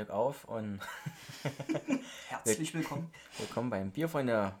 Glück 0.00 0.10
auf 0.12 0.44
und 0.46 0.80
Herzlich 2.28 2.72
willkommen. 2.72 3.12
willkommen 3.36 3.68
beim 3.68 3.90
Bierfreunde 3.90 4.54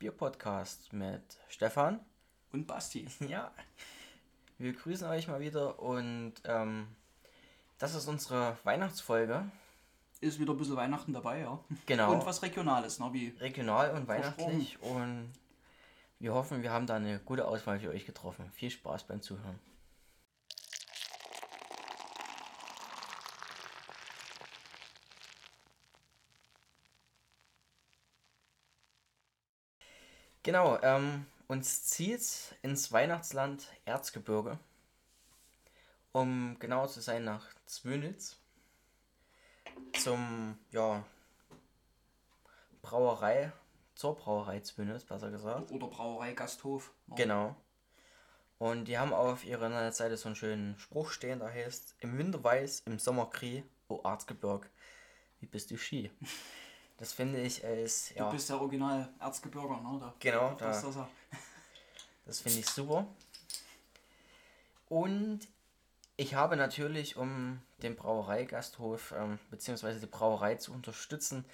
Bier 0.00 0.10
Podcast 0.10 0.92
mit 0.92 1.22
Stefan. 1.48 2.00
Und 2.50 2.66
Basti. 2.66 3.06
Ja, 3.28 3.52
wir 4.58 4.72
grüßen 4.72 5.06
euch 5.06 5.28
mal 5.28 5.38
wieder 5.38 5.78
und 5.78 6.34
ähm, 6.42 6.88
das 7.78 7.94
ist 7.94 8.08
unsere 8.08 8.56
Weihnachtsfolge. 8.64 9.44
Ist 10.20 10.40
wieder 10.40 10.54
ein 10.54 10.58
bisschen 10.58 10.74
Weihnachten 10.74 11.12
dabei, 11.12 11.42
ja. 11.42 11.60
Genau. 11.86 12.12
Und 12.12 12.26
was 12.26 12.42
Regionales, 12.42 12.98
ne? 12.98 13.10
Wie 13.12 13.28
Regional 13.38 13.92
und 13.92 14.08
weihnachtlich 14.08 14.82
und 14.82 15.32
wir 16.18 16.34
hoffen, 16.34 16.64
wir 16.64 16.72
haben 16.72 16.88
da 16.88 16.96
eine 16.96 17.20
gute 17.20 17.46
Auswahl 17.46 17.78
für 17.78 17.90
euch 17.90 18.06
getroffen. 18.06 18.50
Viel 18.50 18.70
Spaß 18.70 19.04
beim 19.04 19.22
Zuhören. 19.22 19.60
Genau, 30.44 30.78
ähm, 30.82 31.24
uns 31.48 31.86
zieht 31.86 32.54
ins 32.60 32.92
Weihnachtsland 32.92 33.66
Erzgebirge. 33.86 34.58
Um 36.12 36.58
genauer 36.58 36.88
zu 36.88 37.00
sein, 37.00 37.24
nach 37.24 37.46
Zwönitz. 37.64 38.36
Zum, 39.94 40.58
ja, 40.70 41.02
Brauerei, 42.82 43.52
zur 43.94 44.16
Brauerei 44.16 44.60
Zwönitz, 44.60 45.04
besser 45.04 45.30
gesagt. 45.30 45.72
oder 45.72 45.86
Brauerei 45.86 46.34
Gasthof. 46.34 46.92
ne? 47.06 47.14
Genau. 47.16 47.56
Und 48.58 48.84
die 48.84 48.98
haben 48.98 49.14
auf 49.14 49.46
ihrer 49.46 49.64
Internetseite 49.66 50.18
so 50.18 50.28
einen 50.28 50.36
schönen 50.36 50.78
Spruch 50.78 51.10
stehen, 51.10 51.38
da 51.40 51.48
heißt, 51.48 51.96
im 52.00 52.18
Winter 52.18 52.44
weiß, 52.44 52.82
im 52.84 52.98
Sommer 52.98 53.30
Krie, 53.30 53.64
o 53.88 54.02
Erzgebirg, 54.04 54.68
wie 55.40 55.46
bist 55.46 55.70
du 55.70 55.78
Ski? 55.78 56.10
Das 56.98 57.12
finde 57.12 57.40
ich 57.40 57.60
Du 57.60 58.14
ja, 58.16 58.30
bist 58.30 58.48
der 58.48 58.60
Original 58.60 59.08
Erzgebirger, 59.18 59.80
ne? 59.80 59.98
Da, 60.00 60.14
Genau, 60.20 60.50
da. 60.50 60.66
da- 60.66 60.70
Ist 60.70 60.84
das 60.84 60.94
ja. 60.94 61.08
das 62.26 62.40
finde 62.40 62.60
ich 62.60 62.66
super. 62.68 63.06
Und 64.88 65.40
ich 66.16 66.34
habe 66.34 66.56
natürlich, 66.56 67.16
um 67.16 67.60
den 67.82 67.96
Brauereigasthof 67.96 69.12
ähm, 69.16 69.38
bzw. 69.50 69.98
die 69.98 70.06
Brauerei 70.06 70.54
zu 70.54 70.72
unterstützen, 70.72 71.44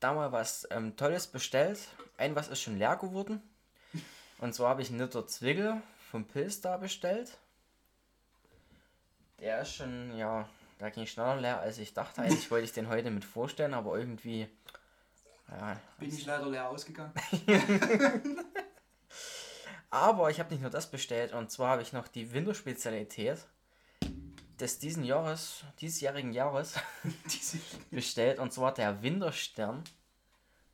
da 0.00 0.14
mal 0.14 0.32
was 0.32 0.66
ähm, 0.70 0.96
Tolles 0.96 1.26
bestellt. 1.26 1.78
Ein 2.16 2.34
was 2.34 2.48
ist 2.48 2.62
schon 2.62 2.78
leer 2.78 2.96
geworden. 2.96 3.42
Und 4.38 4.54
zwar 4.54 4.70
habe 4.70 4.82
ich 4.82 4.88
einen 4.90 5.00
Liter 5.00 5.26
Zwickel 5.26 5.80
vom 6.10 6.24
Pilz 6.24 6.60
da 6.60 6.76
bestellt. 6.78 7.36
Der 9.40 9.60
ist 9.62 9.74
schon, 9.74 10.16
ja, 10.16 10.48
da 10.78 10.88
ging 10.90 11.06
schneller 11.06 11.36
leer, 11.40 11.60
als 11.60 11.78
ich 11.78 11.92
dachte. 11.92 12.22
Eigentlich 12.22 12.50
wollte 12.50 12.64
ich 12.64 12.72
den 12.72 12.88
heute 12.88 13.10
mit 13.10 13.24
vorstellen, 13.24 13.74
aber 13.74 13.98
irgendwie, 13.98 14.48
ja, 15.50 15.80
Bin 15.98 16.08
ich 16.08 16.24
leider 16.26 16.46
leer 16.48 16.68
ausgegangen. 16.68 17.12
Aber 19.90 20.30
ich 20.30 20.40
habe 20.40 20.50
nicht 20.50 20.60
nur 20.60 20.70
das 20.70 20.90
bestellt, 20.90 21.32
und 21.32 21.50
zwar 21.50 21.70
habe 21.70 21.82
ich 21.82 21.92
noch 21.92 22.08
die 22.08 22.32
Winterspezialität 22.32 23.46
des 24.58 24.78
diesen 24.78 25.04
Jahres, 25.04 25.64
diesjährigen 25.80 26.32
Jahres 26.32 26.74
bestellt, 27.90 28.38
und 28.38 28.52
zwar 28.52 28.74
der 28.74 29.02
Winterstern 29.02 29.84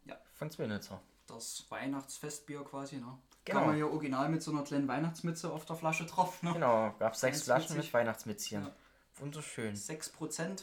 Ja. 0.07 0.17
von 0.35 0.51
Zwinitzer. 0.51 1.01
das 1.27 1.67
Weihnachtsfestbier 1.69 2.65
quasi, 2.65 2.97
ne? 2.97 3.19
Genau. 3.45 3.59
Kann 3.59 3.69
man 3.71 3.79
ja 3.79 3.87
original 3.87 4.29
mit 4.29 4.41
so 4.43 4.53
einer 4.53 4.63
kleinen 4.63 4.87
Weihnachtsmütze 4.87 5.51
auf 5.53 5.65
der 5.65 5.75
Flasche 5.77 6.07
drauf, 6.07 6.43
ne? 6.45 6.53
Genau, 6.53 6.95
gab 6.99 7.17
sechs 7.17 7.43
Flaschen 7.43 7.77
mit 7.77 7.93
Weihnachtsmitzchen. 7.93 8.63
Ja. 8.65 8.73
Wunderschön. 9.17 9.75
6%. 9.75 10.63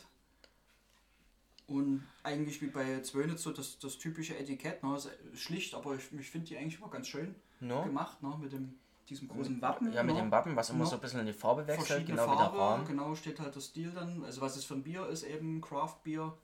Und 1.70 2.08
eigentlich 2.24 2.62
wie 2.62 2.68
bei 2.68 3.02
Zwönitz 3.02 3.44
so 3.44 3.52
das, 3.52 3.78
das 3.80 3.98
typische 3.98 4.38
Etikett, 4.38 4.84
ne? 4.84 4.98
Schlicht, 5.36 5.74
aber 5.76 5.96
ich, 5.96 6.12
ich 6.14 6.30
finde 6.30 6.48
die 6.48 6.58
eigentlich 6.58 6.80
immer 6.80 6.90
ganz 6.90 7.08
schön 7.08 7.36
Nur, 7.60 7.84
gemacht, 7.84 8.22
ne? 8.24 8.36
Mit 8.40 8.52
dem, 8.54 8.80
diesem 9.08 9.28
großen 9.28 9.62
Wappen. 9.62 9.94
ja, 9.94 10.02
mit 10.04 10.16
ne? 10.16 10.22
dem 10.22 10.32
Wappen, 10.32 10.56
was 10.56 10.70
immer 10.72 10.86
so 10.86 10.96
ein 10.96 11.02
bisschen 11.02 11.20
in 11.22 11.28
die 11.28 11.34
Farbe 11.34 11.66
wechselt, 11.68 12.06
genau 12.08 12.24
wie 12.26 12.28
der 12.30 12.38
Farbe, 12.38 12.58
Rahmen. 12.60 12.88
genau 12.88 13.14
steht 13.16 13.40
halt 13.40 13.54
der 13.56 13.62
Stil 13.62 13.92
dann, 13.92 14.24
also 14.24 14.42
was 14.42 14.56
es 14.58 14.66
für 14.66 14.74
ein 14.76 14.84
Bier 14.84 15.08
ist, 15.08 15.24
eben 15.24 15.62
Craft 15.62 15.98
Beer, 16.04 16.38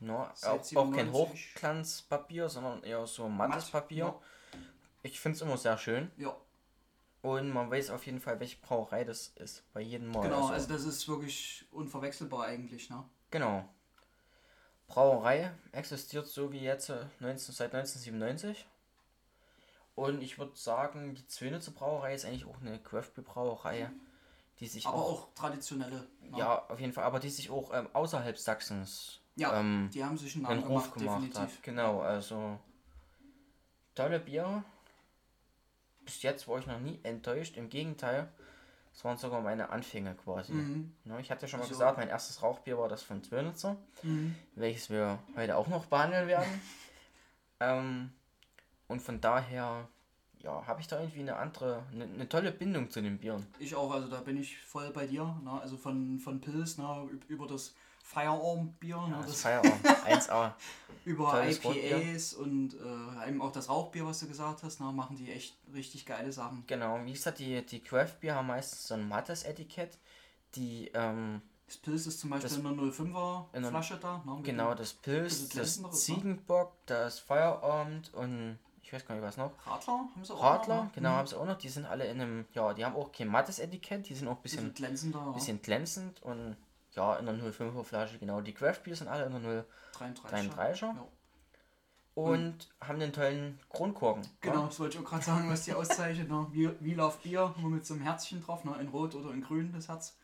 Nur, 0.00 0.30
Seit 0.34 0.50
auch, 0.50 0.76
auch 0.88 0.90
kein 0.92 1.06
97. 1.12 1.12
Hochglanzpapier, 1.54 2.48
sondern 2.48 2.82
eher 2.82 3.06
so 3.06 3.28
mattes 3.28 3.64
Matt, 3.64 3.82
Papier. 3.82 4.04
ja. 4.06 4.20
Ich 5.02 5.20
finde 5.20 5.36
es 5.36 5.42
immer 5.42 5.56
sehr 5.56 5.76
schön. 5.78 6.10
Ja, 6.16 6.34
Und 7.22 7.50
man 7.52 7.70
weiß 7.70 7.90
auf 7.90 8.06
jeden 8.06 8.20
Fall, 8.20 8.38
welche 8.40 8.56
Brauerei 8.60 9.04
das 9.04 9.28
ist. 9.36 9.64
Bei 9.72 9.80
jedem 9.80 10.08
Mal. 10.10 10.22
genau, 10.22 10.42
Also- 10.42 10.52
also 10.54 10.68
das 10.68 10.84
ist 10.84 11.08
wirklich 11.08 11.66
unverwechselbar 11.72 12.44
eigentlich, 12.46 12.88
ne? 12.90 13.04
Genau. 13.30 13.68
Brauerei 14.88 15.52
existiert 15.72 16.26
so 16.26 16.52
wie 16.52 16.60
jetzt 16.60 16.90
äh, 16.90 17.06
19, 17.20 17.54
seit 17.54 17.74
1997. 17.74 18.66
Und 19.94 20.22
ich 20.22 20.38
würde 20.38 20.56
sagen, 20.56 21.14
die 21.14 21.26
Zwönitzer 21.26 21.70
Brauerei 21.72 22.14
ist 22.14 22.24
eigentlich 22.24 22.46
auch 22.46 22.60
eine 22.60 22.78
Craft-Brauerei, 22.78 23.90
die 24.60 24.66
sich 24.66 24.86
Aber 24.86 24.96
auch, 24.96 25.22
auch 25.28 25.34
traditionelle. 25.34 26.06
ne? 26.22 26.38
ja, 26.38 26.66
auf 26.68 26.80
jeden 26.80 26.92
Fall, 26.92 27.04
aber 27.04 27.20
die 27.20 27.28
sich 27.30 27.50
auch 27.50 27.72
ähm, 27.74 27.88
außerhalb 27.92 28.38
Sachsens 28.38 29.20
Ja, 29.36 29.58
ähm, 29.60 29.90
die 29.92 30.02
haben 30.04 30.16
sich 30.16 30.34
einen 30.36 30.46
einen 30.46 30.60
Namen 30.60 30.72
Ruf 30.72 30.92
gemacht, 30.92 30.98
gemacht 30.98 31.22
definitiv. 31.26 31.56
hat. 31.58 31.62
Genau, 31.62 32.00
also 32.00 32.58
tolle 33.94 34.20
Biere. 34.20 34.64
Bis 36.04 36.22
jetzt 36.22 36.48
war 36.48 36.58
ich 36.58 36.66
noch 36.66 36.80
nie 36.80 36.98
enttäuscht. 37.02 37.56
Im 37.56 37.68
Gegenteil, 37.68 38.28
es 38.94 39.04
waren 39.04 39.16
sogar 39.16 39.40
meine 39.40 39.70
Anfänge 39.70 40.14
quasi. 40.14 40.52
Mhm. 40.52 40.92
Ne, 41.04 41.20
ich 41.20 41.30
hatte 41.30 41.42
ja 41.42 41.48
schon 41.48 41.60
mal 41.60 41.64
Also- 41.64 41.74
gesagt, 41.74 41.98
mein 41.98 42.08
erstes 42.08 42.42
Rauchbier 42.42 42.78
war 42.78 42.88
das 42.88 43.02
von 43.02 43.22
Zwönitzer 43.22 43.76
Mhm. 44.02 44.34
welches 44.54 44.90
wir 44.90 45.18
heute 45.36 45.56
auch 45.56 45.66
noch 45.68 45.86
behandeln 45.86 46.28
werden. 46.28 46.60
ähm, 47.60 48.10
und 48.88 49.00
von 49.00 49.20
daher, 49.20 49.88
ja, 50.40 50.66
habe 50.66 50.80
ich 50.80 50.88
da 50.88 51.00
irgendwie 51.00 51.20
eine 51.20 51.36
andere, 51.36 51.82
eine, 51.92 52.04
eine 52.04 52.28
tolle 52.28 52.52
Bindung 52.52 52.90
zu 52.90 53.00
den 53.00 53.18
Bieren. 53.18 53.46
Ich 53.58 53.74
auch, 53.74 53.90
also 53.92 54.08
da 54.08 54.20
bin 54.20 54.36
ich 54.36 54.58
voll 54.58 54.90
bei 54.90 55.06
dir, 55.06 55.24
ne? 55.44 55.58
Also 55.60 55.76
von, 55.76 56.18
von 56.18 56.40
Pilz, 56.40 56.78
ne? 56.78 56.84
Üb- 56.84 57.26
Über 57.28 57.46
das 57.46 57.74
Firearm-Bier, 58.12 58.96
ne? 59.08 59.16
Das 59.18 59.26
das, 59.26 59.40
Feierabend, 59.42 59.86
1A. 60.06 60.52
über 61.04 61.30
tolles. 61.30 61.60
IPAs 61.64 62.34
und 62.34 62.74
äh, 62.74 63.28
eben 63.28 63.40
auch 63.42 63.52
das 63.52 63.68
Rauchbier, 63.68 64.06
was 64.06 64.20
du 64.20 64.28
gesagt 64.28 64.62
hast, 64.62 64.80
ne? 64.80 64.92
Machen 64.92 65.16
die 65.16 65.30
echt 65.32 65.56
richtig 65.74 66.06
geile 66.06 66.32
Sachen. 66.32 66.64
Genau, 66.66 66.98
wie 67.04 67.12
gesagt, 67.12 67.38
die, 67.38 67.64
die 67.64 67.80
Craft 67.80 68.20
Bier 68.20 68.34
haben 68.34 68.46
meistens 68.46 68.86
so 68.88 68.94
ein 68.94 69.08
mattes 69.08 69.42
Etikett. 69.44 69.98
Die, 70.54 70.90
ähm, 70.94 71.40
Das 71.66 71.78
Pilz 71.78 72.06
ist 72.06 72.20
zum 72.20 72.30
Beispiel 72.30 72.50
Das- 72.50 72.58
in 72.58 72.66
einer 72.66 72.76
05er 72.92 73.46
in 73.52 73.58
einer- 73.58 73.70
Flasche 73.70 73.96
da. 73.96 74.22
Ne? 74.26 74.34
Mit 74.36 74.44
genau, 74.44 74.74
das 74.74 74.92
Pilz, 74.92 75.48
das 75.48 75.80
ne? 75.80 75.90
Ziegenbock, 75.90 76.72
das 76.86 77.18
Feierabend 77.18 78.12
und 78.14 78.58
ich 78.82 78.92
weiß 78.92 79.06
gar 79.06 79.14
nicht 79.14 79.24
was 79.24 79.38
noch. 79.38 79.52
Radler 79.66 79.92
haben 80.14 80.22
sie 80.24 80.34
auch. 80.34 80.42
Radler, 80.42 80.76
noch, 80.76 80.84
ne? 80.84 80.90
genau, 80.94 81.10
Mhm. 81.12 81.14
haben 81.14 81.26
sie 81.26 81.36
auch 81.40 81.46
noch. 81.46 81.56
Die 81.56 81.70
sind 81.70 81.86
alle 81.86 82.04
in 82.06 82.20
einem, 82.20 82.44
ja, 82.52 82.74
die 82.74 82.84
haben 82.84 82.94
auch 82.94 83.10
kein 83.10 83.28
mattes 83.28 83.58
Etikett, 83.58 84.06
die 84.10 84.14
sind 84.14 84.28
auch 84.28 84.36
ein 84.36 84.42
Bisschen 84.42 84.58
bisschen 84.64 84.74
glänzender. 84.74 85.18
ja. 85.20 85.30
bisschen 85.32 85.62
glänzend 85.62 86.22
und 86.22 86.56
ja, 86.94 87.16
in 87.16 87.26
der 87.26 87.34
05er 87.34 87.84
Flasche, 87.84 88.18
genau. 88.18 88.40
Die 88.40 88.52
Craft 88.52 88.80
Beer 88.84 88.96
sind 88.96 89.08
alle 89.08 89.24
in 89.26 89.42
der 89.42 89.64
33. 89.94 90.50
033er 90.52 90.80
Ja. 90.94 91.06
und 92.14 92.68
haben 92.80 93.00
den 93.00 93.12
tollen 93.12 93.58
Kronkorken. 93.70 94.22
Genau, 94.40 94.66
das 94.66 94.78
wollte 94.80 94.98
ich 94.98 95.04
auch 95.04 95.08
gerade 95.08 95.24
sagen, 95.24 95.48
was 95.50 95.64
die 95.64 95.72
auszeichnet. 95.74 96.28
Ne? 96.28 96.46
Wie, 96.52 96.70
wie 96.80 96.94
Love 96.94 97.16
Bier, 97.22 97.54
nur 97.58 97.70
mit 97.70 97.86
so 97.86 97.94
einem 97.94 98.02
Herzchen 98.02 98.42
drauf, 98.42 98.64
ne? 98.64 98.76
in 98.80 98.88
Rot 98.88 99.14
oder 99.14 99.32
in 99.32 99.42
Grün, 99.42 99.72
das 99.72 99.88
Herz. 99.88 100.16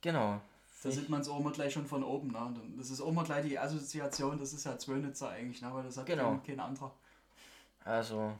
Genau. 0.00 0.40
Da 0.82 0.90
sieht 0.90 1.08
man 1.08 1.20
es 1.20 1.28
auch 1.28 1.40
immer 1.40 1.50
gleich 1.52 1.72
schon 1.72 1.86
von 1.86 2.04
oben. 2.04 2.28
Ne? 2.32 2.38
Und 2.38 2.78
Das 2.78 2.90
ist 2.90 3.00
auch 3.00 3.08
immer 3.08 3.24
gleich 3.24 3.44
die 3.46 3.58
Assoziation, 3.58 4.38
das 4.38 4.52
ist 4.52 4.64
ja 4.64 4.78
Zwönitzer 4.78 5.30
eigentlich, 5.30 5.62
ne? 5.62 5.72
weil 5.72 5.84
das 5.84 5.96
hat 5.96 6.06
Genau. 6.06 6.30
kein, 6.30 6.42
kein 6.44 6.60
anderer. 6.60 6.92
Also, 7.84 8.32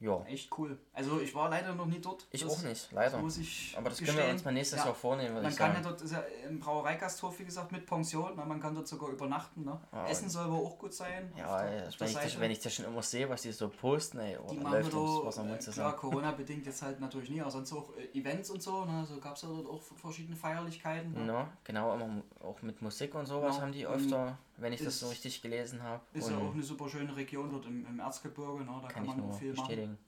ja. 0.00 0.22
Echt 0.26 0.50
cool. 0.58 0.78
Also 0.92 1.20
ich 1.20 1.34
war 1.34 1.48
leider 1.48 1.74
noch 1.74 1.86
nie 1.86 2.00
dort. 2.00 2.26
Ich 2.30 2.42
das 2.42 2.50
auch 2.52 2.62
nicht, 2.62 2.90
leider. 2.92 3.18
Muss 3.18 3.38
ich 3.38 3.74
Aber 3.76 3.88
das 3.90 3.98
können 3.98 4.08
wir 4.08 4.14
gestehen. 4.16 4.32
uns 4.34 4.44
mal 4.44 4.52
nächstes 4.52 4.78
Ja. 4.80 4.86
Jahr 4.86 4.94
vornehmen, 4.94 5.42
Man 5.42 5.54
kann 5.56 5.72
ja 5.74 5.80
dort, 5.80 6.00
ist 6.02 6.12
ja 6.12 6.22
im 6.48 6.58
Brauereigasthof, 6.60 7.38
wie 7.38 7.44
gesagt, 7.44 7.72
mit 7.72 7.86
Pension, 7.86 8.36
ne? 8.36 8.44
man 8.44 8.60
kann 8.60 8.74
dort 8.74 8.86
sogar 8.88 9.10
übernachten. 9.10 9.64
Ne? 9.64 9.80
Ja, 9.92 10.06
Essen 10.06 10.28
soll 10.28 10.44
aber 10.44 10.56
auch 10.56 10.78
gut 10.78 10.92
sein. 10.92 11.32
Ja, 11.36 11.62
der, 11.62 11.88
wenn, 11.98 12.08
ich 12.08 12.14
das, 12.14 12.40
wenn 12.40 12.50
ich 12.50 12.58
das 12.60 12.74
schon 12.74 12.84
immer 12.86 13.02
sehe, 13.02 13.28
was 13.28 13.42
die 13.42 13.52
so 13.52 13.68
posten, 13.68 14.18
ey, 14.18 14.36
oh, 14.36 14.50
Die 14.50 14.58
machen 14.58 14.72
läuft 14.74 14.92
da, 14.92 14.96
was 14.98 15.38
am 15.38 15.48
Mund 15.48 15.66
äh, 15.66 15.70
klar. 15.70 15.96
Corona-bedingt 15.96 16.66
jetzt 16.66 16.82
halt 16.82 17.00
natürlich 17.00 17.30
nie, 17.30 17.40
aber 17.40 17.50
sonst 17.50 17.72
auch 17.72 17.90
äh, 17.96 18.18
Events 18.18 18.50
und 18.50 18.62
so, 18.62 18.84
ne? 18.84 19.06
so 19.06 19.18
gab 19.20 19.36
es 19.36 19.42
ja 19.42 19.48
dort 19.48 19.66
auch 19.68 19.80
verschiedene 19.96 20.36
Feierlichkeiten. 20.36 21.12
Ne? 21.12 21.24
No, 21.24 21.48
genau, 21.64 21.94
immer 21.94 22.22
auch 22.42 22.60
mit 22.62 22.82
Musik 22.82 23.14
und 23.14 23.26
sowas 23.26 23.56
Ja, 23.56 23.62
haben 23.62 23.72
die 23.72 23.86
und 23.86 23.94
öfter, 23.94 24.38
wenn 24.56 24.72
ich 24.72 24.82
das 24.84 24.98
so 25.00 25.06
ist- 25.06 25.12
richtig 25.12 25.40
gelesen 25.42 25.82
habe. 25.82 26.02
Ist 26.12 26.28
ja 26.30 26.36
auch 26.36 26.52
eine 26.52 26.62
super 26.62 26.88
schöne 26.88 27.14
Region 27.16 27.50
dort 27.50 27.66
im, 27.66 27.86
im 27.86 28.00
Erzgebirge, 28.00 28.64
ne? 28.64 28.66
da 28.82 28.88
kann, 28.88 29.06
kann 29.06 29.06
man 29.06 29.20
auch 29.20 29.26
nur 29.28 29.32
viel 29.34 29.54
machen. 29.54 29.66
Bestätigen. 29.86 29.98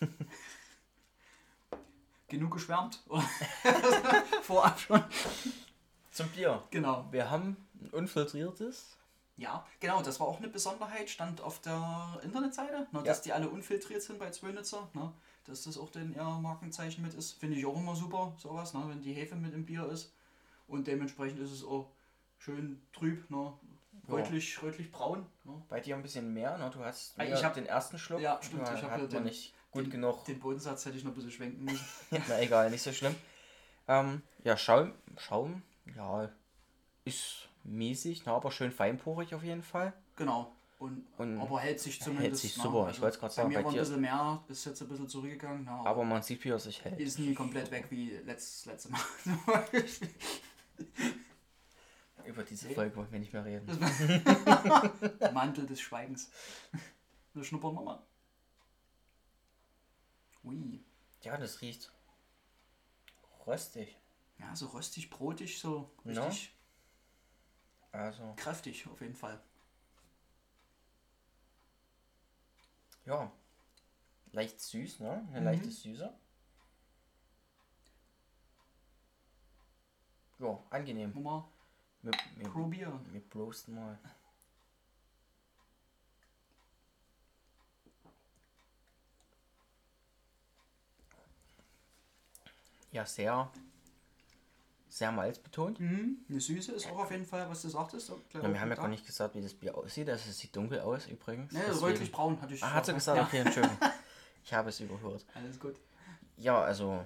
Genug 2.28 2.52
geschwärmt? 2.52 3.02
Vorab 4.42 4.78
schon. 4.80 5.02
Zum 6.10 6.28
Bier. 6.30 6.62
Genau. 6.70 7.06
Wir 7.10 7.30
haben 7.30 7.56
ein 7.80 7.90
unfiltriertes. 7.90 8.96
Ja, 9.36 9.66
genau, 9.80 10.02
das 10.02 10.18
war 10.18 10.26
auch 10.26 10.38
eine 10.38 10.48
Besonderheit, 10.48 11.10
stand 11.10 11.42
auf 11.42 11.60
der 11.60 12.18
Internetseite, 12.22 12.86
ne, 12.90 13.02
dass 13.02 13.20
die 13.20 13.34
alle 13.34 13.50
unfiltriert 13.50 14.00
sind 14.02 14.18
bei 14.18 14.30
Zwönitzer, 14.30 14.88
ne, 14.94 15.12
dass 15.44 15.64
das 15.64 15.76
auch 15.76 15.90
den 15.90 16.14
ihr 16.14 16.24
Markenzeichen 16.24 17.02
mit 17.02 17.12
ist. 17.12 17.32
Finde 17.32 17.56
ich 17.58 17.66
auch 17.66 17.76
immer 17.76 17.94
super, 17.94 18.34
sowas, 18.38 18.72
ne, 18.72 18.82
wenn 18.86 19.02
die 19.02 19.12
Hefe 19.12 19.36
mit 19.36 19.52
im 19.52 19.66
Bier 19.66 19.86
ist. 19.90 20.14
Und 20.66 20.86
dementsprechend 20.86 21.38
ist 21.40 21.52
es 21.52 21.64
auch 21.64 21.90
schön 22.38 22.80
trüb, 22.92 23.30
ne? 23.30 23.52
Rötlich, 24.08 24.62
rötlich 24.62 24.90
braun. 24.92 25.26
Ne? 25.44 25.62
Bei 25.68 25.80
dir 25.80 25.96
ein 25.96 26.02
bisschen 26.02 26.32
mehr, 26.32 26.56
ne? 26.58 26.70
Du 26.72 26.84
hast 26.84 27.12
ich 27.20 27.28
mir 27.28 27.42
hab- 27.42 27.54
den 27.54 27.66
ersten 27.66 27.98
Schluck. 27.98 28.20
Ja, 28.20 28.38
stimmt, 28.42 28.62
ich 28.62 28.68
hab 28.82 28.90
hat 28.90 28.98
ja 28.98 28.98
man 28.98 29.08
den- 29.10 29.24
nicht 29.24 29.54
gut 29.70 29.84
den, 29.86 29.90
genug. 29.90 30.24
Den 30.24 30.38
Bodensatz 30.40 30.84
hätte 30.86 30.96
ich 30.96 31.04
noch 31.04 31.12
ein 31.12 31.14
bisschen 31.14 31.30
schwenken 31.32 31.64
müssen. 31.64 31.84
Na 32.28 32.40
egal, 32.40 32.70
nicht 32.70 32.82
so 32.82 32.92
schlimm. 32.92 33.14
Ähm, 33.88 34.22
ja, 34.44 34.56
Schaum, 34.56 34.92
Schaum, 35.16 35.62
ja, 35.96 36.28
ist 37.04 37.48
mäßig, 37.64 38.26
ne, 38.26 38.32
aber 38.32 38.50
schön 38.50 38.72
feinporig 38.72 39.34
auf 39.34 39.42
jeden 39.44 39.62
Fall. 39.62 39.92
Genau. 40.16 40.52
Und, 40.78 41.06
Und 41.16 41.40
aber 41.40 41.60
hält 41.60 41.80
sich 41.80 42.02
zumindest. 42.02 42.42
sich 42.42 42.56
ne? 42.58 42.62
super. 42.64 42.88
Ich 42.90 43.00
wollt's 43.00 43.18
grad 43.18 43.32
sagen, 43.32 43.48
Bei 43.48 43.54
mir 43.56 43.58
bei 43.60 43.64
war 43.64 43.72
ein 43.72 43.78
bisschen 43.78 44.00
mehr, 44.00 44.44
ist 44.48 44.64
jetzt 44.66 44.82
ein 44.82 44.88
bisschen 44.88 45.08
zurückgegangen. 45.08 45.64
Ne? 45.64 45.70
Aber 45.70 46.04
man 46.04 46.20
sieht, 46.22 46.44
wie 46.44 46.50
er 46.50 46.58
sich 46.58 46.84
hält. 46.84 47.00
ist 47.00 47.18
nie 47.18 47.32
komplett 47.32 47.70
weg 47.70 47.86
wie 47.90 48.10
letztes, 48.24 48.66
letzte 48.66 48.90
Mal. 48.90 49.00
Über 52.26 52.42
diese 52.42 52.68
Folge 52.70 52.96
wollen 52.96 53.12
wir 53.12 53.18
nicht 53.20 53.32
mehr 53.32 53.44
reden. 53.44 53.66
Mantel 55.32 55.66
des 55.66 55.80
Schweigens. 55.80 56.30
Wir 57.34 57.44
schnuppern 57.44 57.74
nochmal. 57.74 58.02
Ui. 60.44 60.84
Ja, 61.22 61.36
das 61.36 61.60
riecht 61.60 61.92
röstig. 63.46 63.96
Ja, 64.38 64.54
so 64.54 64.66
röstig, 64.68 65.08
brotig, 65.10 65.58
so 65.58 65.90
richtig 66.04 66.52
Also, 67.92 68.34
kräftig 68.36 68.86
auf 68.88 69.00
jeden 69.00 69.14
Fall. 69.16 69.40
ja, 73.06 73.30
leicht 74.32 74.60
süß, 74.60 74.98
ne? 75.00 75.24
Eine 75.30 75.38
Mhm. 75.40 75.44
leichte 75.44 75.70
Süße. 75.70 76.12
Ja, 80.40 80.62
angenehm. 80.70 81.12
Nochmal 81.14 81.44
Wir, 82.06 82.12
wir, 82.36 82.48
probieren. 82.50 83.00
wir 83.10 83.20
prosten 83.20 83.74
mal. 83.74 83.98
Ja, 92.92 93.04
sehr, 93.04 93.50
sehr 94.88 95.12
malzbetont. 95.12 95.80
Mhm. 95.80 96.18
Eine 96.28 96.40
Süße 96.40 96.72
ist 96.72 96.86
auch 96.90 96.98
auf 96.98 97.10
jeden 97.10 97.26
Fall, 97.26 97.48
was 97.48 97.62
du 97.62 97.68
sagtest. 97.68 98.08
Ja, 98.32 98.42
wir 98.52 98.60
haben 98.60 98.70
ja 98.70 98.74
gar 98.76 98.88
nicht 98.88 99.04
gesagt, 99.04 99.34
wie 99.34 99.42
das 99.42 99.54
Bier 99.54 99.76
aussieht. 99.76 100.08
Also, 100.08 100.30
es 100.30 100.38
sieht 100.38 100.54
dunkel 100.56 100.80
aus 100.80 101.06
übrigens. 101.06 101.52
Ne, 101.52 101.60
Deswegen- 101.66 101.84
rötlich 101.86 102.12
braun 102.12 102.40
hatte 102.40 102.54
ich. 102.54 102.62
Ah, 102.62 102.72
hat 102.74 102.86
sie 102.86 102.94
gesagt, 102.94 103.18
Ja. 103.18 103.24
okay, 103.24 103.38
Entschuldigung. 103.38 103.78
Ich 104.44 104.54
habe 104.54 104.68
es 104.68 104.78
überhört. 104.78 105.26
Alles 105.34 105.58
gut. 105.58 105.74
Ja, 106.36 106.62
also 106.62 107.04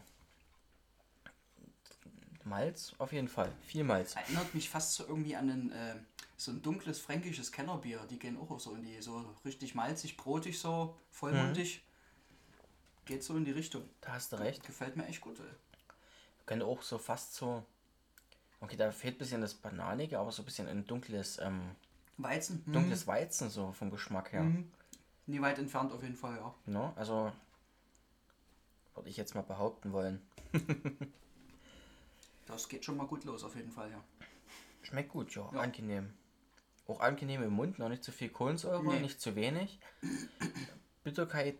Malz 2.50 2.94
auf 2.98 3.12
jeden 3.12 3.28
Fall. 3.28 3.50
Viel 3.62 3.84
Malz. 3.84 4.14
Erinnert 4.14 4.54
mich 4.54 4.68
fast 4.68 4.94
so 4.94 5.06
irgendwie 5.06 5.34
an 5.36 5.48
ein, 5.48 5.72
äh, 5.72 5.94
so 6.36 6.50
ein 6.50 6.60
dunkles 6.60 6.98
fränkisches 6.98 7.50
Kellerbier. 7.50 8.00
Die 8.10 8.18
gehen 8.18 8.36
auch 8.36 8.60
so 8.60 8.74
in 8.74 8.82
die, 8.82 9.00
so 9.00 9.34
richtig 9.44 9.74
malzig, 9.74 10.16
brotig, 10.16 10.58
so 10.58 10.96
vollmundig. 11.10 11.82
Geht 13.06 13.24
so 13.24 13.36
in 13.36 13.44
die 13.44 13.52
Richtung. 13.52 13.84
Da 14.02 14.12
hast 14.12 14.32
du 14.32 14.36
recht. 14.36 14.66
Gefällt 14.66 14.96
mir 14.96 15.06
echt 15.06 15.20
gut, 15.20 15.38
ey. 15.40 15.46
Könnte 16.44 16.66
auch 16.66 16.82
so 16.82 16.98
fast 16.98 17.34
so. 17.34 17.64
Okay, 18.60 18.76
da 18.76 18.90
fehlt 18.90 19.14
ein 19.14 19.18
bisschen 19.18 19.40
das 19.40 19.54
Bananige, 19.54 20.18
aber 20.18 20.32
so 20.32 20.42
ein 20.42 20.44
bisschen 20.44 20.68
ein 20.68 20.86
dunkles, 20.86 21.38
ähm, 21.38 21.76
Weizen? 22.18 22.62
Mhm. 22.66 22.72
dunkles 22.72 23.06
Weizen 23.06 23.48
so 23.48 23.72
vom 23.72 23.90
Geschmack 23.90 24.32
her. 24.32 24.42
Mhm. 24.42 24.70
Nie 25.26 25.40
weit 25.40 25.58
entfernt 25.58 25.92
auf 25.92 26.02
jeden 26.02 26.16
Fall, 26.16 26.36
ja. 26.36 26.54
Ne? 26.66 26.92
Also 26.96 27.32
würde 28.94 29.08
ich 29.08 29.16
jetzt 29.16 29.34
mal 29.34 29.42
behaupten 29.42 29.92
wollen. 29.92 30.20
Das 32.50 32.68
geht 32.68 32.84
schon 32.84 32.96
mal 32.96 33.06
gut 33.06 33.24
los, 33.24 33.44
auf 33.44 33.54
jeden 33.56 33.70
Fall, 33.70 33.90
ja. 33.90 34.02
Schmeckt 34.82 35.10
gut, 35.10 35.34
ja, 35.34 35.48
Ja. 35.52 35.60
angenehm. 35.60 36.12
Auch 36.86 37.00
angenehm 37.00 37.42
im 37.42 37.52
Mund, 37.52 37.78
noch 37.78 37.88
nicht 37.88 38.02
zu 38.02 38.10
viel 38.12 38.28
Kohlensäure, 38.30 38.82
Nee. 38.84 39.00
nicht 39.00 39.20
zu 39.20 39.36
wenig. 39.36 39.78
Bitterkeit, 41.04 41.56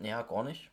ja, 0.00 0.22
gar 0.22 0.44
nicht. 0.44 0.70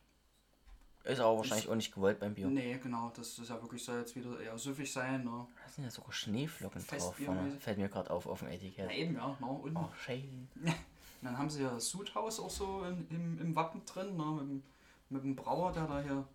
Ist 1.04 1.20
aber 1.20 1.36
wahrscheinlich 1.38 1.68
auch 1.68 1.74
nicht 1.76 1.94
gewollt 1.94 2.18
beim 2.18 2.34
Bier. 2.34 2.48
Nee, 2.48 2.78
genau, 2.82 3.12
das 3.14 3.38
ist 3.38 3.48
ja 3.48 3.60
wirklich, 3.62 3.84
soll 3.84 4.00
jetzt 4.00 4.16
wieder 4.16 4.40
eher 4.40 4.58
süffig 4.58 4.92
sein, 4.92 5.22
ne? 5.24 5.46
Da 5.64 5.70
sind 5.70 5.84
ja 5.84 5.90
sogar 5.90 6.12
Schneeflocken 6.12 6.84
drauf. 6.84 7.16
Vorne. 7.16 7.52
Fällt 7.60 7.78
mir 7.78 7.88
gerade 7.88 8.10
auf 8.10 8.26
auf 8.26 8.40
dem 8.40 8.48
Etikett. 8.48 8.90
Ja, 8.90 8.96
eben, 8.96 9.14
ja, 9.14 9.36
ne? 9.40 9.46
Und 9.46 9.76
Oh, 9.76 9.88
schön. 10.04 10.48
dann 11.22 11.38
haben 11.38 11.48
sie 11.48 11.62
ja 11.62 11.70
das 11.70 11.88
Sudhaus 11.90 12.40
auch 12.40 12.50
so 12.50 12.82
in, 12.84 13.06
im, 13.10 13.40
im 13.40 13.54
Wappen 13.56 13.84
drin, 13.84 14.16
ne? 14.16 14.24
Mit, 14.24 14.48
dem- 14.50 14.62
mit 15.08 15.22
dem 15.22 15.36
Brauer, 15.36 15.72
der 15.72 15.86
da 15.86 16.00
hier 16.02 16.26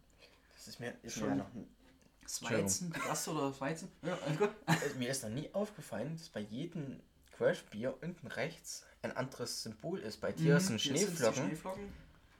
Das 0.55 0.69
ist 0.69 0.79
mir, 0.79 0.93
ist 1.03 1.15
Schon. 1.17 1.29
mir, 1.31 1.35
noch, 1.35 1.49
das 2.39 2.49
Weizen, 2.51 2.91
Gasse 2.91 3.31
oder 3.31 3.49
das 3.49 3.59
Weizen. 3.61 3.91
Ja, 4.03 4.17
alles 4.25 4.37
gut. 4.39 4.49
äh, 4.67 4.97
mir 4.97 5.09
ist 5.09 5.23
noch 5.23 5.29
nie 5.29 5.49
aufgefallen, 5.53 6.15
dass 6.17 6.29
bei 6.29 6.39
jedem 6.41 6.99
Crash-Bier 7.37 7.95
unten 8.01 8.27
rechts 8.27 8.85
ein 9.01 9.15
anderes 9.17 9.63
Symbol 9.63 9.99
ist. 9.99 10.21
Bei 10.21 10.31
dir 10.31 10.59
sind 10.59 10.73
Mhm, 10.73 10.77
die 10.77 10.99
Schneeflocken, 10.99 11.45
Schneeflocken. 11.47 11.93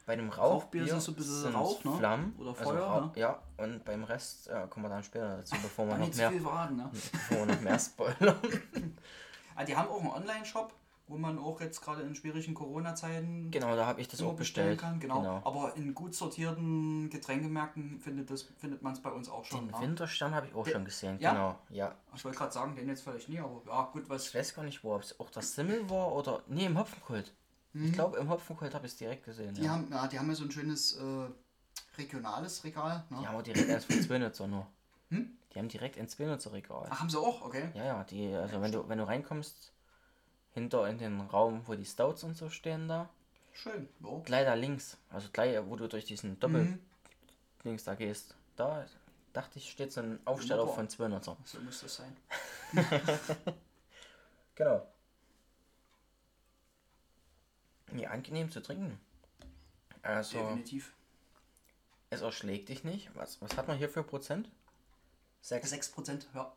bei 0.06 0.16
dem 0.16 0.30
Rauchbier 0.30 0.82
Rauchbier 0.84 0.98
ist 0.98 1.04
so 1.06 1.12
ein 1.12 1.16
bisschen 1.16 1.56
Rauch, 1.56 1.84
ne? 1.84 1.98
Flammen 1.98 2.36
Oder 2.38 2.50
also 2.52 2.64
Feuer, 2.64 2.84
Rauch- 2.86 3.02
ne? 3.16 3.20
Ja, 3.20 3.42
und 3.58 3.84
beim 3.84 4.04
Rest 4.04 4.48
äh, 4.48 4.68
kommen 4.70 4.86
wir 4.86 4.90
dann 4.90 5.04
später 5.04 5.38
dazu, 5.38 5.56
bevor 5.62 5.88
wir 5.88 5.98
noch 5.98 6.14
mehr, 6.16 6.32
verraten, 6.32 6.76
ne? 6.78 6.90
bevor 7.12 7.38
wir 7.38 7.46
noch 7.56 7.62
mehr 7.62 7.80
spoilern. 7.80 8.40
Ah, 9.56 9.66
die 9.66 9.76
haben 9.76 9.90
auch 9.90 10.00
einen 10.00 10.12
Online-Shop, 10.12 10.74
wo 11.12 11.18
man 11.18 11.38
auch 11.38 11.60
jetzt 11.60 11.82
gerade 11.82 12.04
in 12.04 12.16
schwierigen 12.16 12.54
Corona-Zeiten 12.54 13.52
Genau, 13.52 13.76
da 13.76 13.86
habe 13.86 14.00
ich 14.00 14.08
das 14.08 14.22
auch 14.22 14.34
bestellen 14.34 14.70
bestellt. 14.72 14.80
kann. 14.80 15.00
Genau. 15.00 15.20
genau. 15.20 15.42
Aber 15.44 15.76
in 15.76 15.94
gut 15.94 16.16
sortierten 16.16 17.10
Getränkemärkten 17.10 18.00
findet, 18.00 18.32
das, 18.32 18.44
findet 18.44 18.82
man 18.82 18.94
es 18.94 19.02
bei 19.02 19.12
uns 19.12 19.28
auch 19.30 19.44
schon. 19.44 19.68
Den 19.68 19.76
ne? 19.76 19.82
Winterstern 19.82 20.34
habe 20.34 20.48
ich 20.48 20.56
auch 20.56 20.64
Der- 20.64 20.74
schon 20.74 20.86
gesehen, 20.86 21.20
Ja? 21.20 21.34
genau. 21.34 21.60
Ja, 21.70 21.96
Ich 22.16 22.24
wollte 22.24 22.38
gerade 22.38 22.54
sagen, 22.54 22.76
den 22.76 22.88
jetzt 22.88 23.04
vielleicht 23.04 23.28
nie, 23.28 23.40
aber 23.40 23.62
ja, 23.68 23.90
gut, 23.92 24.10
was. 24.10 24.30
Ich 24.30 24.36
weiß 24.36 24.56
gar 24.56 24.64
nicht, 24.64 24.84
wo 24.84 24.96
es 24.96 25.20
auch 25.20 25.30
das 25.30 25.54
Simmel 25.54 25.90
war 25.90 26.14
oder. 26.14 26.42
Nee, 26.48 26.66
im 26.66 26.78
Hopfenkult. 26.80 27.34
Ich 27.74 27.94
glaube, 27.94 28.18
im 28.18 28.30
Hopfenkult 28.30 28.74
habe 28.74 28.86
ich 28.86 28.94
es 28.94 28.98
direkt 28.98 29.24
gesehen. 29.26 29.52
Mhm. 29.52 29.56
Die, 29.56 29.64
ja. 29.64 29.72
haben, 29.72 29.88
ja, 29.92 30.08
die 30.08 30.20
haben 30.20 30.28
ja 30.30 30.36
so 30.36 30.44
ein 30.44 30.52
schönes 30.52 30.98
äh, 30.98 31.28
regionales 31.98 32.64
Regal. 32.64 33.04
Ne? 33.10 33.18
die 33.22 33.28
haben 33.28 33.36
auch 33.36 33.42
direkt 33.44 33.70
eins 33.70 33.86
von 33.86 34.02
Zwinitzer 34.02 34.48
nur. 34.48 34.68
Hm? 35.10 35.38
Die 35.54 35.60
haben 35.60 35.68
direkt 35.68 35.98
ein 35.98 36.08
Zwinitzer 36.08 36.54
Regal. 36.54 36.88
Ach, 36.90 37.00
haben 37.00 37.10
sie 37.10 37.20
auch? 37.20 37.42
Okay. 37.42 37.70
Ja, 37.74 37.86
ja, 37.86 38.04
die, 38.06 38.34
also 38.34 38.62
wenn 38.62 38.72
du, 38.72 38.88
wenn 38.88 38.98
du 38.98 39.06
reinkommst, 39.08 39.74
hinter 40.54 40.88
in 40.88 40.98
den 40.98 41.22
Raum, 41.22 41.62
wo 41.68 41.76
die 41.76 41.86
Stouts 41.86 42.24
und 42.24 42.36
so 42.36 42.50
stehen 42.50 42.88
da, 42.88 43.10
Schön. 43.54 43.88
Ja. 44.02 44.20
gleich 44.26 44.46
da 44.46 44.54
links, 44.54 44.98
also 45.10 45.30
gleich, 45.32 45.58
wo 45.66 45.76
du 45.76 45.88
durch 45.88 46.06
diesen 46.06 46.40
Doppel 46.40 46.64
Mhm. 46.66 46.80
links 47.64 47.84
da 47.84 47.96
gehst, 47.96 48.36
da 48.56 48.86
dachte 49.34 49.60
ich, 49.60 49.72
steht 49.72 49.92
so 49.92 50.02
ein 50.02 50.20
Aufsteller 50.26 50.68
von 50.68 50.88
Zwinitzer. 50.90 51.38
So 51.46 51.60
muss 51.60 51.82
das 51.82 51.96
sein. 51.96 52.16
Genau. 54.56 54.86
Nee, 57.92 58.06
angenehm 58.06 58.52
zu 58.52 58.62
trinken. 58.62 59.00
Also, 60.02 60.38
Definitiv. 60.38 60.94
es 62.10 62.22
erschlägt 62.22 62.70
dich 62.70 62.84
nicht. 62.84 63.10
Was, 63.16 63.42
was 63.42 63.56
hat 63.58 63.68
man 63.68 63.78
hier 63.78 63.90
für 63.90 64.04
Prozent? 64.04 64.50
6. 65.42 65.74
6%, 65.74 66.26
ja. 66.36 66.52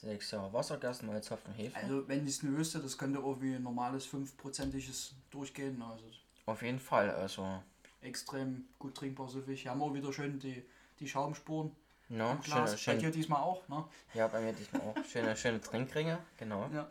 6, 0.00 0.30
ja. 0.30 0.52
Wassergas, 0.52 1.02
Malz, 1.02 1.30
Hopfen, 1.30 1.52
Hefe. 1.54 1.76
Also, 1.76 2.08
wenn 2.08 2.24
ich 2.24 2.30
es 2.36 2.42
nur 2.42 2.56
wüsste, 2.56 2.78
das 2.80 2.96
könnte 2.96 3.20
auch 3.20 3.40
wie 3.40 3.54
ein 3.54 3.62
normales 3.62 4.06
5%iges 4.08 5.14
durchgehen. 5.30 5.80
Also, 5.82 6.04
Auf 6.46 6.62
jeden 6.62 6.80
Fall, 6.80 7.10
also. 7.10 7.62
extrem 8.00 8.66
gut 8.78 8.94
trinkbar, 8.96 9.28
süffig. 9.28 9.64
Wir 9.64 9.70
haben 9.70 9.82
auch 9.82 9.92
wieder 9.92 10.12
schön 10.12 10.38
die, 10.38 10.64
die 10.98 11.08
Schaumspuren 11.08 11.74
No, 12.08 12.32
im 12.32 12.42
schöne, 12.42 12.76
Bei 12.86 12.96
dir 12.96 13.10
diesmal 13.10 13.40
auch, 13.40 13.68
ne? 13.68 13.84
ja, 14.14 14.26
bei 14.26 14.40
mir 14.40 14.52
diesmal 14.52 14.82
auch. 14.82 15.04
Schöne, 15.04 15.36
schöne 15.36 15.60
Trinkringe, 15.60 16.18
genau. 16.38 16.68
Ja. 16.72 16.90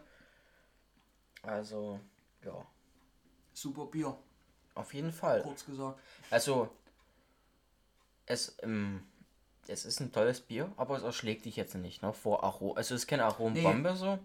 Also, 1.41 1.99
ja. 2.45 2.65
Super 3.53 3.85
Bier, 3.87 4.15
Auf 4.75 4.93
jeden 4.93 5.11
Fall. 5.11 5.41
kurz 5.41 5.65
gesagt. 5.65 5.99
Also, 6.29 6.69
es, 8.27 8.55
ähm, 8.61 9.03
es 9.69 9.85
ist 9.85 9.99
ein 10.01 10.11
tolles 10.11 10.41
Bier, 10.41 10.71
aber 10.77 10.97
es 10.97 11.03
erschlägt 11.03 11.45
dich 11.45 11.55
jetzt 11.55 11.75
nicht, 11.75 12.01
ne? 12.01 12.11
Vor 12.13 12.43
Arom. 12.43 12.75
Also, 12.77 12.95
es 12.95 13.01
ist 13.03 13.07
keine 13.07 13.25
Arombombe 13.25 13.95
so. 13.95 14.19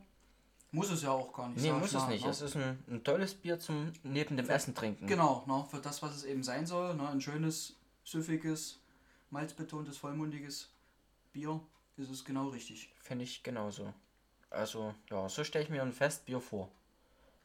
Muss 0.73 0.91
es 0.91 1.03
ja 1.03 1.11
auch 1.11 1.33
gar 1.33 1.49
nicht 1.49 1.63
Nee, 1.63 1.69
sag 1.69 1.77
ich 1.77 1.81
muss 1.83 1.89
es 1.95 2.03
mal, 2.03 2.09
nicht. 2.09 2.25
Ne? 2.25 2.31
Es 2.31 2.41
ist 2.41 2.57
ein, 2.57 2.85
ein 2.89 3.05
tolles 3.05 3.35
Bier 3.35 3.61
zum 3.61 3.93
neben 4.03 4.37
dem 4.37 4.51
Essen 4.51 4.75
trinken. 4.75 5.07
Genau, 5.07 5.45
ne? 5.47 5.65
für 5.71 5.79
das, 5.79 6.03
was 6.03 6.17
es 6.17 6.25
eben 6.25 6.43
sein 6.43 6.67
soll. 6.67 6.95
Ne? 6.97 7.09
Ein 7.09 7.21
schönes, 7.21 7.77
süffiges, 8.03 8.81
malzbetontes, 9.31 9.97
vollmundiges 9.99 10.71
Bier 11.33 11.61
ist 11.97 12.11
es 12.11 12.25
genau 12.25 12.49
richtig. 12.49 12.93
Finde 13.01 13.23
ich 13.25 13.43
genauso. 13.45 13.93
Also, 14.51 14.95
ja, 15.11 15.29
so 15.29 15.45
stelle 15.45 15.65
ich 15.65 15.71
mir 15.71 15.83
ein 15.83 15.93
Festbier 15.93 16.41
vor. 16.41 16.69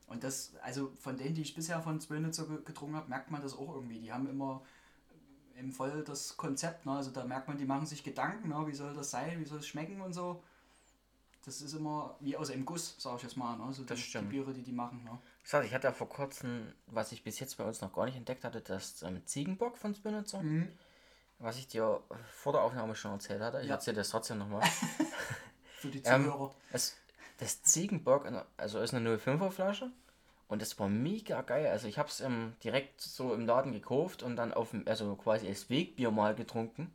Und 0.08 0.24
das, 0.24 0.54
also 0.64 0.92
von 0.98 1.18
denen, 1.18 1.36
die 1.36 1.44
ich 1.44 1.54
bisher 1.54 1.82
von 1.82 2.00
Zwönitzer 2.02 2.48
ge- 2.48 2.64
getrunken 2.64 2.96
habe, 2.96 3.10
merkt 3.10 3.30
man 3.30 3.44
das 3.44 3.54
auch 3.54 3.76
irgendwie. 3.76 4.00
Die 4.00 4.12
haben 4.12 4.28
immer 4.28 4.64
im 5.60 5.72
voll 5.72 6.04
das 6.04 6.36
Konzept, 6.38 6.86
ne? 6.86 6.94
also 6.94 7.12
da 7.12 7.24
merkt 7.26 7.48
man, 7.48 7.58
die 7.58 7.66
machen 7.66 7.86
sich 7.86 8.04
Gedanken, 8.04 8.50
ne? 8.50 8.68
wie 8.68 8.74
soll 8.74 8.94
das 8.94 9.12
sein, 9.12 9.40
wie 9.40 9.46
soll 9.46 9.60
es 9.60 9.68
schmecken 9.68 10.02
und 10.02 10.14
so. 10.14 10.42
Das 11.46 11.62
ist 11.62 11.74
immer 11.74 12.16
wie 12.20 12.36
aus 12.36 12.52
einem 12.52 12.66
Guss, 12.66 12.96
sage 13.00 13.18
ich 13.18 13.24
jetzt 13.24 13.38
mal. 13.38 13.56
Ne? 13.58 13.72
So 13.74 13.84
Das 13.84 13.98
die, 13.98 14.04
die 14.04 14.10
stimmt. 14.10 14.30
Biere, 14.30 14.54
die 14.54 14.62
die 14.62 14.72
machen. 14.74 15.04
Ne? 15.04 15.18
Ich 15.44 15.50
sag, 15.50 15.66
ich 15.66 15.74
hatte 15.74 15.88
ja 15.88 15.94
vor 15.94 16.10
kurzem, 16.10 16.74
was 16.88 17.12
ich 17.12 17.24
bis 17.24 17.40
jetzt 17.40 17.58
bei 17.58 17.64
uns 17.64 17.82
noch 17.82 17.94
gar 17.94 18.06
nicht 18.06 18.18
entdeckt 18.18 18.44
hatte, 18.44 18.62
das 18.62 19.02
ähm, 19.04 19.26
Ziegenbock 19.26 19.78
von 19.78 19.96
Spinitzer. 19.96 20.44
Was 21.40 21.58
ich 21.58 21.68
dir 21.68 22.02
vor 22.34 22.52
der 22.52 22.62
Aufnahme 22.62 22.94
schon 22.96 23.12
erzählt 23.12 23.42
hatte. 23.42 23.62
Ich 23.62 23.68
Ja. 23.68 23.76
erzähle 23.76 23.98
das 23.98 24.10
trotzdem 24.10 24.38
nochmal. 24.40 24.62
Für 25.78 25.88
die 25.88 26.00
Ähm, 26.06 26.26
Zuhörer. 26.26 26.54
es 26.74 26.98
das 27.38 27.64
Ziegenbock, 27.64 28.26
in- 28.26 28.42
also 28.58 28.80
ist 28.82 28.94
eine 28.94 29.16
05er 29.18 29.50
Flasche. 29.50 29.90
Und 30.50 30.62
das 30.62 30.78
war 30.80 30.90
mega 30.90 31.42
geil. 31.44 31.68
Also 31.68 31.88
ich 31.88 31.98
habe 31.98 32.10
es 32.10 32.20
ähm, 32.22 32.54
direkt 32.64 33.00
so 33.02 33.34
im 33.34 33.46
Laden 33.46 33.72
gekauft 33.72 34.22
und 34.24 34.36
dann 34.36 34.54
auf 34.54 34.72
dem, 34.72 34.86
also 34.88 35.16
quasi 35.16 35.48
als 35.48 35.70
Wegbier 35.70 36.12
mal 36.12 36.36
getrunken. 36.36 36.92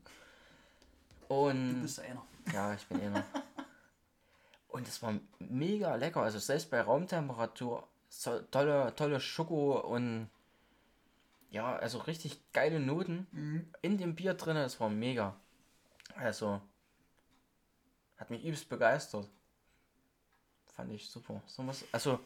Du 1.68 1.76
Und 1.76 1.82
bist 1.82 2.00
einer. 2.00 2.22
ja, 2.52 2.74
ich 2.74 2.86
bin 2.86 3.12
noch. 3.12 3.24
Und 4.68 4.88
es 4.88 5.02
war 5.02 5.14
mega 5.38 5.94
lecker. 5.96 6.22
Also 6.22 6.38
selbst 6.38 6.70
bei 6.70 6.80
Raumtemperatur 6.80 7.86
so 8.08 8.40
tolle, 8.50 8.94
tolle 8.96 9.20
Schoko 9.20 9.78
und 9.80 10.28
ja, 11.50 11.76
also 11.76 11.98
richtig 11.98 12.40
geile 12.52 12.80
Noten 12.80 13.26
Mhm. 13.32 13.74
in 13.82 13.98
dem 13.98 14.14
Bier 14.14 14.34
drin. 14.34 14.56
Es 14.56 14.80
war 14.80 14.90
mega. 14.90 15.36
Also 16.16 16.60
hat 18.16 18.30
mich 18.30 18.42
übelst 18.44 18.68
begeistert. 18.68 19.28
Fand 20.76 20.92
ich 20.92 21.08
super. 21.08 21.40
So 21.46 21.66
was, 21.66 21.84
also, 21.92 22.18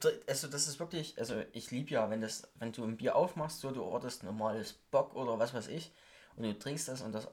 du, 0.00 0.08
also 0.26 0.48
das 0.48 0.68
ist 0.68 0.80
wirklich, 0.80 1.18
also 1.18 1.42
ich 1.52 1.70
liebe 1.70 1.90
ja, 1.90 2.08
wenn 2.10 2.20
das, 2.20 2.50
wenn 2.56 2.72
du 2.72 2.84
ein 2.84 2.96
Bier 2.96 3.16
aufmachst, 3.16 3.60
so 3.60 3.70
du 3.70 3.82
orderst 3.82 4.22
normales 4.22 4.72
Bock 4.90 5.14
oder 5.14 5.38
was 5.38 5.54
weiß 5.54 5.68
ich 5.68 5.92
und 6.36 6.44
du 6.44 6.58
trinkst 6.58 6.88
das 6.88 7.02
und 7.02 7.12
das 7.12 7.28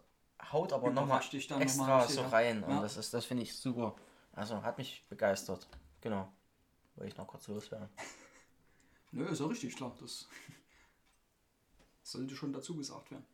haut 0.52 0.74
aber 0.74 0.90
nochmal 0.92 1.20
noch 1.20 1.60
extra 1.62 1.88
mal 1.88 1.98
richtig, 2.00 2.16
so 2.16 2.22
ja. 2.22 2.30
rein 2.30 2.64
und 2.64 2.72
Ja. 2.76 2.82
das 2.82 2.98
ist, 2.98 3.14
das 3.14 3.26
finde 3.26 3.44
ich 3.44 3.56
super. 3.56 3.96
Also 4.34 4.62
hat 4.64 4.78
mich 4.78 5.06
begeistert. 5.10 5.68
Genau. 6.02 6.32
Wollte 6.96 7.12
ich 7.12 7.18
noch 7.18 7.28
kurz 7.28 7.48
loswerden. 7.48 7.90
Nö, 9.12 9.26
ist 9.26 9.40
ja 9.40 9.48
richtig 9.48 9.76
klar. 9.76 9.96
Das 10.00 10.28
sollte 12.04 12.36
schon 12.36 12.54
dazu 12.54 12.76
gesagt 12.76 13.12
werden. 13.12 13.26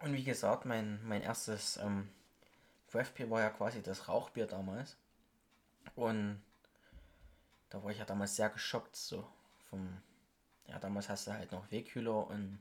Und 0.00 0.12
wie 0.12 0.24
gesagt, 0.24 0.66
mein, 0.66 1.02
mein 1.06 1.22
erstes 1.22 1.78
ähm, 1.78 2.10
Craft 2.90 3.12
Beer 3.16 3.30
war 3.30 3.40
ja 3.40 3.50
quasi 3.50 3.82
das 3.82 4.08
Rauchbier 4.08 4.46
damals. 4.46 4.96
Und 5.94 6.42
da 7.70 7.82
war 7.82 7.90
ich 7.90 7.98
ja 7.98 8.04
damals 8.04 8.36
sehr 8.36 8.50
geschockt, 8.50 8.96
so 8.96 9.26
vom, 9.70 9.88
ja, 10.66 10.78
damals 10.78 11.08
hast 11.08 11.26
du 11.26 11.32
halt 11.32 11.50
noch 11.52 11.70
Wegkühler 11.70 12.26
und 12.28 12.58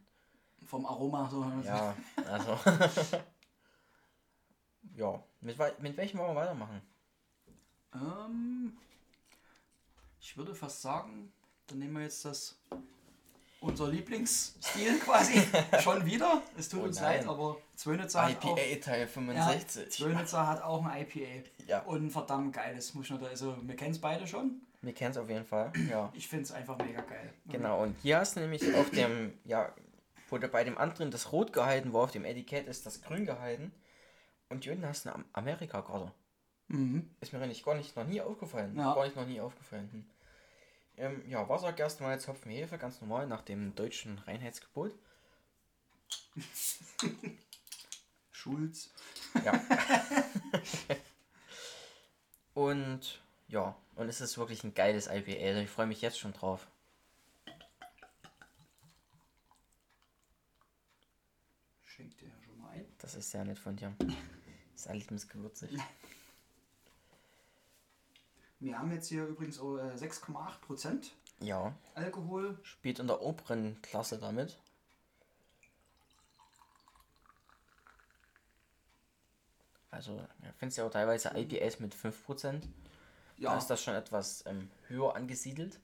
Vom 0.66 0.86
Aroma 0.86 1.30
so. 1.30 1.46
ja, 1.64 1.96
also, 2.28 2.60
ja, 4.96 5.24
mit, 5.42 5.58
mit 5.80 5.98
welchem 5.98 6.20
wollen 6.20 6.36
wir 6.36 6.42
weitermachen? 6.42 6.82
Ähm, 7.94 8.78
ich 10.20 10.36
würde 10.38 10.56
fast 10.56 10.82
sagen, 10.82 11.32
dann 11.68 11.80
nehmen 11.80 11.94
wir 11.94 12.04
jetzt 12.04 12.26
das 12.26 12.56
unser 13.64 13.88
Lieblingsstil 13.88 15.00
quasi 15.06 15.42
schon 15.82 16.06
wieder. 16.06 16.42
Es 16.58 16.70
tut 16.70 16.82
Oh 16.82 16.86
uns 16.86 17.00
leid, 17.00 17.28
aber 17.28 17.58
Zwönitzer 17.76 18.24
hat 18.24 18.44
auch, 18.44 18.58
IPA 18.58 18.82
Teil 18.82 19.02
ja, 19.02 19.08
65. 19.08 19.90
Zwönitzer 19.90 20.48
hat 20.48 20.62
auch 20.62 20.86
ein 20.86 21.02
IPA. 21.02 21.50
Ja. 21.68 21.80
Und 21.84 22.06
ein 22.06 22.10
verdammt 22.10 22.54
geiles, 22.54 22.94
muss 22.94 23.10
noch 23.10 23.20
da, 23.20 23.28
also 23.28 23.56
wir 23.62 23.76
kennen 23.76 23.92
es 23.92 24.02
beide 24.02 24.28
schon. 24.28 24.62
Wir 24.84 24.94
kennen 24.94 25.12
es 25.12 25.18
auf 25.18 25.30
jeden 25.30 25.46
Fall, 25.46 25.72
ja. 25.90 26.12
Ich 26.14 26.28
finde 26.28 26.44
es 26.44 26.52
einfach 26.52 26.78
mega 26.78 27.02
geil. 27.02 27.34
Genau, 27.46 27.82
und 27.84 27.96
hier 28.02 28.18
hast 28.20 28.36
du 28.36 28.42
nämlich 28.42 28.76
auf 28.76 28.90
dem, 28.92 29.34
ja, 29.46 29.74
wo 30.30 30.38
du 30.38 30.48
bei 30.50 30.64
dem 30.66 30.78
anderen 30.78 31.10
das 31.10 31.32
Rot 31.32 31.54
gehalten 31.54 31.94
war, 31.94 32.02
auf 32.04 32.12
dem 32.12 32.26
Etikett 32.26 32.68
ist 32.68 32.86
das 32.86 33.02
Grün 33.02 33.26
gehalten. 33.26 33.72
Und 34.50 34.66
hier 34.66 34.74
unten 34.74 34.86
hast 34.86 35.06
du 35.06 35.10
eine 35.10 35.16
Am- 35.20 35.26
Amerika-Karte. 35.32 36.12
Mhm. 36.68 37.10
Ist 37.22 37.32
mir 37.32 37.42
eigentlich 37.42 37.64
gar 37.64 37.76
nicht 37.76 37.96
noch 37.96 38.06
nie 38.06 38.20
aufgefallen. 38.22 38.76
Ja. 38.78 38.94
Gar 38.94 39.06
nicht 39.06 39.16
noch 39.16 39.26
nie 39.26 39.40
aufgefallen. 39.40 39.90
Hm. 39.92 40.06
Ähm, 40.98 41.24
ja, 41.30 41.48
Wasser, 41.48 41.72
Gerstenmalz, 41.74 42.28
Hopfen, 42.28 42.52
Hefe, 42.52 42.78
ganz 42.78 43.00
normal 43.02 43.26
nach 43.26 43.42
dem 43.42 43.74
deutschen 43.76 44.18
Reinheitsgebot. 44.20 44.94
Schulz. 48.32 48.90
Ja. 49.46 49.54
und 52.54 53.22
ja, 53.48 53.76
und 53.96 54.10
es 54.10 54.22
ist 54.22 54.38
wirklich 54.38 54.64
ein 54.64 54.74
geiles 54.74 55.08
IPA. 55.08 55.46
Also 55.48 55.62
ich 55.62 55.70
freue 55.70 55.88
mich 55.88 56.02
jetzt 56.02 56.20
schon 56.20 56.34
drauf. 56.34 56.68
Schenkt 61.84 62.20
dir 62.22 62.28
ja 62.30 62.42
schon 62.44 62.60
mal 62.60 62.70
ein. 62.70 62.86
Das 63.00 63.16
ist 63.16 63.30
sehr 63.32 63.46
nett 63.46 63.60
von 63.60 63.76
dir. 63.76 63.94
Ist 64.76 64.88
alles 64.88 65.28
gewürzig. 65.28 65.72
Wir 68.60 68.80
haben 68.80 68.92
jetzt 68.94 69.10
hier 69.10 69.26
übrigens 69.28 69.60
auch, 69.60 69.78
äh, 69.78 69.94
6,8% 69.98 71.12
Ja, 71.42 71.76
Alkohol. 71.96 72.58
spielt 72.64 73.00
in 73.00 73.08
der 73.08 73.22
oberen 73.22 73.82
Klasse 73.82 74.18
damit. 74.20 74.58
Also, 79.92 80.16
ja, 80.18 80.52
findest 80.58 80.78
ja 80.78 80.86
auch 80.86 80.92
teilweise 80.92 81.32
IPAs 81.36 81.80
mit 81.80 81.94
5%. 81.94 82.68
Da 83.38 83.44
Ja, 83.44 83.58
ist 83.58 83.68
das 83.68 83.82
schon 83.84 83.96
etwas 83.96 84.46
ähm, 84.46 84.70
höher 84.88 85.16
angesiedelt. 85.16 85.80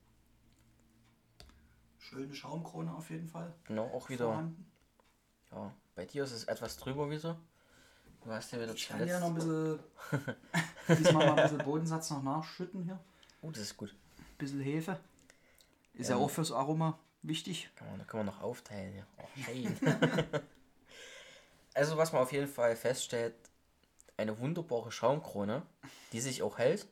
schöne 1.98 2.34
Schaumkrone 2.34 2.94
auf 2.94 3.10
jeden 3.10 3.28
Fall. 3.28 3.54
Genau, 3.66 3.86
auch 3.94 4.10
wieder. 4.10 4.26
vorhanden. 4.26 4.72
Ja, 5.52 5.72
bei 5.96 6.06
dir 6.06 6.24
ist 6.24 6.32
es 6.32 6.46
etwas 6.46 6.78
drüber 6.78 7.10
wieder. 7.10 7.40
Du 8.24 8.32
hast 8.32 8.52
ja 8.52 8.60
wieder 8.60 8.74
Ich 8.74 8.88
kann 8.88 9.06
ja 9.08 9.20
noch 9.20 9.28
ein 9.28 9.36
bisschen, 9.36 9.80
diesmal 10.90 11.26
mal 11.28 11.38
ein 11.38 11.44
bisschen 11.44 11.58
Bodensatz 11.60 12.10
noch 12.10 12.24
nachschütten 12.24 12.84
hier. 12.84 13.00
Oh, 13.42 13.52
das 13.52 13.62
ist 13.64 13.78
gut. 13.78 13.94
Ein 14.18 14.26
bisschen 14.38 14.62
Hefe. 14.62 15.00
Ist 15.94 16.10
ja, 16.10 16.16
Ähm. 16.16 16.22
auch 16.24 16.30
fürs 16.30 16.52
Aroma 16.52 16.98
wichtig. 17.22 17.70
Kann 17.76 17.90
man, 17.90 18.00
da 18.00 18.06
kann 18.06 18.20
man 18.20 18.26
noch 18.28 18.42
aufteilen. 18.42 18.96
Ja. 18.96 19.04
Oh, 19.18 19.28
also, 21.74 21.98
was 21.98 22.12
man 22.12 22.22
auf 22.22 22.32
jeden 22.32 22.48
Fall 22.48 22.76
feststellt, 22.76 23.36
eine 24.18 24.38
wunderbare 24.40 24.92
Schaumkrone, 24.92 25.62
die 26.12 26.22
sich 26.22 26.44
auch 26.44 26.58
hält. 26.58 26.88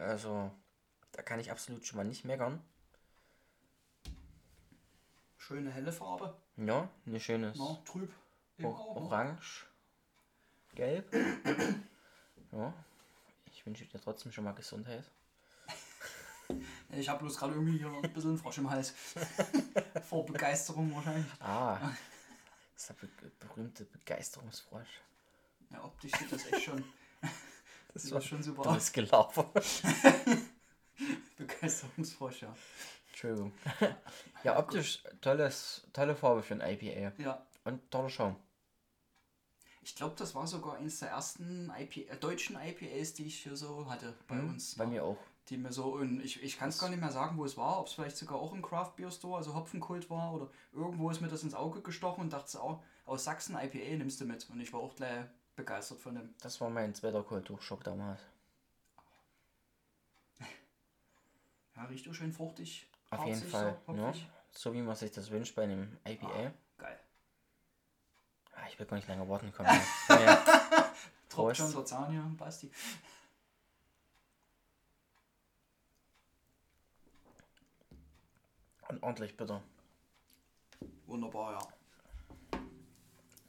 Also, 0.00 0.50
da 1.12 1.22
kann 1.22 1.40
ich 1.40 1.50
absolut 1.50 1.86
schon 1.86 1.98
mal 1.98 2.04
nicht 2.04 2.24
meckern. 2.24 2.62
Schöne 5.36 5.70
helle 5.70 5.92
Farbe. 5.92 6.34
Ja, 6.56 6.88
eine 7.06 7.20
schöne 7.20 7.52
Na, 7.56 7.78
trüb. 7.84 8.12
Auge. 8.62 9.00
Orange, 9.00 9.66
Gelb. 10.74 11.14
Ja, 12.52 12.74
ich 13.46 13.64
wünsche 13.64 13.84
dir 13.84 14.00
trotzdem 14.00 14.32
schon 14.32 14.44
mal 14.44 14.54
Gesundheit. 14.54 15.04
Ich 16.92 17.08
habe 17.08 17.20
bloß 17.20 17.38
gerade 17.38 17.52
irgendwie 17.54 17.78
hier 17.78 17.86
ein 17.86 18.12
bisschen 18.12 18.30
einen 18.30 18.38
Frosch 18.38 18.58
im 18.58 18.68
Hals. 18.68 18.92
Vor 20.08 20.26
Begeisterung 20.26 20.92
wahrscheinlich. 20.92 21.30
Ah, 21.38 21.78
das 22.74 22.82
ist 22.82 22.88
der 22.88 22.94
be 22.94 23.08
berühmte 23.38 23.84
Begeisterungsfrosch. 23.84 25.00
Ja, 25.70 25.84
optisch 25.84 26.10
sieht 26.18 26.32
das 26.32 26.46
echt 26.46 26.64
schon, 26.64 26.84
Das 27.92 28.08
das 28.08 28.24
schon 28.24 28.42
super 28.42 28.62
Du 28.62 28.68
aus. 28.68 28.76
bist 28.76 28.92
gelaufen. 28.92 29.44
Begeisterungsfrosch, 31.36 32.42
ja. 32.42 32.54
Entschuldigung. 33.08 33.52
Ja, 34.42 34.58
optisch 34.58 35.02
tolles, 35.20 35.86
tolle 35.92 36.16
Farbe 36.16 36.42
für 36.42 36.54
ein 36.54 36.60
IPA. 36.62 37.12
Ja, 37.18 37.46
Und 37.64 37.90
toller 37.90 38.08
Schaum. 38.08 38.36
ich 39.82 39.94
glaube, 39.94 40.14
das 40.16 40.34
war 40.34 40.46
sogar 40.46 40.76
eines 40.76 40.98
der 41.00 41.10
ersten 41.10 41.70
IPA, 41.76 42.12
äh, 42.14 42.16
deutschen 42.18 42.56
IPAs, 42.56 43.14
die 43.14 43.26
ich 43.26 43.42
hier 43.42 43.56
so 43.56 43.88
hatte 43.90 44.14
bei 44.28 44.36
Hm, 44.36 44.42
uns. 44.42 44.76
Bei 44.76 44.86
ne? 44.86 44.86
mir 44.86 45.04
auch. 45.04 45.18
Die 45.48 45.56
mir 45.56 45.72
so, 45.72 45.94
und 45.94 46.20
ich, 46.20 46.42
ich 46.42 46.58
kann 46.58 46.68
es 46.68 46.78
gar 46.78 46.90
nicht 46.90 47.00
mehr 47.00 47.10
sagen, 47.12 47.36
wo 47.38 47.44
es 47.44 47.56
war, 47.56 47.80
ob 47.80 47.86
es 47.88 47.94
vielleicht 47.94 48.16
sogar 48.16 48.38
auch 48.38 48.52
im 48.52 48.62
Craft 48.62 48.92
Beer 48.96 49.10
Store, 49.10 49.36
also 49.38 49.54
Hopfenkult 49.54 50.08
war 50.10 50.32
oder 50.34 50.48
irgendwo 50.72 51.10
ist 51.10 51.20
mir 51.20 51.28
das 51.28 51.42
ins 51.42 51.54
Auge 51.54 51.80
gestochen 51.82 52.22
und 52.22 52.32
dachte 52.32 52.60
auch, 52.62 52.82
aus 53.06 53.24
Sachsen 53.24 53.56
IPA 53.56 53.96
nimmst 53.96 54.20
du 54.20 54.26
mit. 54.26 54.48
Und 54.50 54.60
ich 54.60 54.72
war 54.72 54.80
auch 54.80 54.94
gleich 54.94 55.24
begeistert 55.56 56.00
von 56.00 56.14
dem. 56.14 56.34
Das 56.40 56.60
war 56.60 56.70
mein 56.70 56.94
zweiter 56.94 57.22
Kulturschock 57.22 57.84
damals. 57.84 58.20
Ja, 61.76 61.84
riecht 61.84 62.06
auch 62.08 62.14
schön 62.14 62.32
fruchtig. 62.32 62.86
Auf 63.10 63.24
jeden 63.26 63.42
Fall. 63.42 63.80
So, 63.86 63.96
hopfig. 63.96 64.28
so 64.52 64.74
wie 64.74 64.82
man 64.82 64.96
sich 64.96 65.12
das 65.12 65.30
wünscht 65.30 65.54
bei 65.54 65.62
einem 65.62 65.96
IPA. 66.04 66.52
Geil. 66.76 67.00
Ah, 68.54 68.66
ich 68.68 68.78
will 68.78 68.86
gar 68.86 68.96
nicht 68.96 69.08
länger 69.08 69.26
warten 69.28 69.50
können. 69.52 69.80
ja, 70.08 70.20
ja. 70.20 70.92
Tropft 71.30 71.56
schon 71.56 71.72
der 71.72 71.84
Zahn 71.84 72.10
hier, 72.10 72.22
Basti. 72.36 72.70
Und 78.88 79.02
ordentlich 79.02 79.36
bitter. 79.36 79.62
Wunderbar, 81.06 81.52
ja. 81.52 82.60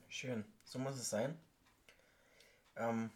Schön. 0.08 0.46
So 0.63 0.77
muss 0.79 0.96
es 0.96 1.10
sein. 1.10 1.38
Ähm, 2.75 3.11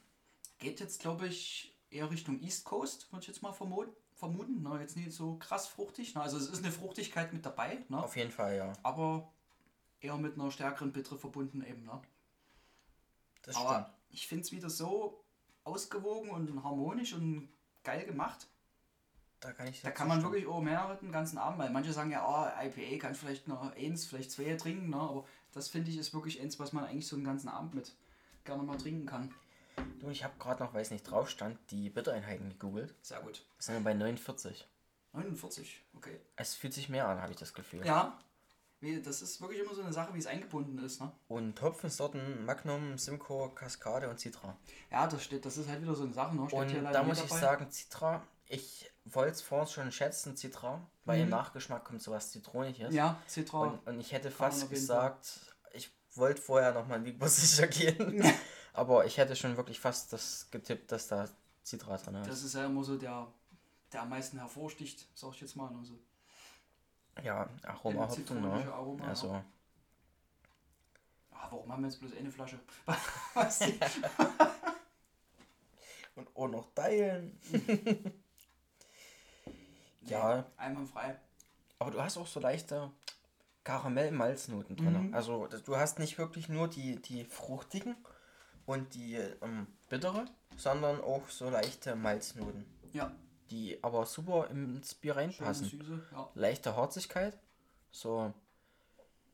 Geht 0.60 0.80
jetzt, 0.80 1.00
glaube 1.00 1.28
ich, 1.28 1.76
eher 1.90 2.10
Richtung 2.10 2.42
East 2.42 2.66
Coast, 2.66 3.12
würde 3.12 3.24
ich 3.24 3.28
jetzt 3.28 3.42
mal 3.42 3.54
vermuten. 3.54 3.92
vermuten 4.14 4.62
ne? 4.62 4.80
Jetzt 4.80 4.96
nicht 4.96 5.12
so 5.12 5.38
krass 5.38 5.68
fruchtig. 5.68 6.16
Ne? 6.16 6.22
Also 6.22 6.38
es 6.38 6.48
ist 6.48 6.64
eine 6.64 6.72
Fruchtigkeit 6.72 7.34
mit 7.34 7.46
dabei, 7.46 7.84
ne? 7.90 8.04
auf 8.04 8.16
jeden 8.16 8.32
Fall, 8.32 8.58
ja. 8.58 8.74
aber 8.84 9.32
eher 10.00 10.18
mit 10.18 10.36
einer 10.36 10.52
stärkeren 10.52 10.92
Bittere 10.92 11.18
verbunden 11.18 11.64
eben. 11.64 11.84
Ne? 11.84 12.02
Das 13.44 13.56
aber 13.56 13.74
stimmt. 13.74 13.98
ich 14.10 14.28
finde 14.28 14.44
es 14.44 14.52
wieder 14.52 14.70
so 14.70 15.24
ausgewogen 15.64 16.30
und 16.30 16.64
harmonisch 16.64 17.14
und 17.14 17.50
geil 17.84 18.06
gemacht. 18.06 18.48
Da 19.40 19.52
kann 19.52 19.68
ich 19.68 19.82
Da 19.82 19.92
kann 19.92 20.08
man 20.08 20.20
stimmen. 20.20 20.34
wirklich 20.34 20.50
auch 20.50 20.62
mehrere 20.62 20.98
den 20.98 21.12
ganzen 21.12 21.38
Abend, 21.38 21.60
weil 21.60 21.70
manche 21.70 21.94
sagen 21.94 22.12
ja, 22.12 22.26
oh, 22.26 22.66
IPA 22.66 22.98
kann 23.00 23.16
vielleicht 23.16 23.48
noch 23.48 23.76
eins, 23.76 24.06
vielleicht 24.06 24.32
zwei 24.32 24.56
trinken, 24.56 24.90
ne? 24.90 24.98
aber 24.98 25.26
das 25.52 25.68
finde 25.70 25.92
ich 25.92 25.98
ist 25.98 26.14
wirklich 26.14 26.42
eins, 26.42 26.60
was 26.60 26.74
man 26.74 26.86
eigentlich 26.86 27.08
so 27.08 27.16
einen 27.16 27.26
ganzen 27.26 27.50
Abend 27.50 27.76
mit 27.76 27.96
gerne 28.44 28.64
mal 28.64 28.78
trinken 28.78 29.06
kann. 29.06 29.34
Du, 30.00 30.10
ich 30.10 30.24
habe 30.24 30.34
gerade 30.40 30.64
noch, 30.64 30.74
weil 30.74 30.82
es 30.82 30.92
nicht 30.92 31.04
drauf 31.04 31.30
stand, 31.30 31.58
die 31.72 31.90
Bittereinheiten 31.90 32.50
gegoogelt. 32.50 32.94
Sehr 33.02 33.20
gut. 33.22 33.46
Das 33.58 33.66
sind 33.68 33.76
wir 33.76 33.84
bei 33.84 33.94
49. 33.94 34.68
49, 35.14 35.82
okay. 35.96 36.20
Es 36.36 36.54
fühlt 36.56 36.74
sich 36.74 36.90
mehr 36.90 37.08
an, 37.08 37.22
habe 37.22 37.32
ich 37.32 37.40
das 37.40 37.54
Gefühl. 37.54 37.86
Ja, 37.86 38.20
das 39.04 39.22
ist 39.22 39.42
wirklich 39.42 39.62
immer 39.62 39.74
so 39.74 39.82
eine 39.82 39.94
Sache, 39.94 40.14
wie 40.14 40.20
es 40.20 40.28
eingebunden 40.28 40.78
ist, 40.84 41.00
ne? 41.02 41.12
Und 41.28 41.60
Hopfensorten 41.62 42.46
Magnum, 42.46 42.98
Simcoe, 42.98 43.50
Cascade 43.56 44.10
und 44.10 44.20
Citra. 44.20 44.56
Ja, 44.92 45.08
das 45.08 45.24
steht, 45.24 45.46
das 45.46 45.58
ist 45.58 45.70
halt 45.70 45.82
wieder 45.82 45.96
so 45.96 46.04
eine 46.04 46.14
Sache, 46.14 46.36
ne? 46.36 46.48
Steht 46.48 46.60
Und 46.60 46.84
da 46.94 47.02
muss 47.04 47.18
ich 47.20 47.30
dabei. 47.30 47.40
sagen, 47.42 47.72
Citra, 47.72 48.22
ich 48.48 48.92
wollte 49.06 49.32
es 49.32 49.42
vorhin 49.42 49.68
schon 49.68 49.92
schätzen, 49.92 50.36
Citra, 50.36 50.86
weil 51.06 51.20
im 51.20 51.26
Mhm. 51.26 51.32
Nachgeschmack 51.32 51.84
kommt 51.86 52.02
sowas 52.02 52.32
Zitroniges. 52.32 52.94
Ja, 52.94 53.20
Citra. 53.28 53.60
Und, 53.62 53.88
und 53.88 54.00
ich 54.00 54.12
hätte 54.12 54.30
fast 54.30 54.70
gesagt, 54.70 55.40
ich 55.72 55.90
wollte 56.14 56.42
vorher 56.42 56.74
nochmal 56.74 57.02
lieber 57.02 57.28
sicher 57.28 57.68
gehen. 57.68 58.22
Aber 58.76 59.06
ich 59.06 59.18
hätte 59.18 59.36
schon 59.36 59.58
wirklich 59.58 59.80
fast 59.80 60.12
das 60.12 60.50
getippt, 60.52 60.92
dass 60.92 61.08
da 61.08 61.30
Citra 61.64 61.98
drin 61.98 62.16
ist. 62.16 62.30
Das 62.30 62.44
ist 62.44 62.56
ja 62.56 62.66
immer 62.66 62.84
so 62.84 62.98
der, 62.98 63.28
der 63.94 64.02
am 64.02 64.10
meisten 64.10 64.38
hervorsticht, 64.38 65.08
sag 65.16 65.34
ich 65.34 65.42
jetzt 65.42 65.56
mal. 65.56 65.74
Also, 65.80 65.98
ja, 67.24 67.50
Aroma 67.64 68.04
Hopfen, 68.04 68.26
zitronische 68.26 68.66
ne? 68.66 68.74
Aroma, 68.74 69.08
Also, 69.08 69.32
ah, 71.32 71.48
warum 71.50 71.72
haben 71.72 71.84
wir 71.84 71.90
jetzt 71.90 72.00
bloß 72.00 72.12
eine 72.18 72.30
Flasche? 72.30 72.60
Was? 73.34 73.62
und 76.16 76.36
auch 76.36 76.50
noch 76.50 76.74
teilen. 76.76 77.40
ja, 80.02 80.46
Einmal 80.58 80.86
frei. 80.86 81.18
aber 81.80 81.92
du 81.92 82.02
hast 82.02 82.18
auch 82.18 82.28
so 82.28 82.42
leichte 82.42 82.92
Karamell-Malznoten 83.64 84.76
drin. 84.76 85.08
Mhm. 85.08 85.14
Also, 85.14 85.48
du 85.48 85.78
hast 85.78 85.98
nicht 85.98 86.18
wirklich 86.18 86.50
nur 86.50 86.68
die, 86.68 87.02
die 87.02 87.24
fruchtigen 87.24 87.96
und 88.66 88.94
die 88.96 89.16
ähm, 89.16 89.68
bittere, 89.90 90.26
sondern 90.58 91.02
auch 91.02 91.28
so 91.30 91.50
leichte 91.50 91.96
Malznoten, 91.96 92.66
Ja, 92.94 93.16
die 93.50 93.78
aber 93.84 94.06
super 94.06 94.50
ins 94.50 94.94
Bier 94.96 95.16
reinpassen. 95.18 95.70
Süße. 95.70 96.02
Ja. 96.12 96.30
leichte 96.36 96.76
Harzigkeit. 96.76 97.38
So, 97.92 98.34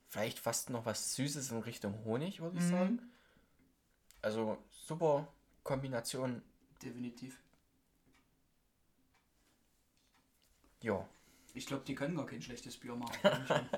vielleicht 0.07 0.39
fast 0.39 0.69
noch 0.69 0.85
was 0.85 1.15
Süßes 1.15 1.51
in 1.51 1.59
Richtung 1.59 2.03
Honig, 2.05 2.41
würde 2.41 2.57
ich 2.57 2.63
Mhm. 2.65 2.69
sagen. 2.69 3.11
Also, 4.21 4.57
super 4.69 5.27
Kombination. 5.63 6.41
Definitiv. 6.81 7.39
Ja, 10.81 11.07
Ich 11.53 11.65
glaube, 11.65 11.83
die 11.85 11.95
können 11.95 12.15
gar 12.15 12.25
kein 12.25 12.41
schlechtes 12.41 12.77
Bier 12.77 12.95
machen. 12.95 13.17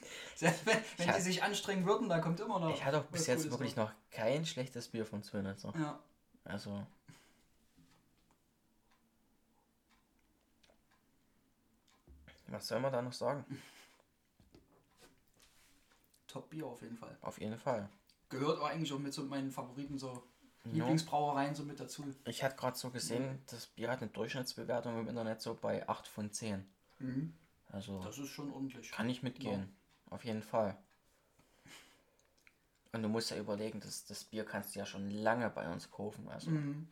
Selbst 0.34 0.66
wenn, 0.66 0.78
wenn 0.96 1.14
die 1.14 1.20
sich 1.20 1.42
anstrengen 1.42 1.84
würden, 1.86 2.08
da 2.08 2.20
kommt 2.20 2.40
immer 2.40 2.58
noch. 2.58 2.74
ich 2.74 2.84
hatte 2.84 3.00
auch 3.00 3.04
bis 3.04 3.26
jetzt 3.26 3.50
wirklich 3.50 3.76
noch 3.76 3.92
kein 4.10 4.46
schlechtes 4.46 4.88
Bier 4.88 5.04
von 5.04 5.22
Zwillnitzer. 5.22 5.72
Ja, 5.78 5.98
Also, 6.44 6.86
was 12.46 12.66
soll 12.66 12.80
man 12.80 12.92
da 12.92 13.02
noch 13.02 13.12
sagen? 13.12 13.44
Top 16.26 16.50
Bier 16.50 16.66
auf 16.66 16.80
jeden 16.82 16.96
Fall. 16.96 17.16
Auf 17.22 17.40
jeden 17.40 17.58
Fall. 17.58 17.88
Gehört 18.28 18.60
auch 18.60 18.66
eigentlich 18.66 18.92
auch 18.92 18.98
mit 18.98 19.14
so 19.14 19.22
meinen 19.24 19.50
Favoriten, 19.50 19.98
so 19.98 20.22
Ja. 20.64 20.72
Lieblingsbrauereien 20.72 21.54
so 21.54 21.62
mit 21.64 21.80
dazu. 21.80 22.04
Ich 22.26 22.42
hatte 22.42 22.56
gerade 22.56 22.76
so 22.76 22.90
gesehen, 22.90 23.42
das 23.50 23.66
Bier 23.66 23.90
hat 23.90 24.02
eine 24.02 24.10
Durchschnittsbewertung 24.10 24.98
im 24.98 25.08
Internet 25.08 25.40
so 25.40 25.54
bei 25.54 25.88
8 25.88 26.06
von 26.06 26.30
10. 26.30 26.66
Mhm. 26.98 27.32
Also, 27.70 28.00
Das 28.02 28.18
ist 28.18 28.30
schon 28.30 28.50
ordentlich. 28.50 28.90
Kann 28.92 29.08
ich 29.10 29.22
mitgehen. 29.22 29.72
Auf 30.10 30.24
jeden 30.24 30.42
Fall. 30.42 30.76
Und 32.92 33.02
du 33.02 33.08
musst 33.08 33.30
ja 33.30 33.36
überlegen, 33.36 33.80
das, 33.80 34.06
das 34.06 34.24
Bier 34.24 34.44
kannst 34.44 34.74
du 34.74 34.78
ja 34.78 34.86
schon 34.86 35.10
lange 35.10 35.50
bei 35.50 35.70
uns 35.70 35.90
kaufen. 35.90 36.28
Also 36.28 36.50
Mhm. 36.50 36.88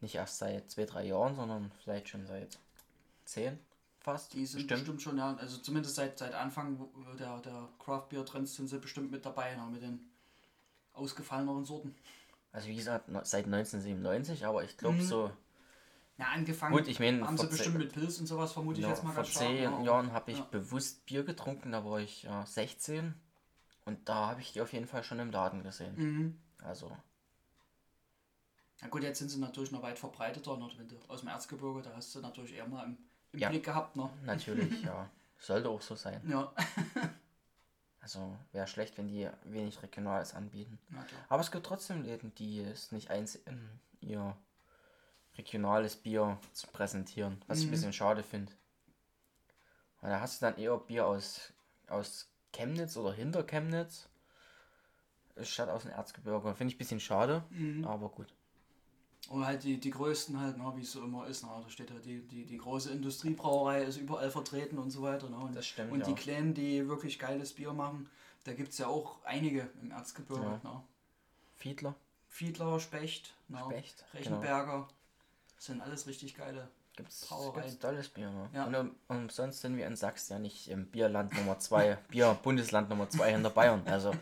nicht 0.00 0.14
erst 0.14 0.38
seit 0.38 0.70
zwei, 0.70 0.84
drei 0.84 1.04
Jahren, 1.06 1.34
sondern 1.34 1.70
vielleicht 1.82 2.08
schon 2.08 2.26
seit 2.26 2.58
zehn 3.24 3.58
fast. 4.00 4.32
Die 4.34 4.46
sind 4.46 4.66
bestimmt, 4.68 5.02
schon, 5.02 5.18
ja, 5.18 5.34
also 5.36 5.58
zumindest 5.58 5.96
seit, 5.96 6.18
seit 6.18 6.32
Anfang 6.32 6.88
der, 7.18 7.40
der 7.40 7.68
Craft 7.78 8.08
Beer 8.08 8.24
Trends 8.24 8.54
sind 8.54 8.68
sie 8.68 8.78
bestimmt 8.78 9.10
mit 9.10 9.26
dabei, 9.26 9.54
ne, 9.56 9.66
mit 9.70 9.82
den 9.82 10.00
ausgefalleneren 10.92 11.64
Sorten. 11.64 11.94
Also 12.52 12.68
wie 12.68 12.76
gesagt, 12.76 13.10
seit 13.24 13.46
1997, 13.46 14.46
aber 14.46 14.64
ich 14.64 14.78
glaube 14.78 14.96
Mhm. 14.96 15.02
so, 15.02 15.30
Ja, 16.18 16.26
angefangen 16.28 16.74
Gut, 16.74 16.88
ich 16.88 16.98
meine, 16.98 17.26
haben 17.26 17.36
sie 17.36 17.42
vor 17.42 17.50
bestimmt 17.50 17.76
mit 17.78 17.92
Pilz 17.92 18.18
und 18.18 18.26
sowas, 18.26 18.52
vermute 18.52 18.78
ich 18.80 18.84
ja, 18.84 18.90
jetzt 18.90 19.02
mal 19.04 19.10
vor 19.10 19.22
ganz 19.22 19.28
stark. 19.34 19.46
zehn 19.48 19.62
ja. 19.62 19.82
Jahren 19.82 20.12
habe 20.12 20.30
ich 20.30 20.38
Ja. 20.38 20.44
bewusst 20.44 21.04
Bier 21.04 21.24
getrunken, 21.24 21.72
da 21.72 21.84
war 21.84 22.00
ich 22.00 22.22
ja 22.22 22.46
16. 22.46 23.14
Und 23.84 24.08
da 24.08 24.28
habe 24.28 24.40
ich 24.40 24.52
die 24.52 24.60
auf 24.62 24.72
jeden 24.72 24.86
Fall 24.86 25.04
schon 25.04 25.18
im 25.20 25.30
Laden 25.30 25.62
gesehen. 25.62 25.94
Mhm. 25.96 26.40
Also, 26.64 26.90
Na 28.80 28.88
gut, 28.88 29.02
jetzt 29.02 29.18
sind 29.18 29.28
sie 29.30 29.38
natürlich 29.38 29.72
noch 29.72 29.82
weit 29.82 29.98
verbreiteter, 29.98 30.56
ne? 30.56 30.68
wenn 30.76 30.88
du 30.88 30.96
aus 31.08 31.20
dem 31.20 31.28
Erzgebirge, 31.28 31.82
da 31.82 31.94
hast 31.94 32.14
du 32.14 32.20
natürlich 32.20 32.54
eher 32.54 32.66
mal 32.66 32.84
im, 32.84 32.98
im 33.32 33.38
Ja. 33.38 33.48
Blick 33.50 33.64
gehabt. 33.64 33.94
Ne? 33.96 34.08
natürlich, 34.24 34.82
ja. 34.82 35.08
Sollte 35.38 35.68
auch 35.68 35.82
so 35.82 35.94
sein. 35.96 36.22
Ja. 36.28 36.52
Also 38.00 38.36
wäre 38.52 38.68
schlecht, 38.68 38.96
wenn 38.98 39.08
die 39.08 39.28
wenig 39.42 39.82
Regionales 39.82 40.32
anbieten. 40.32 40.78
Aber 41.28 41.40
es 41.40 41.50
gibt 41.50 41.66
trotzdem 41.66 42.02
Läden, 42.04 42.32
die 42.36 42.60
es 42.60 42.92
nicht 42.92 43.10
einsehen, 43.10 43.80
ihr 44.00 44.36
regionales 45.38 45.96
Bier 45.96 46.38
zu 46.52 46.66
präsentieren. 46.68 47.42
Was 47.46 47.58
ich 47.58 47.64
ein 47.64 47.68
Mhm. 47.68 47.70
bisschen 47.72 47.92
schade 47.92 48.22
finde. 48.22 48.52
Weil 50.00 50.10
da 50.10 50.20
hast 50.20 50.40
du 50.40 50.46
dann 50.46 50.56
eher 50.58 50.76
Bier 50.78 51.06
aus, 51.06 51.52
aus 51.88 52.28
Chemnitz 52.52 52.96
oder 52.96 53.12
hinter 53.12 53.42
Chemnitz. 53.44 54.08
Statt 55.42 55.68
aus 55.68 55.82
dem 55.82 55.90
Erzgebirge. 55.90 56.54
Finde 56.54 56.70
ich 56.70 56.76
ein 56.76 56.78
bisschen 56.78 57.00
schade, 57.00 57.44
Mhm. 57.50 57.84
aber 57.86 58.08
gut. 58.08 58.32
Und 59.28 59.44
halt 59.44 59.64
die, 59.64 59.78
die 59.78 59.90
größten 59.90 60.40
halt, 60.40 60.56
ne, 60.56 60.72
wie 60.76 60.82
es 60.82 60.92
so 60.92 61.02
immer 61.02 61.26
ist. 61.26 61.42
Ne? 61.42 61.50
Da 61.62 61.68
steht 61.68 61.90
halt 61.90 62.04
die, 62.06 62.20
die, 62.26 62.46
die 62.46 62.56
große 62.58 62.90
Industriebrauerei 62.92 63.82
ist 63.82 63.96
überall 63.98 64.30
vertreten 64.30 64.78
und 64.78 64.90
so 64.90 65.02
weiter. 65.02 65.28
Ne? 65.28 65.36
Und, 65.36 65.54
Das 65.56 65.66
stimmt, 65.66 65.92
und 65.92 66.06
die 66.06 66.10
ja. 66.12 66.16
Kleinen, 66.16 66.54
die 66.54 66.88
wirklich 66.88 67.18
geiles 67.18 67.52
Bier 67.52 67.72
machen, 67.72 68.08
da 68.44 68.52
gibt 68.54 68.70
es 68.70 68.78
ja 68.78 68.86
auch 68.86 69.18
einige 69.24 69.68
im 69.82 69.90
Erzgebirge. 69.90 70.42
Ja. 70.44 70.60
Ne? 70.62 70.82
Fiedler, 71.56 71.94
Fiedler, 72.28 72.78
Specht, 72.80 73.34
ne? 73.48 73.58
Specht, 73.66 74.04
genau. 74.12 74.40
Das 75.56 75.66
sind 75.66 75.80
alles 75.80 76.06
richtig 76.06 76.34
geile. 76.36 76.68
Gibt's, 76.96 77.26
Brauereien. 77.26 77.62
gibt's 77.64 77.78
tolles 77.78 78.08
Bier, 78.08 78.30
ne? 78.30 78.48
Ja. 78.54 78.64
Und 78.64 78.74
um, 78.74 78.96
umsonst 79.08 79.60
sind 79.60 79.76
wir 79.76 79.86
in 79.86 79.96
Sachsen 79.96 80.32
ja 80.34 80.38
nicht 80.38 80.68
im 80.68 80.86
Bierland 80.90 81.34
Nummer 81.34 81.58
2, 81.58 81.96
Bier-Bundesland 82.08 82.88
Nummer 82.88 83.10
2 83.10 83.32
hinter 83.32 83.50
Bayern. 83.50 83.82
Also 83.86 84.12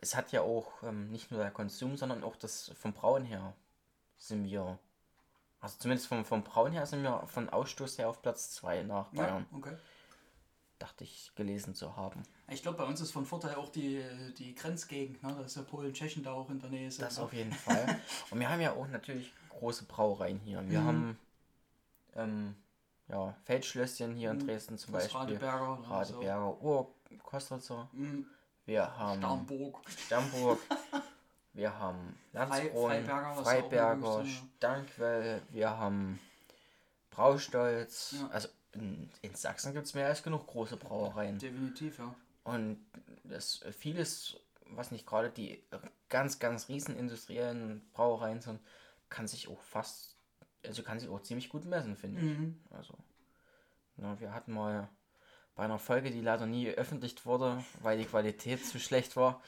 es 0.00 0.14
hat 0.14 0.32
ja 0.32 0.42
auch 0.42 0.82
ähm, 0.82 1.10
nicht 1.10 1.30
nur 1.30 1.40
der 1.40 1.50
Konsum, 1.50 1.96
sondern 1.96 2.22
auch 2.24 2.36
das 2.36 2.72
vom 2.78 2.92
Brauen 2.92 3.24
her 3.24 3.54
sind 4.18 4.44
wir, 4.44 4.78
also 5.60 5.76
zumindest 5.78 6.08
vom, 6.08 6.24
vom 6.26 6.44
Brauen 6.44 6.72
her 6.72 6.84
sind 6.86 7.02
wir 7.02 7.26
von 7.26 7.48
Ausstoß 7.48 7.98
her 7.98 8.08
auf 8.10 8.20
Platz 8.22 8.50
2 8.52 8.82
nach 8.82 9.08
Bayern, 9.08 9.46
Ja, 9.50 9.56
okay. 9.56 9.76
dachte 10.78 11.04
ich 11.04 11.32
gelesen 11.36 11.74
zu 11.74 11.96
haben. 11.96 12.22
Ich 12.48 12.62
glaube, 12.62 12.78
bei 12.78 12.84
uns 12.84 13.00
ist 13.00 13.12
von 13.12 13.24
Vorteil 13.24 13.54
auch 13.56 13.70
die, 13.70 14.04
die 14.38 14.54
Grenzgegend. 14.54 15.22
Ne? 15.22 15.34
Da 15.36 15.44
ist 15.44 15.56
ja 15.56 15.62
Polen, 15.62 15.92
Tschechien 15.94 16.22
da 16.22 16.32
auch 16.32 16.48
in 16.50 16.60
der 16.60 16.68
Nähe. 16.70 16.90
Sind, 16.90 17.02
Das 17.02 17.16
ne? 17.16 17.24
auf 17.24 17.32
jeden 17.32 17.52
Fall. 17.52 17.98
Und 18.30 18.40
wir 18.40 18.48
haben 18.48 18.60
ja 18.60 18.72
auch 18.72 18.86
natürlich 18.88 19.32
große 19.58 19.84
Brauereien 19.84 20.38
hier. 20.40 20.62
Wir 20.68 20.80
Mhm. 20.80 20.86
haben 20.86 21.18
ähm, 22.14 22.54
ja, 23.08 23.34
Feldschlösschen 23.44 24.14
hier 24.14 24.30
in 24.30 24.38
Mhm. 24.38 24.46
Dresden 24.46 24.78
zum 24.78 24.92
Das 24.94 25.04
Beispiel. 25.04 25.20
Radeberger. 25.36 25.78
ne? 25.80 25.90
Radeberger, 25.90 26.62
Ur 26.62 26.94
Kostritzer. 27.22 27.88
So. 27.92 27.98
Mhm. 27.98 28.26
Wir 28.64 28.96
haben 28.98 29.18
Starnburg. 29.20 29.78
Sternburg. 29.90 30.58
Wir 31.52 31.78
haben 31.78 32.18
Landskron, 32.34 32.70
Freiberger, 32.90 33.34
Freiberger, 33.42 34.24
Stankwell, 34.26 35.40
wir 35.48 35.70
haben 35.70 36.18
Braustolz. 37.10 38.14
Ja. 38.20 38.28
Also 38.28 38.48
in, 38.72 39.08
in 39.22 39.34
Sachsen 39.34 39.72
gibt 39.72 39.86
es 39.86 39.94
mehr 39.94 40.06
als 40.06 40.22
genug 40.22 40.46
große 40.46 40.76
Brauereien. 40.76 41.38
Definitiv, 41.38 41.98
ja. 41.98 42.14
Und 42.44 42.84
das 43.24 43.64
vieles, 43.78 44.36
was 44.66 44.90
nicht 44.90 45.06
gerade 45.06 45.30
die 45.30 45.62
ganz, 46.10 46.38
ganz 46.38 46.68
riesen 46.68 46.94
industriellen 46.96 47.88
Brauereien 47.94 48.40
sind, 48.42 48.60
kann 49.16 49.26
sich 49.26 49.48
auch 49.48 49.62
fast, 49.62 50.14
also 50.62 50.82
kann 50.82 51.00
sich 51.00 51.08
auch 51.08 51.22
ziemlich 51.22 51.48
gut 51.48 51.64
messen, 51.64 51.96
finde 51.96 52.20
ich. 52.20 52.38
Mhm. 52.38 52.60
Also, 52.70 52.94
na, 53.96 54.20
wir 54.20 54.34
hatten 54.34 54.52
mal 54.52 54.90
bei 55.54 55.64
einer 55.64 55.78
Folge, 55.78 56.10
die 56.10 56.20
leider 56.20 56.44
nie 56.44 56.66
veröffentlicht 56.66 57.24
wurde, 57.24 57.64
weil 57.80 57.96
die 57.96 58.04
Qualität 58.04 58.64
zu 58.64 58.78
schlecht 58.78 59.16
war, 59.16 59.40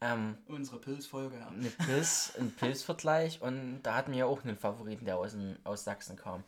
ähm, 0.00 0.38
Unsere 0.46 0.78
Pilzfolge, 0.80 1.36
ja. 1.38 1.48
eine 1.48 1.68
Pilz, 1.68 2.32
einen 2.38 2.52
Pilzvergleich 2.52 3.42
und 3.42 3.82
da 3.82 3.94
hatten 3.94 4.12
wir 4.12 4.20
ja 4.20 4.24
auch 4.24 4.42
einen 4.42 4.56
Favoriten, 4.56 5.04
der 5.04 5.18
aus, 5.18 5.36
aus 5.64 5.84
Sachsen 5.84 6.16
kam. 6.16 6.42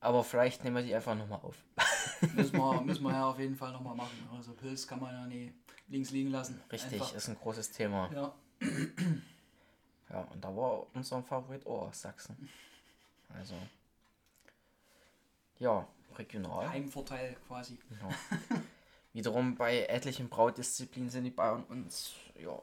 Aber 0.00 0.22
vielleicht 0.22 0.62
nehmen 0.62 0.76
wir 0.76 0.82
die 0.82 0.94
einfach 0.94 1.14
nochmal 1.14 1.40
auf. 1.40 1.56
müssen, 2.34 2.58
wir, 2.58 2.80
müssen 2.84 3.02
wir 3.04 3.12
ja 3.12 3.30
auf 3.30 3.38
jeden 3.38 3.56
Fall 3.56 3.72
nochmal 3.72 3.96
machen. 3.96 4.28
Also 4.36 4.52
Pilz 4.52 4.86
kann 4.86 5.00
man 5.00 5.14
ja 5.14 5.26
nie 5.26 5.54
links 5.88 6.10
liegen 6.10 6.30
lassen. 6.30 6.60
Richtig, 6.70 7.00
Einfach. 7.00 7.14
ist 7.14 7.28
ein 7.28 7.36
großes 7.36 7.70
Thema. 7.70 8.10
Ja. 8.12 8.34
Ja, 10.10 10.20
und 10.20 10.44
da 10.44 10.54
war 10.54 10.86
unser 10.94 11.22
Favorit 11.22 11.66
auch 11.66 11.88
aus 11.88 12.00
Sachsen. 12.00 12.48
Also, 13.30 13.54
ja, 15.58 15.86
regional. 16.16 16.68
Heimvorteil 16.68 17.36
quasi. 17.46 17.78
Ja. 18.00 18.08
Wiederum 19.12 19.54
bei 19.54 19.84
etlichen 19.86 20.28
Braudisziplinen 20.28 21.08
sind 21.08 21.24
die 21.24 21.30
Bayern 21.30 21.64
uns, 21.64 22.14
ja, 22.36 22.60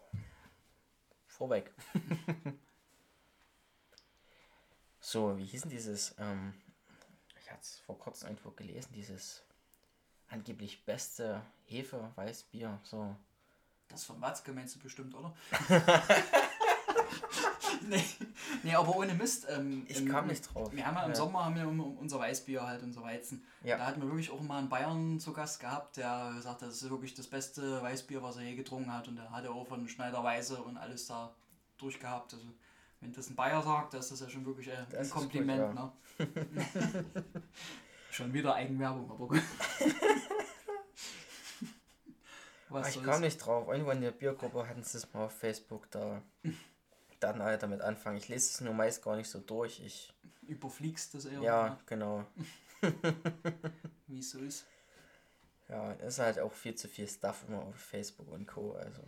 vorweg. 1.26 1.74
so, 5.00 5.38
wie 5.38 5.46
hieß 5.46 5.62
denn 5.64 5.72
dieses, 5.72 6.14
ähm, 6.20 6.54
ich 7.40 7.50
hatte 7.50 7.62
es 7.62 7.80
vor 7.80 7.98
kurzem 7.98 8.30
irgendwo 8.30 8.52
gelesen, 8.52 8.92
dieses 8.94 9.44
angeblich 10.30 10.86
beste 10.86 11.42
Hefe-Weißbier, 11.66 12.80
so. 12.84 13.16
Das 13.88 14.06
von 14.06 14.22
Watzke 14.22 14.54
meinst 14.54 14.76
du 14.76 14.80
bestimmt, 14.80 15.14
oder? 15.16 15.36
nee, 17.90 18.04
nee, 18.64 18.76
aber 18.76 18.96
ohne 18.96 19.14
Mist. 19.14 19.48
Ähm, 19.50 19.86
Ich 19.88 20.00
ähm, 20.00 20.10
kam 20.10 20.28
nicht 20.28 20.42
drauf. 20.54 20.72
Wir 20.74 20.86
haben 20.86 20.96
ja 20.96 21.04
im 21.04 21.10
Ja. 21.10 21.16
Sommer 21.16 21.46
haben 21.46 21.56
wir 21.56 21.68
unser 22.00 22.20
Weißbier 22.20 22.66
halt, 22.66 22.84
unser 22.84 23.04
Weizen. 23.04 23.44
Ja. 23.64 23.78
Da 23.78 23.86
hatten 23.88 24.02
wir 24.02 24.08
wirklich 24.08 24.30
auch 24.32 24.42
mal 24.42 24.60
einen 24.60 24.70
Bayern 24.70 25.20
zu 25.20 25.34
Gast 25.34 25.60
gehabt, 25.60 25.98
der 25.98 26.10
hat, 26.46 26.62
das 26.62 26.82
ist 26.82 26.90
wirklich 26.90 27.14
das 27.14 27.28
beste 27.28 27.82
Weißbier, 27.82 28.22
was 28.24 28.38
er 28.38 28.44
je 28.44 28.56
getrunken 28.56 28.92
hat. 28.94 29.08
Und 29.08 29.16
der 29.18 29.30
hatte 29.32 29.50
auch 29.52 29.68
von 29.68 29.88
Schneider 29.88 30.24
Weiße 30.24 30.62
und 30.62 30.78
alles 30.78 31.08
da 31.08 31.34
durchgehabt. 31.78 32.34
Also, 32.34 32.46
wenn 33.00 33.12
das 33.14 33.30
ein 33.30 33.36
Bayer 33.36 33.62
sagt, 33.64 33.94
das 33.96 34.12
ist 34.12 34.22
ja 34.22 34.30
schon 34.30 34.46
wirklich 34.46 34.68
äh, 34.68 34.78
Das 34.90 35.00
ein 35.00 35.02
ist 35.06 35.12
Kompliment. 35.12 35.76
gut, 35.76 35.76
ne? 35.76 35.92
schon 38.12 38.32
wieder 38.34 38.54
Eigenwerbung, 38.56 39.10
aber 39.10 39.28
gut. 39.28 39.42
Was 42.70 42.88
ich 42.90 42.94
soll's. 42.96 43.06
kam 43.06 43.22
nicht 43.22 43.38
drauf. 43.38 43.68
Irgendwo 43.68 43.92
in 43.92 44.02
der 44.02 44.12
Biergruppe 44.12 44.68
hatten 44.68 44.84
sie 44.84 44.98
es 44.98 45.12
mal 45.14 45.26
auf 45.26 45.34
Facebook, 45.34 45.90
da 45.92 46.22
dann 47.22 47.42
alle 47.42 47.58
damit 47.58 47.82
anfangen. 47.82 48.18
Ich 48.18 48.28
lese 48.28 48.50
es 48.50 48.62
nur 48.62 48.74
meist 48.74 49.04
gar 49.04 49.16
nicht 49.16 49.30
so 49.30 49.40
durch. 49.40 49.80
Ich, 49.80 50.14
Überfliegst 50.48 51.14
das 51.14 51.26
eher, 51.26 51.40
ja, 51.42 51.70
ne? 51.70 51.78
genau. 51.86 52.26
wie 54.08 54.20
es 54.20 54.32
so 54.32 54.40
ist. 54.40 54.66
Ja, 55.70 55.94
es 55.94 56.16
ist 56.16 56.20
halt 56.20 56.40
auch 56.40 56.52
viel 56.52 56.76
zu 56.76 56.90
viel 56.90 57.08
Stuff 57.08 57.46
immer 57.48 57.60
auf 57.60 57.76
Facebook 57.76 58.28
und 58.30 58.46
Co. 58.48 58.74
Also. 58.74 59.02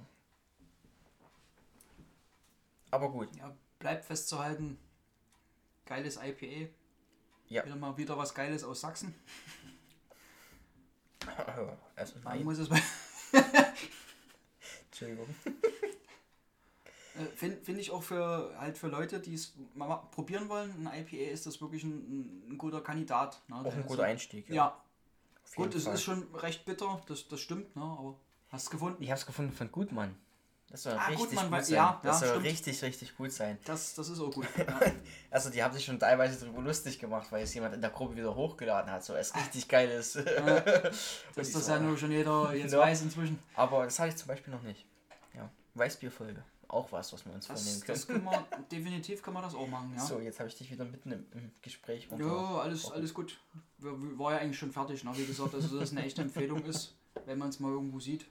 Aber 2.91 3.11
gut. 3.11 3.35
Ja, 3.35 3.53
bleibt 3.79 4.05
festzuhalten, 4.05 4.77
geiles 5.85 6.17
IPA. 6.17 6.71
Ja. 7.49 7.65
Wieder 7.65 7.75
mal 7.75 7.97
wieder 7.97 8.17
was 8.17 8.33
Geiles 8.33 8.63
aus 8.63 8.81
Sachsen. 8.81 9.13
Also 11.95 12.15
Man 12.15 12.35
nein, 12.35 12.43
muss 12.43 12.57
es 12.57 12.69
Entschuldigung. 14.91 15.33
Äh, 17.15 17.25
Finde 17.35 17.57
find 17.63 17.79
ich 17.79 17.91
auch 17.91 18.01
für 18.03 18.53
halt 18.59 18.77
für 18.77 18.87
Leute, 18.87 19.19
die 19.19 19.35
es 19.35 19.53
mal 19.75 19.87
ma- 19.87 19.97
probieren 19.97 20.49
wollen, 20.49 20.87
ein 20.87 20.99
IPA 21.01 21.31
ist 21.31 21.45
das 21.45 21.61
wirklich 21.61 21.83
ein, 21.83 22.43
ein, 22.49 22.57
guter 22.57 22.81
Kandidat. 22.81 23.41
Ne? 23.47 23.55
Auch 23.57 23.71
ein 23.73 23.81
ist- 23.81 23.87
guter 23.87 24.03
Einstieg. 24.03 24.49
Ja, 24.49 24.77
jeden 25.45 25.63
gut, 25.63 25.75
es 25.75 25.83
Fall. 25.83 25.93
ist 25.93 26.03
schon 26.03 26.23
recht 26.35 26.65
bitter, 26.65 26.99
das, 27.07 27.27
das 27.27 27.39
stimmt, 27.39 27.75
ne? 27.75 27.83
aber 27.83 28.15
hast 28.49 28.67
du 28.67 28.71
gefunden? 28.71 29.03
Ich 29.03 29.09
habe 29.11 29.19
es 29.19 29.25
gefunden 29.25 29.51
von 29.53 29.71
Gutmann. 29.71 30.15
Das 30.69 30.81
soll 30.83 30.93
Ah, 30.93 31.05
richtig 31.05 31.27
Gutmann, 31.37 31.51
gut 31.51 31.65
sein. 31.65 31.75
ja, 31.75 31.99
das 32.01 32.21
ja, 32.21 32.27
soll 32.27 32.35
stimmt. 32.39 32.45
richtig, 32.51 32.81
richtig 32.81 33.15
gut 33.15 33.31
sein. 33.31 33.59
Das, 33.65 33.93
das 33.93 34.09
ist 34.09 34.19
auch 34.19 34.31
gut. 34.31 34.47
Ja. 34.57 34.79
Also 35.29 35.51
die 35.51 35.61
haben 35.61 35.71
sich 35.71 35.85
schon 35.85 35.99
teilweise 35.99 36.43
darüber 36.43 36.63
lustig 36.63 36.97
gemacht, 36.97 37.31
weil 37.31 37.43
es 37.43 37.53
jemand 37.53 37.75
in 37.75 37.81
der 37.81 37.91
Gruppe 37.91 38.15
wieder 38.15 38.33
hochgeladen 38.33 38.89
hat. 38.91 39.03
So 39.03 39.13
als 39.13 39.35
richtig 39.35 39.67
geiles. 39.67 40.15
Und 40.15 40.25
Dass 40.25 41.47
ich 41.47 41.53
das 41.53 41.65
so, 41.67 41.71
ja 41.73 41.79
nur 41.79 41.95
schon 41.95 42.09
jeder 42.11 42.55
jetzt 42.55 42.71
Ja. 42.73 42.79
weiß 42.79 43.03
inzwischen. 43.03 43.37
Aber 43.53 43.83
das 43.83 43.99
hatte 43.99 44.09
ich 44.09 44.15
zum 44.15 44.27
Beispiel 44.29 44.51
noch 44.51 44.63
nicht. 44.63 44.83
Ja. 45.35 45.47
Weißbierfolge. 45.75 46.43
Auch 46.73 46.91
was, 46.91 47.13
was 47.13 47.23
wir 47.23 47.33
uns 47.33 47.45
vornehmen 47.45 47.65
Das, 47.85 48.07
können. 48.07 48.23
das 48.23 48.33
können 48.33 48.49
wir, 48.49 48.59
definitiv 48.71 49.21
können 49.21 49.37
wir 49.37 49.43
das 49.43 49.53
auch 49.53 49.67
machen, 49.67 49.93
ja. 49.95 50.03
So, 50.03 50.19
jetzt 50.19 50.39
habe 50.39 50.49
ich 50.49 50.55
dich 50.57 50.71
wieder 50.71 50.85
mitten 50.85 51.11
im, 51.11 51.25
im 51.33 51.51
Gespräch 51.61 52.07
Ja, 52.17 52.57
alles, 52.57 52.89
alles 52.91 53.13
gut. 53.13 53.39
War 53.77 54.33
ja 54.33 54.39
eigentlich 54.39 54.57
schon 54.57 54.71
fertig. 54.71 55.03
Ne? 55.03 55.11
Wie 55.15 55.25
gesagt, 55.25 55.53
also 55.53 55.79
das 55.79 55.91
eine 55.91 56.03
echte 56.03 56.23
Empfehlung 56.23 56.65
ist, 56.65 56.95
wenn 57.25 57.37
man 57.37 57.49
es 57.49 57.59
mal 57.59 57.69
irgendwo 57.71 57.99
sieht. 57.99 58.25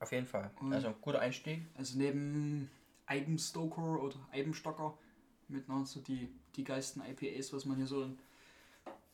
Auf 0.00 0.10
jeden 0.10 0.26
Fall. 0.26 0.50
Und- 0.60 0.72
Also 0.72 0.92
guter 1.00 1.20
Einstieg. 1.20 1.64
Also 1.76 1.96
neben 1.98 2.68
Eibenstoker 3.06 4.02
oder 4.02 4.16
Eibenstocker 4.32 4.98
mit 5.46 5.68
ne, 5.68 5.86
so 5.86 6.00
die, 6.00 6.28
die 6.56 6.64
geilsten 6.64 7.00
IPAs, 7.04 7.52
was 7.52 7.64
man 7.64 7.76
hier 7.76 7.86
so 7.86 8.02
in, 8.02 8.18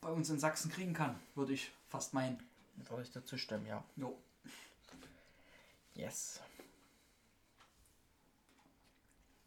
bei 0.01 0.11
uns 0.11 0.31
in 0.31 0.39
Sachsen 0.39 0.71
kriegen 0.71 0.95
kann, 0.95 1.21
würde 1.35 1.53
ich 1.53 1.71
fast 1.89 2.15
meinen. 2.15 2.43
Würde 2.89 3.03
ich 3.03 3.11
dazu 3.11 3.37
stimmen, 3.37 3.67
ja. 3.67 3.85
Jo. 3.97 4.17
Yes. 5.95 6.41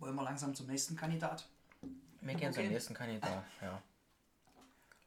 Wollen 0.04 0.16
wir 0.16 0.24
langsam 0.24 0.54
zum 0.54 0.68
nächsten 0.68 0.98
Kandidat? 0.98 1.48
Wir 2.20 2.36
gehen 2.36 2.52
zum 2.52 2.68
nächsten 2.68 2.94
Kandidat. 2.94 3.42
Ja. 3.62 3.82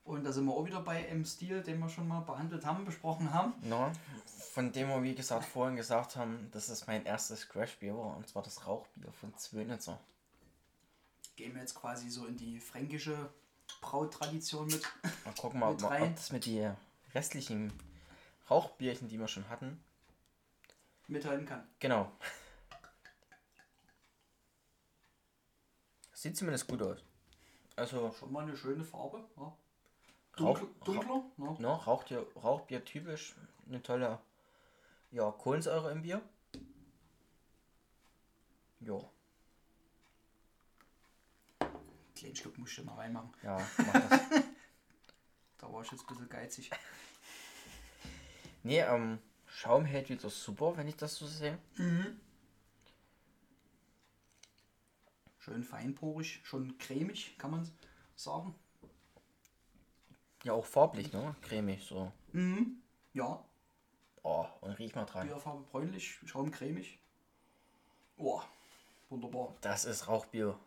Und 0.05 0.25
da 0.25 0.33
sind 0.33 0.47
wir 0.47 0.55
auch 0.55 0.65
wieder 0.65 0.81
bei 0.81 1.03
im 1.03 1.23
Stil, 1.27 1.63
den 1.63 1.81
wir 1.81 1.91
schon 1.91 2.09
mal 2.09 2.21
behandelt 2.21 2.65
haben, 2.65 2.87
besprochen 2.87 3.31
haben. 3.35 3.53
No, 3.61 3.93
von 4.53 4.73
dem 4.73 4.89
wir, 4.89 5.03
wie 5.03 5.15
gesagt, 5.15 5.45
vorhin 5.45 5.77
gesagt 5.77 6.17
haben, 6.17 6.49
das 6.51 6.71
ist 6.71 6.87
mein 6.87 7.05
erstes 7.05 7.47
Crash-Bier 7.47 7.95
war, 7.95 8.17
und 8.17 8.27
zwar 8.27 8.43
das 8.43 8.67
Rauchbier 8.67 9.13
von 9.13 9.37
Zwönitzer. 9.37 10.01
Gehen 11.37 11.53
wir 11.53 11.61
jetzt 11.61 11.75
quasi 11.75 12.09
so 12.09 12.25
in 12.25 12.39
die 12.39 12.59
fränkische 12.59 13.29
Brautradition 13.83 14.67
mit. 14.67 14.83
Mal 15.27 15.35
gucken, 15.37 15.61
mal, 15.61 15.73
ob, 15.75 15.83
rein. 15.83 16.05
ob 16.05 16.17
das 16.17 16.33
mit 16.33 16.47
die 16.47 16.67
restlichen 17.15 17.71
Rauchbierchen, 18.49 19.09
die 19.09 19.21
wir 19.21 19.29
schon 19.29 19.47
hatten, 19.51 19.79
mithalten 21.07 21.45
kann. 21.45 21.65
genau. 21.81 22.11
Sieht 26.17 26.35
zumindest 26.35 26.67
gut 26.67 26.81
aus. 26.81 27.05
Also, 27.77 28.11
Schon 28.19 28.33
mal 28.33 28.45
eine 28.45 28.57
schöne 28.57 28.83
Farbe. 28.83 29.23
Ja. 29.37 29.55
Rauch, 30.41 30.59
Dunkler, 30.59 30.69
dunkler 30.85 31.25
ne? 31.37 31.57
no, 31.59 31.75
Rauchbier, 31.75 32.27
Rauchbier 32.43 32.85
typisch, 32.85 33.35
eine 33.67 33.83
tolle 33.83 34.19
ja, 35.11 35.31
Kohlensäure 35.31 35.93
im 35.93 36.01
Bier. 36.03 36.23
Jo, 38.81 39.11
Kleinen 42.15 42.37
Schluck 42.37 42.57
musst 42.57 42.79
du 42.79 42.85
mal 42.85 42.95
reinmachen. 42.95 43.31
ja, 43.43 43.59
mach 43.79 44.09
das. 44.09 44.21
Da 45.59 45.73
war 45.73 45.83
ich 45.83 45.91
jetzt 45.91 46.03
ein 46.03 46.07
bisschen 46.07 46.29
geizig. 46.29 46.71
nee, 48.63 48.81
ähm, 48.81 49.19
Schaum 49.47 49.85
hält 49.85 50.09
wieder 50.09 50.31
super, 50.31 50.77
wenn 50.77 50.89
ich 50.89 50.97
das 50.97 51.15
so 51.17 51.27
sehe. 51.27 51.59
Schön 55.47 55.63
feinporig, 55.63 56.41
schon 56.43 56.77
cremig, 56.77 57.39
kann 57.39 57.53
man 57.53 57.71
sagen. 58.17 58.53
Ja, 60.43 60.55
auch 60.55 60.67
farblich, 60.67 61.13
ne? 61.13 61.37
Cremig, 61.41 61.85
so. 61.85 62.11
Mhm. 62.33 62.83
Ja, 63.15 63.45
Oh, 64.25 64.45
und 64.61 64.73
riech 64.73 64.93
mal 64.97 65.05
dran. 65.05 65.29
Bierfarbe 65.29 65.63
bräunlich, 65.71 66.19
Schaum 66.27 66.51
cremig. 66.51 66.99
Oh, 68.17 68.43
wunderbar. 69.09 69.55
Das 69.61 69.85
ist 69.85 70.09
Rauchbier. 70.09 70.59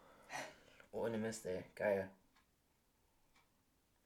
Ohne 0.93 1.17
Mist, 1.17 1.45
ey. 1.45 1.65
Geil. 1.75 2.09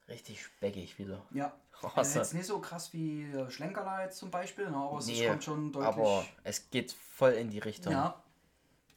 Richtig 0.07 0.41
speckig 0.43 0.97
wieder. 0.97 1.23
Ja. 1.29 1.53
Also 1.95 2.17
jetzt 2.17 2.33
nicht 2.33 2.47
so 2.47 2.59
krass 2.59 2.93
wie 2.93 3.25
äh, 3.25 3.51
Schlenkerla 3.51 4.05
jetzt 4.05 4.17
zum 4.17 4.31
Beispiel, 4.31 4.71
ne, 4.71 4.77
aber 4.77 4.97
es 4.97 5.05
Nee, 5.05 5.27
kommt 5.27 5.43
schon 5.43 5.71
deutlich. 5.71 5.87
Aber 5.87 6.25
es 6.43 6.69
geht 6.71 6.91
voll 6.93 7.33
in 7.33 7.51
die 7.51 7.59
Richtung. 7.59 7.93
ja. 7.93 8.23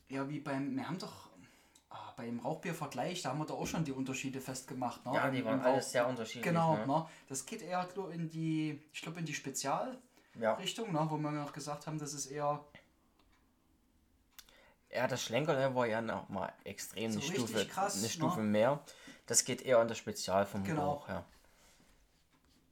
Ja, 0.08 0.26
wie 0.28 0.38
beim, 0.40 0.74
wir 0.74 0.86
haben 0.88 0.98
doch 0.98 1.28
beim 2.16 2.40
Rauchbiervergleich, 2.40 3.22
da 3.22 3.28
haben 3.30 3.38
wir 3.38 3.46
da 3.46 3.54
auch 3.54 3.66
schon 3.66 3.84
die 3.84 3.92
Unterschiede 3.92 4.40
festgemacht. 4.40 5.04
Ne? 5.04 5.12
Ja, 5.14 5.30
die 5.30 5.44
waren 5.44 5.60
im 5.60 5.66
alles 5.66 5.86
Rauch- 5.86 5.90
sehr 5.90 6.06
unterschiedlich. 6.08 6.44
Genau, 6.44 6.76
Ne? 6.76 6.86
ne? 6.86 7.06
das 7.28 7.44
geht 7.46 7.62
eher 7.62 7.86
in 8.12 8.28
die, 8.30 8.82
ich 8.92 9.02
glaube 9.02 9.20
in 9.20 9.26
die 9.26 9.34
Spezialrichtung, 9.34 10.00
Ja. 10.40 10.56
ne? 11.04 11.06
wo 11.10 11.16
wir 11.18 11.30
noch 11.30 11.52
gesagt 11.52 11.86
haben, 11.86 11.98
das 11.98 12.14
ist 12.14 12.26
eher 12.26 12.64
ja, 14.90 15.06
das 15.06 15.22
Schlenkerle 15.22 15.74
war 15.74 15.86
ja 15.86 16.00
noch 16.00 16.28
mal 16.28 16.50
extrem 16.64 17.12
So 17.12 17.20
eine 17.20 17.28
Stufe, 17.28 17.66
krass, 17.66 17.94
eine 17.94 18.04
ne? 18.04 18.08
Stufe 18.08 18.40
mehr. 18.40 18.80
Das 19.26 19.44
geht 19.44 19.60
eher 19.62 19.78
an 19.78 19.88
das 19.88 19.98
Spezial 19.98 20.46
vom 20.46 20.64
Genau. 20.64 20.92
Rauch, 20.92 21.08
ja. 21.08 21.24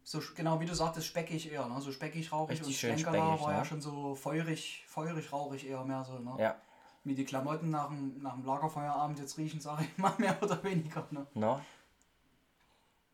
so 0.04 0.22
genau 0.35 0.59
wie 0.61 0.64
du 0.66 0.74
sagtest, 0.74 1.07
speckig 1.09 1.50
eher, 1.52 1.66
ne? 1.66 1.80
so 1.83 1.90
speckig 1.92 2.30
rauchig 2.33 2.61
Richtig 2.61 2.90
und 2.90 2.98
speckig, 3.00 3.12
war 3.12 3.52
ja 3.52 3.59
ne? 3.59 3.64
schon 3.66 3.80
so 3.83 4.14
feurig, 4.14 4.85
feurig 4.87 5.33
rauchig 5.33 5.66
eher 5.68 5.85
mehr 5.85 6.04
so, 6.04 6.18
ne? 6.18 6.35
Ja, 6.38 6.57
Wie 7.05 7.14
die 7.14 7.25
Klamotten 7.25 7.69
nach 7.71 7.88
dem, 7.88 8.23
nach 8.23 8.33
dem 8.33 8.45
Lagerfeuerabend 8.45 9.19
jetzt 9.19 9.37
riechen, 9.37 9.61
sage 9.61 9.85
ich 9.85 9.99
mal 9.99 10.14
mehr 10.19 10.43
oder 10.43 10.62
weniger, 10.64 11.07
ne? 11.11 11.27
ne? 11.35 11.64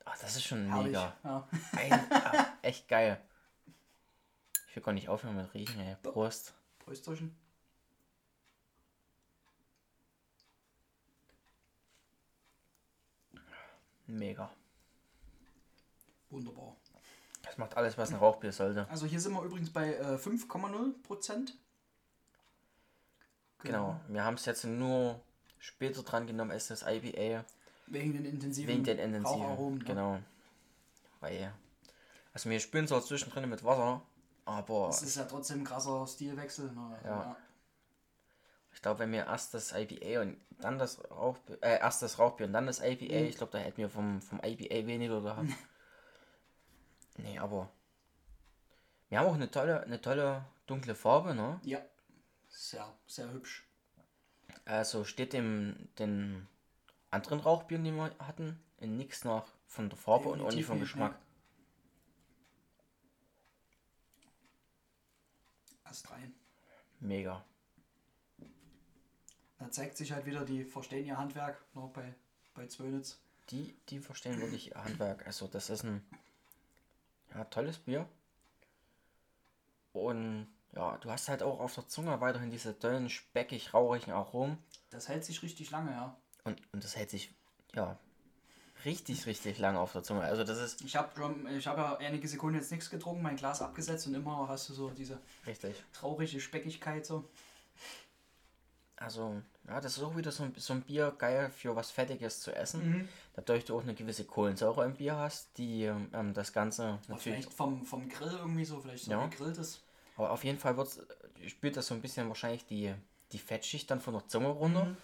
Ach, 0.04 0.18
das 0.18 0.36
ist 0.36 0.44
schon 0.44 0.66
Herrlich. 0.66 0.86
mega. 0.86 1.16
Ja. 1.24 1.48
Ein, 1.72 1.92
ah, 2.12 2.46
echt 2.62 2.88
geil. 2.88 3.20
Ich 4.68 4.76
will 4.76 4.82
gar 4.82 4.92
nicht 4.92 5.08
aufhören 5.08 5.36
mit 5.36 5.52
Riechen, 5.52 5.80
ey. 5.80 5.96
Prost. 6.02 6.54
Prösterchen. 6.78 7.36
Mega. 14.06 14.50
Wunderbar. 16.30 16.76
Das 17.42 17.58
macht 17.58 17.76
alles, 17.76 17.96
was 17.98 18.10
ein 18.10 18.16
Rauchbier 18.16 18.52
sollte. 18.52 18.88
Also 18.88 19.06
hier 19.06 19.20
sind 19.20 19.32
wir 19.32 19.42
übrigens 19.42 19.72
bei 19.72 19.94
äh, 19.94 20.16
5,0 20.16 21.02
Prozent. 21.02 21.56
Genau. 23.62 24.00
Wir 24.08 24.24
haben 24.24 24.34
es 24.34 24.44
jetzt 24.46 24.64
nur 24.64 25.20
später 25.58 26.02
dran 26.02 26.26
genommen 26.26 26.50
als 26.50 26.68
das 26.68 26.82
IPA. 26.82 27.44
Wegen 27.86 28.12
den 28.12 28.24
intensiven 28.24 28.68
Wegen 28.68 28.84
den 28.84 28.98
intensiven. 28.98 29.42
Raucharomen. 29.42 29.78
ne? 29.78 29.84
Genau. 29.84 30.18
Weil. 31.20 31.52
Also 32.32 32.48
wir 32.48 32.60
spüren 32.60 32.86
zwar 32.86 33.02
zwischendrin 33.02 33.48
mit 33.48 33.64
Wasser, 33.64 34.02
aber. 34.44 34.86
Das 34.86 35.02
ist 35.02 35.16
ja 35.16 35.24
trotzdem 35.24 35.60
ein 35.60 35.64
krasser 35.64 36.06
Stilwechsel. 36.06 36.70
Ne? 36.72 36.98
Ja. 37.04 37.36
Ich 38.72 38.80
glaube, 38.82 39.00
wenn 39.00 39.12
wir 39.12 39.26
erst 39.26 39.52
das 39.52 39.72
IPA 39.72 40.22
und 40.22 40.40
dann 40.60 40.78
das 40.78 41.00
Rauchbier, 41.10 41.58
äh, 41.60 41.80
erst 41.80 42.02
das 42.02 42.18
Rauchbier 42.20 42.46
und 42.46 42.52
dann 42.52 42.66
das 42.66 42.78
IPA, 42.80 43.20
Mhm. 43.20 43.26
ich 43.26 43.36
glaube, 43.36 43.52
da 43.52 43.58
hätten 43.58 43.78
wir 43.78 43.90
vom, 43.90 44.22
vom 44.22 44.38
IPA 44.42 44.86
weniger 44.86 45.20
gehabt. 45.20 45.48
nee, 47.18 47.38
aber 47.38 47.68
wir 49.08 49.18
haben 49.18 49.26
auch 49.26 49.34
eine 49.34 49.50
tolle, 49.50 49.82
eine 49.82 50.00
tolle 50.00 50.44
dunkle 50.66 50.94
Farbe, 50.94 51.34
ne? 51.34 51.60
Ja. 51.64 51.80
Sehr, 52.50 52.92
sehr 53.06 53.32
hübsch. 53.32 53.66
Also 54.64 55.04
steht 55.04 55.32
dem 55.32 55.88
den 55.98 56.46
anderen 57.10 57.40
Rauchbieren, 57.40 57.84
die 57.84 57.92
wir 57.92 58.14
hatten, 58.18 58.62
in 58.78 58.96
nichts 58.96 59.24
nach 59.24 59.46
von 59.66 59.88
der 59.88 59.98
Farbe 59.98 60.28
und 60.28 60.40
auch 60.40 60.52
nicht 60.52 60.58
Definitiv 60.58 60.66
vom 60.66 60.78
nicht, 60.78 60.84
Geschmack. 60.84 61.18
Erst 65.84 66.10
rein. 66.10 66.34
Mega. 67.00 67.44
Da 69.58 69.70
zeigt 69.70 69.96
sich 69.96 70.12
halt 70.12 70.26
wieder, 70.26 70.44
die 70.44 70.64
verstehen 70.64 71.06
ihr 71.06 71.18
Handwerk 71.18 71.64
noch 71.74 71.90
bei, 71.90 72.14
bei 72.54 72.66
Zwönitz. 72.66 73.20
Die, 73.50 73.76
die 73.88 73.98
verstehen 73.98 74.40
wirklich 74.40 74.70
ihr 74.70 74.84
Handwerk. 74.84 75.26
Also 75.26 75.48
das 75.48 75.70
ist 75.70 75.84
ein 75.84 76.04
ja, 77.34 77.44
tolles 77.44 77.78
Bier. 77.78 78.08
Und 79.92 80.46
ja, 80.74 80.98
du 80.98 81.10
hast 81.10 81.28
halt 81.28 81.42
auch 81.42 81.60
auf 81.60 81.74
der 81.74 81.86
Zunge 81.88 82.20
weiterhin 82.20 82.50
diese 82.50 82.78
tollen, 82.78 83.10
speckig, 83.10 83.74
rauchigen 83.74 84.12
Aromen. 84.12 84.58
Das 84.90 85.08
hält 85.08 85.24
sich 85.24 85.42
richtig 85.42 85.70
lange, 85.70 85.90
ja. 85.92 86.16
Und, 86.44 86.60
und 86.72 86.84
das 86.84 86.96
hält 86.96 87.10
sich, 87.10 87.32
ja, 87.74 87.98
richtig, 88.84 89.26
richtig 89.26 89.58
lange 89.58 89.78
auf 89.78 89.92
der 89.92 90.02
Zunge. 90.02 90.22
Also 90.22 90.44
das 90.44 90.58
ist 90.58 90.82
Ich 90.82 90.96
habe 90.96 91.10
ich 91.56 91.66
hab 91.66 91.76
ja 91.76 91.96
einige 91.96 92.26
Sekunden 92.28 92.56
jetzt 92.56 92.70
nichts 92.70 92.88
getrunken, 92.90 93.22
mein 93.22 93.36
Glas 93.36 93.62
abgesetzt 93.62 94.06
und 94.06 94.14
immer 94.14 94.48
hast 94.48 94.68
du 94.68 94.74
so 94.74 94.90
diese 94.90 95.18
richtig. 95.46 95.82
traurige 95.92 96.40
Speckigkeit 96.40 97.04
so. 97.04 97.28
Also, 98.96 99.40
ja, 99.66 99.80
das 99.80 99.96
ist 99.96 100.02
auch 100.02 100.14
wieder 100.14 100.30
so 100.30 100.42
ein, 100.42 100.52
so 100.56 100.74
ein 100.74 100.82
Bier 100.82 101.14
geil 101.16 101.50
für 101.50 101.74
was 101.74 101.90
Fettiges 101.90 102.40
zu 102.40 102.54
essen. 102.54 102.90
Mhm. 102.90 103.08
Dadurch 103.34 103.64
du 103.64 103.78
auch 103.78 103.82
eine 103.82 103.94
gewisse 103.94 104.24
Kohlensäure 104.24 104.84
im 104.84 104.94
Bier 104.94 105.16
hast, 105.16 105.56
die 105.56 105.84
ähm, 105.84 106.34
das 106.34 106.52
Ganze 106.52 106.98
natürlich. 107.08 107.22
vielleicht 107.22 107.52
vom, 107.54 107.86
vom 107.86 108.08
Grill 108.10 108.32
irgendwie 108.36 108.64
so, 108.66 108.78
vielleicht 108.80 109.04
so 109.04 109.10
Ja. 109.12 109.26
gegrilltes. 109.26 109.80
Aber 110.20 110.32
auf 110.32 110.44
jeden 110.44 110.58
Fall 110.58 110.76
wird's, 110.76 111.00
spürt 111.46 111.78
das 111.78 111.86
so 111.86 111.94
ein 111.94 112.02
bisschen 112.02 112.28
wahrscheinlich 112.28 112.66
die, 112.66 112.94
die 113.32 113.38
Fettschicht 113.38 113.90
dann 113.90 114.02
von 114.02 114.12
der 114.12 114.28
Zunge 114.28 114.48
runter. 114.48 114.84
Mhm. 114.84 114.96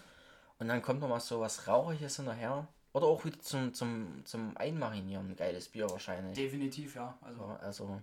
Und 0.59 0.67
dann 0.67 0.83
kommt 0.83 0.99
noch 0.99 1.09
mal 1.09 1.19
so 1.19 1.39
was 1.39 1.67
Rauchiges 1.67 2.17
hinterher. 2.17 2.67
Oder 2.93 3.07
auch 3.07 3.25
wieder 3.25 3.39
zum, 3.39 3.73
zum, 3.73 4.23
zum 4.25 4.55
Einmarinieren. 4.57 5.31
Ein 5.31 5.35
geiles 5.35 5.69
Bier 5.69 5.89
wahrscheinlich. 5.89 6.35
Definitiv, 6.35 6.93
ja. 6.93 7.17
Also 7.21 7.41
Ja, 7.41 7.55
also 7.55 8.01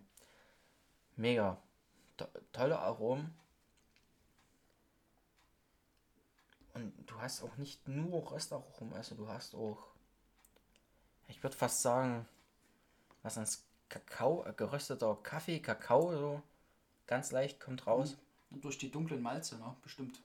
mega. 1.15 1.57
To 2.17 2.27
tolle 2.51 2.81
Aromen. 2.81 3.33
Und 6.73 6.93
du 7.09 7.21
hast 7.21 7.45
auch 7.45 7.57
nicht 7.59 7.87
nur 7.87 8.29
Röstaromen, 8.33 8.93
also 8.95 9.15
du 9.15 9.29
hast 9.29 9.55
auch, 9.55 9.79
ich 11.29 11.41
würde 11.45 11.57
fast 11.57 11.83
sagen, 11.83 12.27
was 13.23 13.37
ans 13.37 13.65
Kakao, 13.89 14.45
äh, 14.45 14.53
gerösteter 14.53 15.17
Kaffee, 15.23 15.61
Kakao, 15.61 16.11
so 16.11 16.43
ganz 17.07 17.33
leicht 17.33 17.61
kommt 17.61 17.87
raus. 17.87 18.17
und 18.51 18.65
durch 18.65 18.79
die 18.79 18.91
dunklen 18.91 19.23
Malze, 19.23 19.59
ne? 19.59 19.77
Bestimmt. 19.83 20.21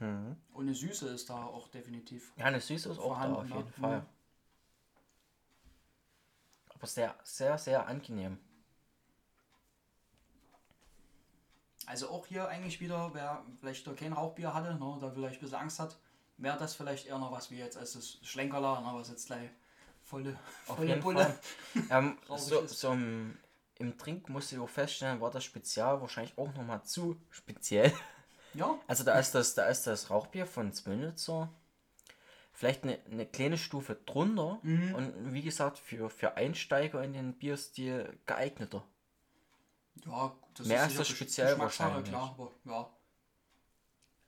Mhm. 0.00 0.36
Und 0.52 0.66
eine 0.66 0.74
Süße 0.74 1.08
ist 1.08 1.28
da 1.28 1.44
auch 1.44 1.68
definitiv. 1.68 2.32
Ja, 2.36 2.46
eine 2.46 2.60
Süße 2.60 2.90
ist 2.90 2.98
auch 2.98 3.02
da 3.02 3.08
Vorhanden, 3.08 3.36
auf 3.36 3.48
ne? 3.48 3.56
jeden 3.56 3.72
Fall. 3.72 4.00
Mhm. 4.00 4.06
Aber 6.74 6.86
sehr, 6.86 7.14
sehr, 7.24 7.58
sehr 7.58 7.86
angenehm. 7.86 8.38
Also 11.86 12.10
auch 12.10 12.26
hier 12.26 12.46
eigentlich 12.48 12.80
wieder, 12.80 13.14
wer 13.14 13.42
vielleicht 13.58 13.86
noch 13.86 13.96
kein 13.96 14.12
Rauchbier 14.12 14.52
hatte, 14.52 14.74
ne, 14.74 14.84
oder 14.84 15.10
vielleicht 15.10 15.36
ein 15.36 15.40
bisschen 15.40 15.56
Angst 15.58 15.80
hat, 15.80 15.96
wäre 16.36 16.58
das 16.58 16.74
vielleicht 16.74 17.06
eher 17.06 17.18
noch 17.18 17.32
was 17.32 17.50
wie 17.50 17.56
jetzt 17.56 17.78
als 17.78 17.94
das 17.94 18.18
Schlenkerler, 18.22 18.82
ne, 18.82 18.90
was 18.92 19.08
jetzt 19.08 19.26
gleich 19.26 19.48
volle, 20.04 20.38
volle 20.64 20.96
Bulle. 20.98 21.24
Fall. 21.24 21.38
Ähm, 21.90 22.18
so, 22.36 22.66
so 22.66 22.92
im, 22.92 23.38
im 23.78 23.98
Trink 23.98 24.28
musste 24.28 24.56
ich 24.56 24.60
auch 24.60 24.68
feststellen, 24.68 25.20
war 25.20 25.30
das 25.30 25.44
Spezial 25.44 26.00
wahrscheinlich 26.00 26.36
auch 26.38 26.52
nochmal 26.54 26.82
zu 26.84 27.16
speziell. 27.30 27.92
Ja, 28.54 28.78
Also 28.88 29.04
da 29.04 29.18
ist 29.18 29.34
das, 29.34 29.54
da 29.54 29.66
ist 29.66 29.86
das 29.86 30.10
Rauchbier 30.10 30.46
von 30.46 30.72
Zwölnitzer 30.72 31.50
vielleicht 32.52 32.82
eine, 32.84 32.98
eine 33.10 33.26
kleine 33.26 33.56
Stufe 33.58 33.96
drunter 34.06 34.58
Mhm. 34.62 34.94
und 34.94 35.32
wie 35.32 35.42
gesagt 35.42 35.78
für, 35.78 36.10
für 36.10 36.36
Einsteiger 36.36 37.02
in 37.02 37.12
den 37.12 37.34
Bierstil 37.34 38.18
geeigneter. 38.26 38.84
ja, 40.06 40.36
das 40.54 40.66
Mehr 40.66 40.82
als 40.82 40.88
sicher 40.92 40.98
das 40.98 41.08
speziell 41.08 41.58
wahrscheinlich. 41.58 42.08
klar, 42.08 42.30
aber 42.30 42.50
ja. 42.64 42.90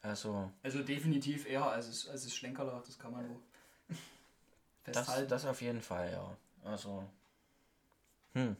Also 0.02 0.50
Also 0.62 0.82
definitiv 0.82 1.46
eher 1.46 1.64
als 1.66 1.86
das, 1.88 2.08
als 2.08 2.24
das 2.24 2.34
Schlenkerler, 2.34 2.82
das 2.86 2.98
kann 2.98 3.12
man 3.12 3.26
so 3.28 3.42
das, 4.84 4.96
festhalten. 4.96 5.28
das 5.28 5.46
auf 5.46 5.62
jeden 5.62 5.80
Fall, 5.82 6.12
ja. 6.12 6.36
Also 6.64 7.04
hm. 8.34 8.52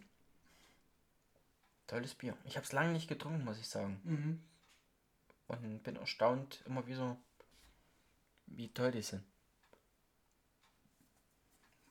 Tolles 1.90 2.14
Bier. 2.14 2.36
Ich 2.44 2.56
habe 2.56 2.64
es 2.64 2.70
lange 2.72 2.92
nicht 2.92 3.08
getrunken, 3.08 3.44
muss 3.44 3.58
ich 3.58 3.66
sagen. 3.68 4.00
Mhm. 4.04 4.40
Und 5.48 5.82
bin 5.82 5.96
erstaunt 5.96 6.62
immer 6.66 6.86
wieder, 6.86 7.16
wie 8.46 8.72
toll 8.72 8.92
die 8.92 9.02
sind. 9.02 9.24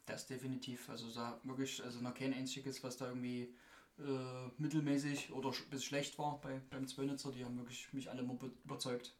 Das 0.06 0.26
definitiv. 0.26 0.90
Also 0.90 1.12
da 1.14 1.40
wirklich, 1.44 1.84
also 1.84 2.00
noch 2.00 2.14
kein 2.14 2.34
einziges, 2.34 2.82
was 2.82 2.96
da 2.96 3.08
irgendwie 3.08 3.54
äh, 4.00 4.48
mittelmäßig 4.58 5.34
oder 5.34 5.52
sch 5.52 5.70
bis 5.70 5.84
schlecht 5.84 6.18
war 6.18 6.40
bei, 6.40 6.62
beim 6.70 6.88
Zwölnitzer. 6.88 7.34
Die 7.34 7.44
haben 7.44 7.58
wirklich 7.58 7.92
mich 7.92 8.10
alle 8.10 8.22
immer 8.22 8.36
be- 8.36 8.54
überzeugt. 8.64 9.14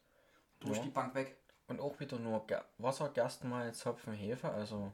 Durch 0.60 0.78
Ja. 0.78 0.84
die 0.84 0.90
Bank 0.90 1.14
weg. 1.14 1.36
Und 1.68 1.78
auch 1.78 2.00
wieder 2.00 2.18
nur 2.18 2.46
Ger 2.46 2.64
Wasser, 2.78 3.10
Gerstenmalz, 3.10 3.84
Hopfen, 3.84 4.14
Hefe. 4.14 4.50
Also 4.50 4.92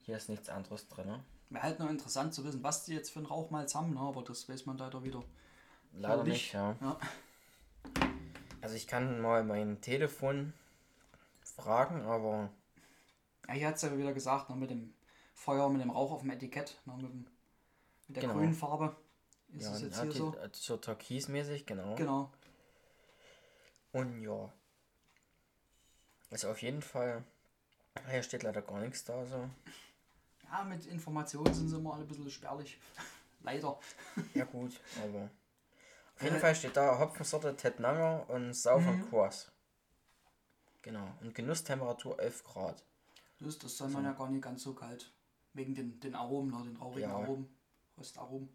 hier 0.00 0.18
ist 0.18 0.28
nichts 0.28 0.50
anderes 0.50 0.86
drin. 0.88 1.24
Wäre 1.50 1.62
halt 1.62 1.78
noch 1.78 1.88
interessant 1.88 2.34
zu 2.34 2.44
wissen, 2.44 2.62
was 2.62 2.84
die 2.84 2.94
jetzt 2.94 3.10
für 3.10 3.20
einen 3.20 3.26
Rauchmalz 3.26 3.74
haben, 3.74 3.94
ne? 3.94 4.00
aber 4.00 4.22
das 4.22 4.48
weiß 4.48 4.66
man 4.66 4.78
leider 4.78 5.02
wieder. 5.04 5.22
Leider 5.92 6.24
nicht. 6.24 6.32
nicht, 6.32 6.52
ja. 6.54 6.76
Ja. 6.80 6.98
Also 8.60 8.74
ich 8.74 8.86
kann 8.88 9.20
mal 9.20 9.44
mein 9.44 9.80
Telefon 9.80 10.52
fragen, 11.42 12.02
aber 12.02 12.50
Ja, 13.46 13.54
hier 13.54 13.68
hat 13.68 13.76
es 13.76 13.82
ja 13.82 13.96
wieder 13.96 14.12
gesagt, 14.12 14.50
ne, 14.50 14.56
mit 14.56 14.70
dem 14.70 14.92
Feuer, 15.34 15.68
mit 15.70 15.80
dem 15.80 15.90
Rauch 15.90 16.10
auf 16.10 16.22
dem 16.22 16.30
Etikett, 16.30 16.76
ne, 16.84 16.94
mit, 16.94 17.04
dem, 17.04 17.26
mit 18.08 18.16
der 18.16 18.22
Genau. 18.22 18.34
grünen 18.34 18.54
Farbe. 18.54 18.96
Ist 19.52 19.66
ja, 19.66 19.74
es 19.74 19.82
jetzt 19.82 20.00
hier 20.00 20.10
die, 20.10 20.18
so? 20.18 20.34
so 20.52 20.76
türkismäßig, 20.76 21.64
genau. 21.64 21.94
Genau. 21.94 22.32
Und 23.92 24.20
ja. 24.20 24.52
Also 26.30 26.50
auf 26.50 26.60
jeden 26.60 26.82
Fall. 26.82 27.22
Hier 28.10 28.22
steht 28.22 28.42
leider 28.42 28.60
gar 28.60 28.80
nichts 28.80 29.04
da 29.04 29.24
so. 29.24 29.48
Ja, 30.50 30.64
mit 30.64 30.86
Informationen 30.86 31.52
sind 31.52 31.68
sie 31.68 31.76
immer 31.76 31.94
alle 31.94 32.02
ein 32.02 32.08
bisschen 32.08 32.30
spärlich. 32.30 32.78
Leider. 33.42 33.78
Ja 34.34 34.44
gut, 34.44 34.80
aber. 35.02 35.30
Auf 36.16 36.22
jeden 36.22 36.38
Fall 36.38 36.54
steht 36.54 36.76
da 36.76 36.98
Hopfensorte 36.98 37.54
Ted 37.56 37.78
Nanger 37.78 38.24
und 38.30 38.54
Sau 38.54 38.80
von 38.80 38.96
Mhm. 38.98 39.10
Kurs. 39.10 39.52
Genau. 40.82 41.06
Und 41.20 41.34
Genusstemperatur 41.34 42.18
11 42.18 42.42
Grad. 42.44 42.84
Das 43.38 43.48
ist 43.48 43.62
das 43.64 43.76
dann 43.76 44.02
ja 44.02 44.12
gar 44.12 44.30
nicht 44.30 44.42
ganz 44.42 44.62
so 44.62 44.72
kalt. 44.72 45.12
Wegen 45.52 45.74
den, 45.74 46.00
den 46.00 46.14
Aromen, 46.14 46.50
ne, 46.50 46.62
den 46.64 46.76
rauchigen 46.76 47.10
Ja. 47.10 47.16
Aromen. 47.16 47.48
Röstaromen. 47.98 48.48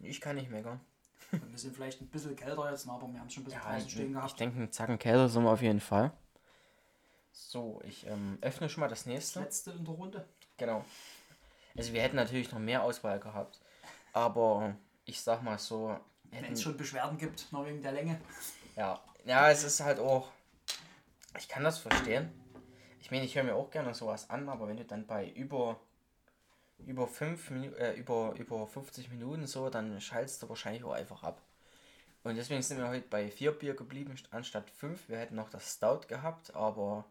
Ich 0.00 0.20
kann 0.20 0.36
nicht 0.36 0.50
meckern. 0.50 0.80
Wir 1.30 1.58
sind 1.58 1.74
vielleicht 1.74 2.00
ein 2.00 2.06
bisschen 2.08 2.36
kälter 2.36 2.70
jetzt, 2.70 2.86
ne, 2.86 2.92
aber 2.92 3.08
wir 3.12 3.18
haben 3.20 3.26
es 3.26 3.34
schon 3.34 3.42
ein 3.42 3.46
bisschen 3.46 3.60
Ja, 3.60 3.70
draußen 3.72 3.86
ich, 3.86 3.92
stehen 3.92 4.06
ich 4.08 4.12
gehabt. 4.14 4.40
denke, 4.40 4.56
einen 4.56 4.72
Zacken 4.72 4.98
kälter 4.98 5.28
sind 5.28 5.42
wir 5.42 5.50
auf 5.50 5.62
jeden 5.62 5.80
Fall. 5.80 6.12
So, 7.40 7.80
ich 7.84 8.06
ähm, 8.06 8.36
öffne 8.40 8.68
schon 8.68 8.80
mal 8.82 8.88
das 8.88 9.00
Das 9.00 9.06
nächste. 9.06 9.40
letzte 9.40 9.70
in 9.70 9.84
der 9.84 9.94
Runde. 9.94 10.28
Genau. 10.56 10.84
Also 11.76 11.92
wir 11.92 12.02
hätten 12.02 12.16
natürlich 12.16 12.50
noch 12.52 12.58
mehr 12.58 12.82
Auswahl 12.82 13.20
gehabt. 13.20 13.60
Aber 14.12 14.74
ich 15.04 15.20
sag 15.20 15.42
mal 15.42 15.58
so, 15.58 15.98
Wenn 16.30 16.44
es 16.52 16.62
schon 16.62 16.76
Beschwerden 16.76 17.16
gibt, 17.16 17.50
noch 17.52 17.64
wegen 17.64 17.80
der 17.80 17.92
Länge. 17.92 18.20
ja, 18.76 19.00
ja, 19.24 19.50
es 19.50 19.62
ist 19.64 19.80
halt 19.80 19.98
auch, 20.00 20.28
ich 21.38 21.48
kann 21.48 21.62
das 21.64 21.78
verstehen. 21.78 22.30
Ich 23.00 23.10
meine, 23.10 23.24
ich 23.24 23.34
höre 23.36 23.44
mir 23.44 23.54
auch 23.54 23.70
gerne 23.70 23.94
sowas 23.94 24.28
an, 24.28 24.48
aber 24.48 24.66
wenn 24.68 24.76
du 24.76 24.84
dann 24.84 25.06
bei 25.06 25.28
über 25.30 25.78
über 26.86 27.06
fünf 27.08 27.50
Minu 27.50 27.72
äh, 27.74 27.94
über 27.94 28.34
über 28.36 28.66
50 28.66 29.10
Minuten 29.10 29.46
so, 29.46 29.68
dann 29.70 30.00
schaltest 30.00 30.42
du 30.42 30.48
wahrscheinlich 30.48 30.84
auch 30.84 30.92
einfach 30.92 31.22
ab. 31.22 31.40
Und 32.24 32.36
deswegen 32.36 32.62
sind 32.62 32.78
wir 32.78 32.88
heute 32.88 33.06
bei 33.08 33.30
vier 33.30 33.52
Bier 33.52 33.74
geblieben 33.74 34.14
st- 34.14 34.26
anstatt 34.32 34.70
fünf. 34.70 35.08
Wir 35.08 35.18
hätten 35.18 35.34
noch 35.36 35.48
das 35.50 35.74
Stout 35.74 36.02
gehabt, 36.08 36.54
aber 36.54 37.04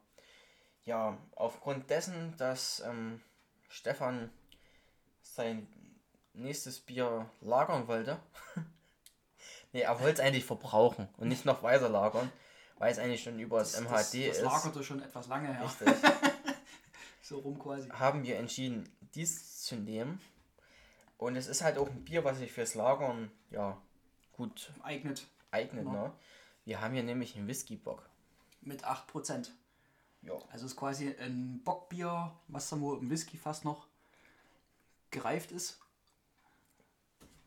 ja, 0.88 1.18
aufgrund 1.36 1.90
dessen, 1.90 2.36
dass 2.38 2.80
ähm, 2.80 3.22
Stefan 3.70 4.32
sein 5.22 5.68
nächstes 6.34 6.80
Bier 6.80 7.30
lagern 7.42 7.88
wollte. 7.88 8.20
nee, 9.74 9.82
er 9.82 10.00
wollte 10.00 10.14
es 10.22 10.28
eigentlich 10.28 10.46
verbrauchen 10.46 11.08
und 11.18 11.28
nicht 11.28 11.46
noch 11.46 11.62
weiter 11.62 11.90
lagern, 11.90 12.32
weil 12.78 12.92
es 12.92 13.00
eigentlich 13.00 13.22
schon 13.22 13.38
über 13.38 13.60
das, 13.60 13.80
MHD 13.80 13.90
das, 13.90 14.12
das 14.12 14.38
ist. 14.38 14.42
lagerte 14.44 14.84
schon 14.84 15.02
etwas 15.02 15.28
lange 15.28 15.54
her. 15.54 15.64
Richtig. 15.66 15.90
So 17.22 17.40
rum 17.40 17.60
quasi. 17.60 17.90
haben 17.90 18.24
wir 18.24 18.38
entschieden, 18.38 18.90
dies 19.14 19.62
zu 19.62 19.76
nehmen. 19.76 20.22
Und 21.18 21.36
es 21.36 21.48
ist 21.48 21.62
halt 21.62 21.78
auch 21.78 21.90
ein 21.90 22.06
Bier, 22.06 22.24
was 22.24 22.38
sich 22.38 22.54
fürs 22.54 22.74
Lagern, 22.74 23.30
ja, 23.52 23.78
gut 24.32 24.72
Eignet. 24.82 25.28
eignet, 25.52 25.86
Ja. 25.88 25.92
ne? 25.92 26.14
Wir 26.64 26.80
haben 26.80 26.94
hier 26.94 27.04
nämlich 27.04 27.36
einen 27.36 27.48
Whisky-Bock. 27.50 28.10
Mit 28.62 28.86
8%. 28.86 29.50
Ja. 30.28 30.36
Also 30.52 30.66
es 30.66 30.74
ist 30.74 30.76
quasi 30.76 31.16
ein 31.20 31.62
Bockbier, 31.64 32.34
was 32.48 32.70
dann 32.70 32.82
wohl 32.82 33.00
im 33.00 33.10
Whisky 33.10 33.38
fast 33.38 33.66
noch 33.66 33.88
gereift 35.10 35.52
ist. 35.52 35.80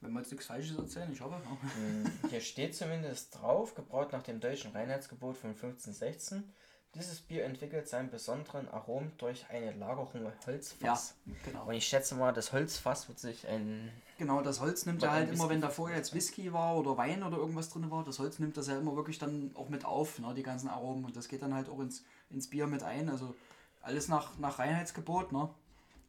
Wenn 0.01 0.13
wir 0.13 0.21
jetzt 0.21 0.31
nichts 0.31 0.47
Falsches 0.47 0.79
erzählen, 0.79 1.13
ich 1.13 1.21
hoffe. 1.21 1.37
Ja. 1.45 2.29
Hier 2.31 2.41
steht 2.41 2.75
zumindest 2.75 3.39
drauf, 3.39 3.75
gebraut 3.75 4.13
nach 4.13 4.23
dem 4.23 4.41
deutschen 4.41 4.73
Reinheitsgebot 4.73 5.37
von 5.37 5.51
1516. 5.51 6.51
Dieses 6.95 7.21
Bier 7.21 7.45
entwickelt 7.45 7.89
seinen 7.89 8.11
besonderen 8.11 8.69
Arom 8.69 9.13
durch 9.19 9.47
eine 9.49 9.71
Lagerung 9.73 10.09
im 10.15 10.25
Ja, 10.25 10.33
Holzfass. 10.47 11.15
genau. 11.45 11.67
Und 11.67 11.75
ich 11.75 11.87
schätze 11.87 12.17
mal, 12.17 12.33
das 12.33 12.53
Holzfass 12.53 13.07
wird 13.09 13.21
sich 13.21 13.47
ein. 13.47 13.93
Genau, 14.19 14.43
das 14.43 14.61
Holz 14.61 14.87
nimmt 14.87 15.03
er 15.05 15.13
halt 15.13 15.33
immer, 15.33 15.49
wenn 15.49 15.61
da 15.61 15.71
vorher 15.71 15.97
jetzt 15.97 16.13
Whisky 16.15 16.53
war 16.53 16.77
oder 16.77 16.97
Wein 16.97 17.23
oder 17.23 17.37
irgendwas 17.37 17.71
drin 17.71 17.91
war, 17.91 18.03
das 18.03 18.19
Holz 18.19 18.41
nimmt 18.41 18.57
das 18.57 18.67
ja 18.67 18.77
immer 18.77 18.97
wirklich 18.97 19.19
dann 19.19 19.53
auch 19.55 19.69
mit 19.69 19.85
auf, 19.85 20.19
ne, 20.19 20.35
die 20.35 20.43
ganzen 20.43 20.69
Aromen. 20.69 21.05
Und 21.05 21.17
das 21.17 21.29
geht 21.29 21.43
dann 21.43 21.55
halt 21.55 21.69
auch 21.69 21.79
ins, 21.79 22.05
ins 22.29 22.51
Bier 22.51 22.67
mit 22.67 22.83
ein. 22.83 23.09
Also 23.09 23.35
alles 23.83 24.09
nach, 24.09 24.37
nach 24.39 24.59
Reinheitsgebot, 24.59 25.31
ne? 25.33 25.49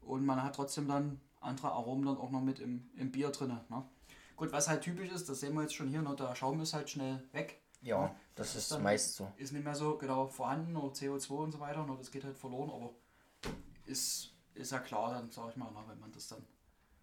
Und 0.01 0.25
man 0.25 0.41
hat 0.43 0.55
trotzdem 0.55 0.87
dann 0.87 1.21
andere 1.41 1.71
Aromen 1.71 2.05
dann 2.05 2.17
auch 2.17 2.31
noch 2.31 2.41
mit 2.41 2.59
im, 2.59 2.89
im 2.97 3.11
Bier 3.11 3.29
drin. 3.29 3.57
Ne? 3.69 3.83
Gut, 4.35 4.51
was 4.51 4.67
halt 4.67 4.81
typisch 4.81 5.11
ist, 5.11 5.29
das 5.29 5.39
sehen 5.39 5.53
wir 5.53 5.61
jetzt 5.61 5.75
schon 5.75 5.87
hier, 5.87 6.01
ne? 6.01 6.15
der 6.15 6.35
Schaum 6.35 6.59
ist 6.61 6.73
halt 6.73 6.89
schnell 6.89 7.23
weg. 7.31 7.60
Ja, 7.81 8.15
das 8.35 8.55
ist 8.55 8.71
ist 8.71 8.79
meist 8.79 9.15
so. 9.15 9.31
Ist 9.37 9.51
nicht 9.53 9.63
mehr 9.63 9.75
so 9.75 9.97
genau 9.97 10.27
vorhanden 10.27 10.75
oder 10.75 10.93
CO2 10.93 11.31
und 11.31 11.51
so 11.51 11.59
weiter, 11.59 11.85
ne? 11.85 11.95
das 11.97 12.11
geht 12.11 12.23
halt 12.23 12.37
verloren, 12.37 12.69
aber 12.69 12.91
ist, 13.85 14.33
ist 14.53 14.71
ja 14.71 14.79
klar 14.79 15.13
dann, 15.13 15.31
sag 15.31 15.49
ich 15.49 15.55
mal, 15.57 15.71
ne? 15.71 15.79
wenn 15.87 15.99
man 15.99 16.11
das 16.11 16.27
dann 16.27 16.43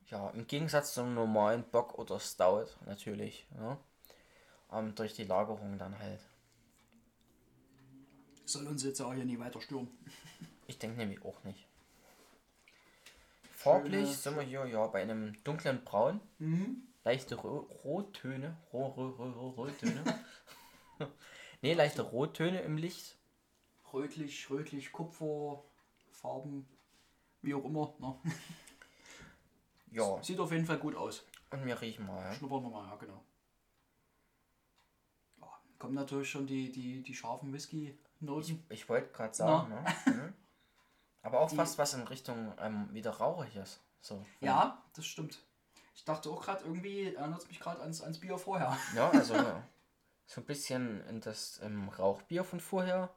Ja, 0.08 0.30
im 0.30 0.46
Gegensatz 0.46 0.94
zum 0.94 1.14
normalen 1.14 1.64
Bock 1.70 1.98
oder 1.98 2.18
Stout 2.20 2.66
natürlich. 2.86 3.46
Ja? 3.56 3.78
Ähm, 4.72 4.94
durch 4.94 5.14
die 5.14 5.24
Lagerung 5.24 5.78
dann 5.78 5.98
halt. 5.98 6.20
soll 8.44 8.66
uns 8.66 8.82
jetzt 8.84 9.00
auch 9.00 9.12
hier 9.14 9.24
nie 9.24 9.38
weiter 9.38 9.60
stören. 9.60 9.88
Ich 10.66 10.78
denke 10.78 10.96
nämlich 10.98 11.24
auch 11.24 11.42
nicht. 11.44 11.66
Farblich 13.52 14.16
sind 14.16 14.36
wir 14.36 14.42
hier 14.42 14.64
ja 14.66 14.86
bei 14.86 15.02
einem 15.02 15.36
dunklen 15.44 15.84
Braun. 15.84 16.20
Mhm. 16.38 16.82
leichte 17.04 17.34
Ro 17.34 17.66
Rottöne. 17.84 18.56
Ro 18.72 18.86
Ro 18.86 19.08
Ro 19.08 19.30
Ro 19.30 19.48
Rottöne. 19.50 20.02
nee, 21.62 21.74
leichte 21.74 22.02
Rottöne 22.02 22.60
im 22.62 22.76
Licht. 22.76 23.18
rötlich, 23.92 24.48
rötlich, 24.50 24.92
Kupfer, 24.92 25.62
Farben, 26.10 26.66
wie 27.42 27.54
auch 27.54 27.64
immer. 27.64 27.94
Ne? 27.98 28.14
Ja, 29.90 30.22
Sieht 30.22 30.38
auf 30.38 30.52
jeden 30.52 30.66
Fall 30.66 30.76
gut 30.78 30.94
aus. 30.94 31.24
und 31.50 31.64
wir 31.64 31.80
riechen 31.80 32.04
mal. 32.06 32.22
Ja. 32.22 32.34
Schnuppern 32.34 32.62
wir 32.62 32.68
mal, 32.70 32.86
ja 32.90 32.96
genau. 32.96 33.24
Ja, 35.40 35.48
kommen 35.78 35.94
natürlich 35.94 36.28
schon 36.30 36.46
die, 36.46 36.70
die, 36.70 37.02
die 37.02 37.14
scharfen 37.14 37.48
Ich, 37.48 37.54
Whisky-Noten. 37.54 38.66
ich 38.68 38.86
wollte 38.90 39.10
gerade 39.12 39.34
sagen, 39.34 39.70
ne? 39.70 39.84
Mhm. 40.06 40.34
Aber 41.22 41.40
auch 41.40 41.50
fast 41.50 41.78
was 41.78 41.94
in 41.94 42.02
Richtung 42.02 42.52
ähm, 42.60 42.92
wieder 42.92 43.12
rauchiges. 43.12 43.80
So. 44.02 44.24
Ja, 44.40 44.82
das 44.94 45.06
stimmt. 45.06 45.42
Ich 45.94 46.04
dachte 46.04 46.28
auch 46.30 46.42
gerade, 46.42 46.64
irgendwie 46.64 47.14
erinnert 47.14 47.40
es 47.42 47.48
mich 47.48 47.58
gerade 47.58 47.80
ans, 47.80 48.02
ans 48.02 48.20
Bier 48.20 48.36
vorher. 48.38 48.76
Ja, 48.94 49.08
also 49.10 49.34
so 50.28 50.40
ein 50.40 50.44
bisschen 50.46 51.04
in 51.08 51.20
das 51.20 51.60
ähm, 51.64 51.88
Rauchbier 51.88 52.44
von 52.44 52.60
vorher. 52.60 53.10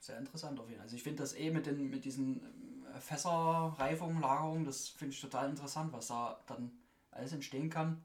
Sehr 0.00 0.18
interessant 0.18 0.58
auf 0.60 0.66
jeden 0.68 0.78
Fall. 0.78 0.84
Also 0.86 0.96
ich 0.96 1.02
finde 1.02 1.22
das 1.22 1.34
eh 1.34 1.50
mit, 1.50 1.66
den, 1.66 1.90
mit 1.90 2.04
diesen 2.04 2.40
ähm, 2.42 3.00
Fässerreifungen, 3.00 4.20
Lagerungen, 4.20 4.64
das 4.64 4.88
finde 4.88 5.14
ich 5.14 5.20
total 5.20 5.48
interessant, 5.50 5.92
was 5.92 6.08
da 6.08 6.40
dann 6.46 6.70
alles 7.10 7.32
entstehen 7.32 7.70
kann. 7.70 8.02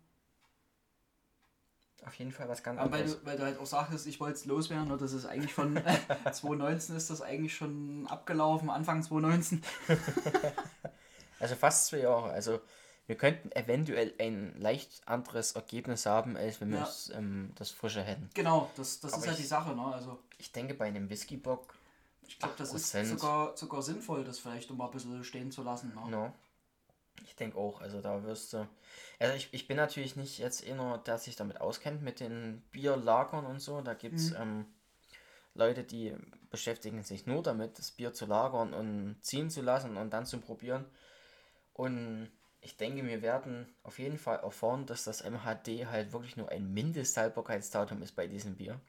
Auf 2.05 2.15
jeden 2.15 2.31
Fall 2.31 2.47
was 2.49 2.61
ganz 2.63 2.79
Aber 2.79 2.91
weil, 2.91 3.03
anderes. 3.03 3.19
du, 3.19 3.25
weil 3.25 3.37
du 3.37 3.43
halt 3.43 3.57
auch 3.59 3.65
sagtest, 3.65 4.07
ich 4.07 4.19
wollte 4.19 4.35
es 4.35 4.45
loswerden, 4.45 4.91
und 4.91 5.01
das 5.01 5.13
ist 5.13 5.25
eigentlich 5.25 5.53
von 5.53 5.79
2019 6.31 6.95
ist 6.95 7.09
das 7.09 7.21
eigentlich 7.21 7.55
schon 7.55 8.07
abgelaufen, 8.07 8.69
Anfang 8.69 9.01
2019. 9.03 9.61
Also 11.39 11.55
fast 11.55 11.87
zwei 11.87 11.99
Jahre. 11.99 12.31
Also 12.31 12.61
wir 13.05 13.15
könnten 13.17 13.51
eventuell 13.51 14.13
ein 14.19 14.55
leicht 14.59 15.07
anderes 15.07 15.51
Ergebnis 15.53 16.05
haben, 16.05 16.37
als 16.37 16.61
wenn 16.61 16.71
wir 16.71 16.79
Ja. 16.79 16.83
es, 16.83 17.09
ähm, 17.09 17.51
das 17.55 17.69
frische 17.71 18.01
hätten. 18.01 18.29
Genau, 18.33 18.69
das, 18.77 18.99
das 19.01 19.13
Aber 19.13 19.21
ist 19.21 19.27
halt 19.27 19.37
ich- 19.37 19.43
die 19.43 19.47
Sache. 19.49 19.75
Ne? 19.75 19.85
Also 19.85 20.19
Ich 20.37 20.51
denke 20.51 20.73
bei 20.73 20.85
einem 20.85 21.09
Whiskybock, 21.09 21.73
ich 22.27 22.39
glaube, 22.39 22.55
das 22.57 22.73
ist 22.73 22.95
8%. 22.95 23.19
sogar, 23.19 23.57
sogar 23.57 23.81
sinnvoll, 23.81 24.23
das 24.23 24.39
vielleicht 24.39 24.69
noch 24.69 24.77
mal 24.77 24.85
ein 24.85 24.91
bisschen 24.91 25.23
stehen 25.23 25.51
zu 25.51 25.63
lassen. 25.63 25.93
Ne? 25.95 26.09
no. 26.09 26.33
Ich 27.25 27.35
denke 27.35 27.57
auch, 27.57 27.79
also 27.81 28.01
da 28.01 28.23
wirst 28.23 28.53
du. 28.53 28.67
Also 29.19 29.35
ich, 29.35 29.49
ich 29.53 29.67
bin 29.67 29.77
natürlich 29.77 30.15
nicht 30.15 30.39
jetzt 30.39 30.65
einer, 30.67 30.97
der 30.97 31.17
sich 31.19 31.35
damit 31.35 31.61
auskennt 31.61 32.01
mit 32.01 32.19
den 32.19 32.61
Bierlagern 32.71 33.45
und 33.45 33.59
so. 33.59 33.81
Da 33.81 33.93
gibt 33.93 34.15
es 34.15 34.31
Mhm. 34.31 34.35
ähm, 34.41 34.65
Leute, 35.53 35.83
die 35.83 36.15
beschäftigen 36.49 37.03
sich 37.03 37.27
nur 37.27 37.43
damit, 37.43 37.77
das 37.77 37.91
Bier 37.91 38.13
zu 38.13 38.25
lagern 38.25 38.73
und 38.73 39.17
ziehen 39.21 39.49
zu 39.51 39.61
lassen 39.61 39.95
und 39.97 40.09
dann 40.11 40.25
zu 40.25 40.39
probieren. 40.39 40.85
Und 41.73 42.31
ich 42.63 42.77
denke, 42.77 43.05
wir 43.05 43.21
werden 43.21 43.67
auf 43.83 43.99
jeden 43.99 44.17
Fall 44.17 44.39
erfahren, 44.39 44.85
dass 44.85 45.03
das 45.03 45.23
MHD 45.23 45.85
halt 45.85 46.13
wirklich 46.13 46.37
nur 46.37 46.49
ein 46.49 46.73
Mindesthaltbarkeitsdatum 46.73 48.01
ist 48.01 48.15
bei 48.15 48.27
diesem 48.27 48.55
Bier. 48.55 48.79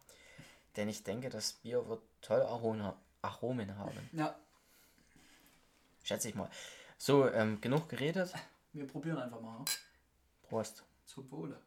Denn 0.76 0.88
ich 0.88 1.04
denke, 1.04 1.28
das 1.28 1.52
Bier 1.52 1.86
wird 1.88 2.00
toll 2.22 2.40
Aroma, 2.42 2.96
Aromen 3.22 3.76
haben. 3.76 4.10
Ja, 4.12 4.34
Schätze 6.04 6.28
ich 6.28 6.34
mal. 6.34 6.50
So, 6.98 7.28
ähm, 7.30 7.60
genug 7.60 7.88
geredet. 7.88 8.32
wir 8.72 8.86
probieren 8.86 9.18
einfach 9.18 9.40
mal. 9.40 9.58
Ne? 9.58 9.64
Prost. 10.42 10.84
Zum 11.06 11.30
Wohle. 11.30 11.58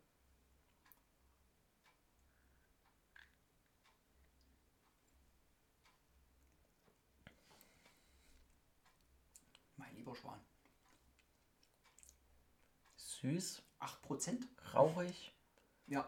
Süß, 13.22 13.62
8%? 13.80 14.44
rauchig, 14.74 15.34
Ja, 15.88 16.08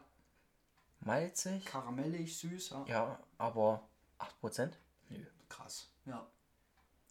malzig. 1.01 1.65
karamellig, 1.65 2.37
süß. 2.37 2.69
Ja. 2.69 2.85
Ja, 2.87 3.19
aber 3.37 3.87
8%? 4.19 4.71
Nö. 5.09 5.25
Krass, 5.47 5.89
ja. 6.05 6.25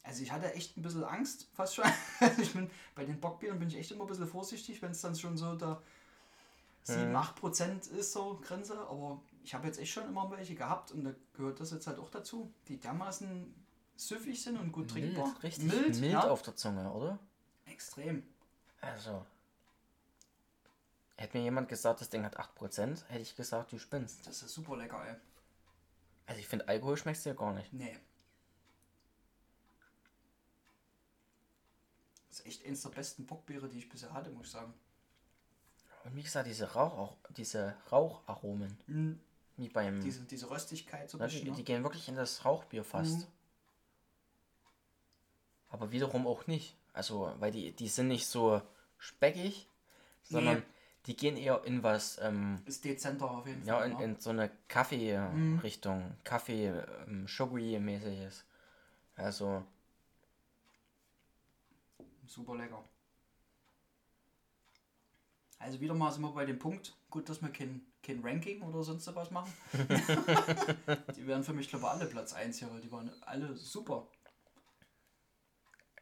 Also 0.03 0.23
ich 0.23 0.31
hatte 0.31 0.53
echt 0.53 0.77
ein 0.77 0.81
bisschen 0.81 1.03
Angst, 1.03 1.47
fast 1.53 1.75
schon. 1.75 1.85
Also 2.19 2.41
ich 2.41 2.53
bin, 2.53 2.69
bei 2.95 3.05
den 3.05 3.19
Bockbieren 3.19 3.59
bin 3.59 3.67
ich 3.67 3.77
echt 3.77 3.91
immer 3.91 4.05
ein 4.05 4.07
bisschen 4.07 4.27
vorsichtig, 4.27 4.81
wenn 4.81 4.91
es 4.91 5.01
dann 5.01 5.15
schon 5.15 5.37
so 5.37 5.55
da 5.55 5.81
7, 6.83 7.15
8% 7.15 7.91
ist 7.91 8.13
so 8.13 8.39
Grenze. 8.41 8.79
Aber 8.87 9.21
ich 9.43 9.53
habe 9.53 9.67
jetzt 9.67 9.79
echt 9.79 9.91
schon 9.91 10.07
immer 10.07 10.31
welche 10.31 10.55
gehabt 10.55 10.91
und 10.91 11.03
da 11.03 11.13
gehört 11.33 11.59
das 11.59 11.71
jetzt 11.71 11.87
halt 11.87 11.99
auch 11.99 12.09
dazu, 12.09 12.51
die 12.67 12.77
dermaßen 12.77 13.53
süffig 13.97 14.41
sind 14.41 14.57
und 14.57 14.71
gut 14.71 14.89
trinkbar. 14.91 15.27
Mild, 15.27 15.43
richtig 15.43 15.65
mild, 15.65 15.95
ja. 15.97 16.27
auf 16.29 16.41
der 16.41 16.55
Zunge, 16.55 16.89
oder? 16.91 17.19
Extrem. 17.65 18.23
Also. 18.81 19.25
Hätte 21.19 21.37
mir 21.37 21.43
jemand 21.43 21.67
gesagt, 21.67 21.99
das 21.99 22.09
Ding 22.09 22.23
hat 22.23 22.39
8%, 22.39 23.05
hätte 23.07 23.21
ich 23.21 23.35
gesagt, 23.35 23.73
du 23.73 23.77
spinnst. 23.77 24.25
Das 24.25 24.41
ist 24.41 24.53
super 24.53 24.77
lecker, 24.77 25.05
ey. 25.05 25.15
Also 26.27 26.39
ich 26.39 26.47
finde, 26.47 26.69
Alkohol 26.69 26.95
schmeckst 26.95 27.25
du 27.25 27.31
ja 27.31 27.35
gar 27.35 27.53
nicht. 27.53 27.73
Nee. 27.73 27.99
Das 32.29 32.39
ist 32.39 32.45
echt 32.45 32.65
eins 32.65 32.83
der 32.83 32.89
besten 32.91 33.25
Bockbiere, 33.25 33.67
die 33.67 33.79
ich 33.79 33.89
bisher 33.89 34.13
hatte, 34.13 34.29
muss 34.29 34.45
ich 34.45 34.51
sagen. 34.53 34.73
Und 36.05 36.15
wie 36.15 36.23
gesagt, 36.23 36.47
diese, 36.47 36.71
Rauch, 36.71 37.17
diese 37.31 37.75
Raucharomen, 37.91 39.19
wie 39.57 39.67
beim... 39.67 39.99
Diese, 39.99 40.21
diese 40.21 40.49
Röstigkeit 40.49 41.09
so 41.09 41.17
ein 41.17 41.25
bisschen. 41.25 41.43
die, 41.43 41.49
ne? 41.49 41.57
die 41.57 41.65
gehen 41.65 41.83
wirklich 41.83 42.07
in 42.07 42.15
das 42.15 42.45
Rauchbier 42.45 42.85
fast. 42.85 43.17
Mhm. 43.17 43.27
Aber 45.67 45.91
wiederum 45.91 46.25
auch 46.27 46.47
nicht. 46.47 46.77
Also, 46.93 47.35
weil 47.39 47.51
die, 47.51 47.73
die 47.73 47.89
sind 47.89 48.07
nicht 48.07 48.25
so 48.25 48.61
speckig, 48.97 49.67
sondern 50.23 50.59
Nee. 50.59 50.63
Die 51.05 51.15
gehen 51.15 51.37
eher 51.37 51.63
in 51.65 51.81
was, 51.81 52.19
ähm, 52.21 52.61
Ist 52.65 52.85
dezenter 52.85 53.29
auf 53.29 53.47
jeden 53.47 53.65
ja, 53.65 53.77
Fall. 53.77 53.91
in, 53.91 53.97
ne? 53.97 54.03
in 54.03 54.19
so 54.19 54.29
eine 54.31 54.51
Kaffee-Richtung. 54.67 56.15
Kaffee, 56.23 56.67
ähm, 57.07 57.27
Sugary-mäßiges. 57.27 58.43
Also, 59.15 59.63
Super 62.29 62.55
lecker. 62.55 62.83
Also 65.57 65.81
wieder 65.81 65.93
mal 65.93 66.11
sind 66.11 66.21
wir 66.21 66.31
bei 66.31 66.45
dem 66.45 66.59
Punkt, 66.59 66.95
gut, 67.09 67.27
dass 67.27 67.41
wir 67.41 67.49
kein, 67.49 67.81
kein 68.03 68.21
Ranking 68.23 68.61
oder 68.61 68.83
sonst 68.83 69.13
was 69.13 69.31
machen. 69.31 69.51
die 71.17 71.27
wären 71.27 71.43
für 71.43 71.53
mich, 71.53 71.67
glaube 71.67 71.85
ich, 71.85 71.91
alle 71.91 72.05
Platz 72.05 72.33
1 72.33 72.59
hier, 72.59 72.71
weil 72.71 72.81
die 72.81 72.91
waren 72.91 73.11
alle 73.21 73.55
super. 73.55 74.07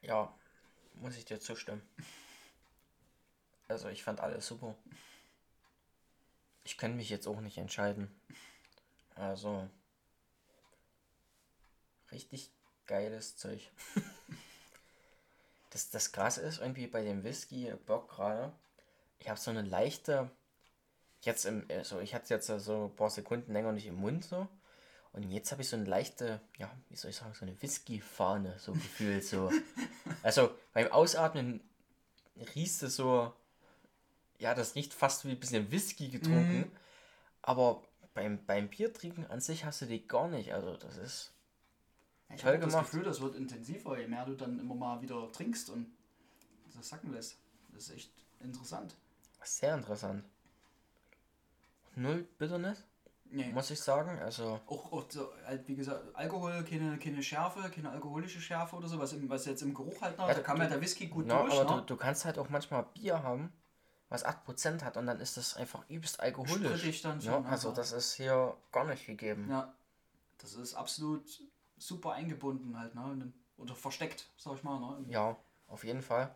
ja, 0.02 0.32
muss 0.96 1.18
ich 1.18 1.26
dir 1.26 1.40
zustimmen. 1.40 1.82
Also, 3.68 3.90
ich 3.90 4.04
fand 4.04 4.22
alles 4.22 4.48
super. 4.48 4.76
Ich 6.64 6.78
kann 6.78 6.96
mich 6.96 7.10
jetzt 7.10 7.28
auch 7.28 7.40
nicht 7.42 7.58
entscheiden. 7.58 8.10
Also, 9.16 9.70
richtig 12.12 12.52
geiles 12.86 13.38
Zeug. 13.38 13.62
Das, 15.72 15.90
das 15.90 16.12
Krasse 16.14 16.42
ist 16.42 16.60
irgendwie 16.60 16.88
bei 16.88 17.04
dem 17.04 17.24
Whisky-Bock 17.24 18.10
gerade, 18.10 18.54
ich 19.20 19.30
habe 19.30 19.40
so 19.40 19.52
eine 19.52 19.62
leichte, 19.62 20.32
jetzt 21.22 21.46
im, 21.46 21.66
also 21.70 22.00
ich 22.00 22.16
hatte 22.16 22.34
jetzt 22.34 22.48
so 22.48 22.86
ein 22.86 22.96
paar 22.96 23.10
Sekunden 23.10 23.52
länger 23.52 23.74
nicht 23.74 23.88
im 23.88 23.96
Mund 23.96 24.24
so. 24.24 24.48
Und 25.14 25.30
jetzt 25.32 25.52
habe 25.52 25.62
ich 25.62 25.70
so 25.70 25.76
eine 25.76 25.86
leichte, 25.86 26.42
ja, 26.58 26.72
wie 26.90 26.96
soll 26.96 27.10
ich 27.12 27.18
sagen, 27.18 27.34
so 27.34 27.46
eine 27.46 27.60
Whisky-Fahne, 27.62 28.58
so 28.60 28.74
gefühlt 28.74 29.26
so. 29.26 29.52
Also 30.24 30.52
beim 30.74 30.92
Ausatmen 30.92 31.62
riechst 32.56 32.82
du 32.82 32.90
so, 32.90 33.34
ja, 34.40 34.54
das 34.54 34.76
riecht 34.76 34.94
fast 34.94 35.26
wie 35.26 35.32
ein 35.32 35.40
bisschen 35.40 35.72
Whisky 35.72 36.10
getrunken. 36.10 36.60
Mhm. 36.60 36.72
Aber 37.42 37.84
beim, 38.14 38.46
beim 38.46 38.70
Bier 38.70 38.94
trinken 38.94 39.26
an 39.28 39.42
sich 39.42 39.66
hast 39.66 39.82
du 39.82 39.86
die 39.86 40.08
gar 40.08 40.28
nicht. 40.28 40.54
Also 40.54 40.78
das 40.78 40.98
ist 40.98 41.32
Ich 42.34 42.42
Toll 42.42 42.54
habe 42.54 42.60
das 42.60 42.72
gemacht. 42.74 42.86
Gefühl, 42.86 43.04
das 43.04 43.22
wird 43.22 43.36
intensiver, 43.36 44.00
je 44.00 44.08
mehr 44.08 44.26
du 44.26 44.36
dann 44.36 44.60
immer 44.60 44.76
mal 44.76 45.02
wieder 45.02 45.32
trinkst 45.32 45.70
und 45.70 45.88
das 46.76 46.90
sacken 46.90 47.12
lässt. 47.14 47.38
Das 47.74 47.84
ist 47.90 47.96
echt 47.96 48.12
interessant. 48.42 48.96
sehr 49.44 49.76
interessant. 49.76 50.24
Null 51.96 52.28
Bitterness, 52.38 52.84
Nee. 53.32 53.52
muss 53.52 53.72
ich 53.72 53.80
sagen. 53.80 54.20
Also 54.20 54.60
Auch, 54.68 54.92
auch 54.92 55.06
so, 55.10 55.30
halt, 55.46 55.68
wie 55.68 55.76
gesagt, 55.76 56.04
Alkohol, 56.16 56.64
keine, 56.64 56.98
keine 56.98 57.22
Schärfe, 57.24 57.70
keine 57.70 57.90
alkoholische 57.90 58.40
Schärfe 58.40 58.76
oder 58.76 58.88
so, 58.88 59.00
was, 59.00 59.14
im, 59.14 59.28
was 59.30 59.46
jetzt 59.46 59.62
im 59.64 59.74
Geruch 59.74 60.00
halt 60.02 60.18
noch, 60.18 60.28
Ja, 60.28 60.34
da 60.36 60.42
kam 60.42 60.58
du- 60.58 60.64
ja 60.64 60.70
der 60.70 60.82
Whisky 60.82 61.08
gut 61.08 61.28
Ja, 61.28 61.42
durch, 61.42 61.54
aber 61.60 61.76
ne? 61.76 61.82
du, 61.82 61.86
du 61.88 61.98
kannst 61.98 62.26
halt 62.26 62.38
auch 62.38 62.50
manchmal 62.50 62.84
Bier 62.94 63.22
haben, 63.24 63.52
was 64.10 64.24
8% 64.26 64.84
hat 64.84 64.96
und 64.98 65.06
dann 65.06 65.20
ist 65.20 65.36
das 65.38 65.56
einfach 65.58 65.84
übelst 65.90 66.20
alkoholisch. 66.20 67.02
Dann 67.02 67.20
ja, 67.20 67.34
schon, 67.34 67.46
also 67.46 67.72
das 67.72 67.92
ist 67.92 68.14
hier 68.14 68.56
gar 68.72 68.86
nicht 68.86 69.06
gegeben. 69.06 69.48
Ja, 69.50 69.74
das 70.38 70.54
ist 70.54 70.76
absolut 70.76 71.26
super 71.78 72.14
eingebunden 72.14 72.78
halt, 72.80 72.96
ne? 72.96 73.04
Und- 73.04 73.34
Oder 73.58 73.74
versteckt, 73.76 74.28
sag 74.38 74.56
ich 74.56 74.64
mal, 74.64 74.80
ne? 74.80 74.98
Im, 75.04 75.10
Ja, 75.10 75.36
auf 75.68 75.84
jeden 75.84 76.02
Fall. 76.02 76.34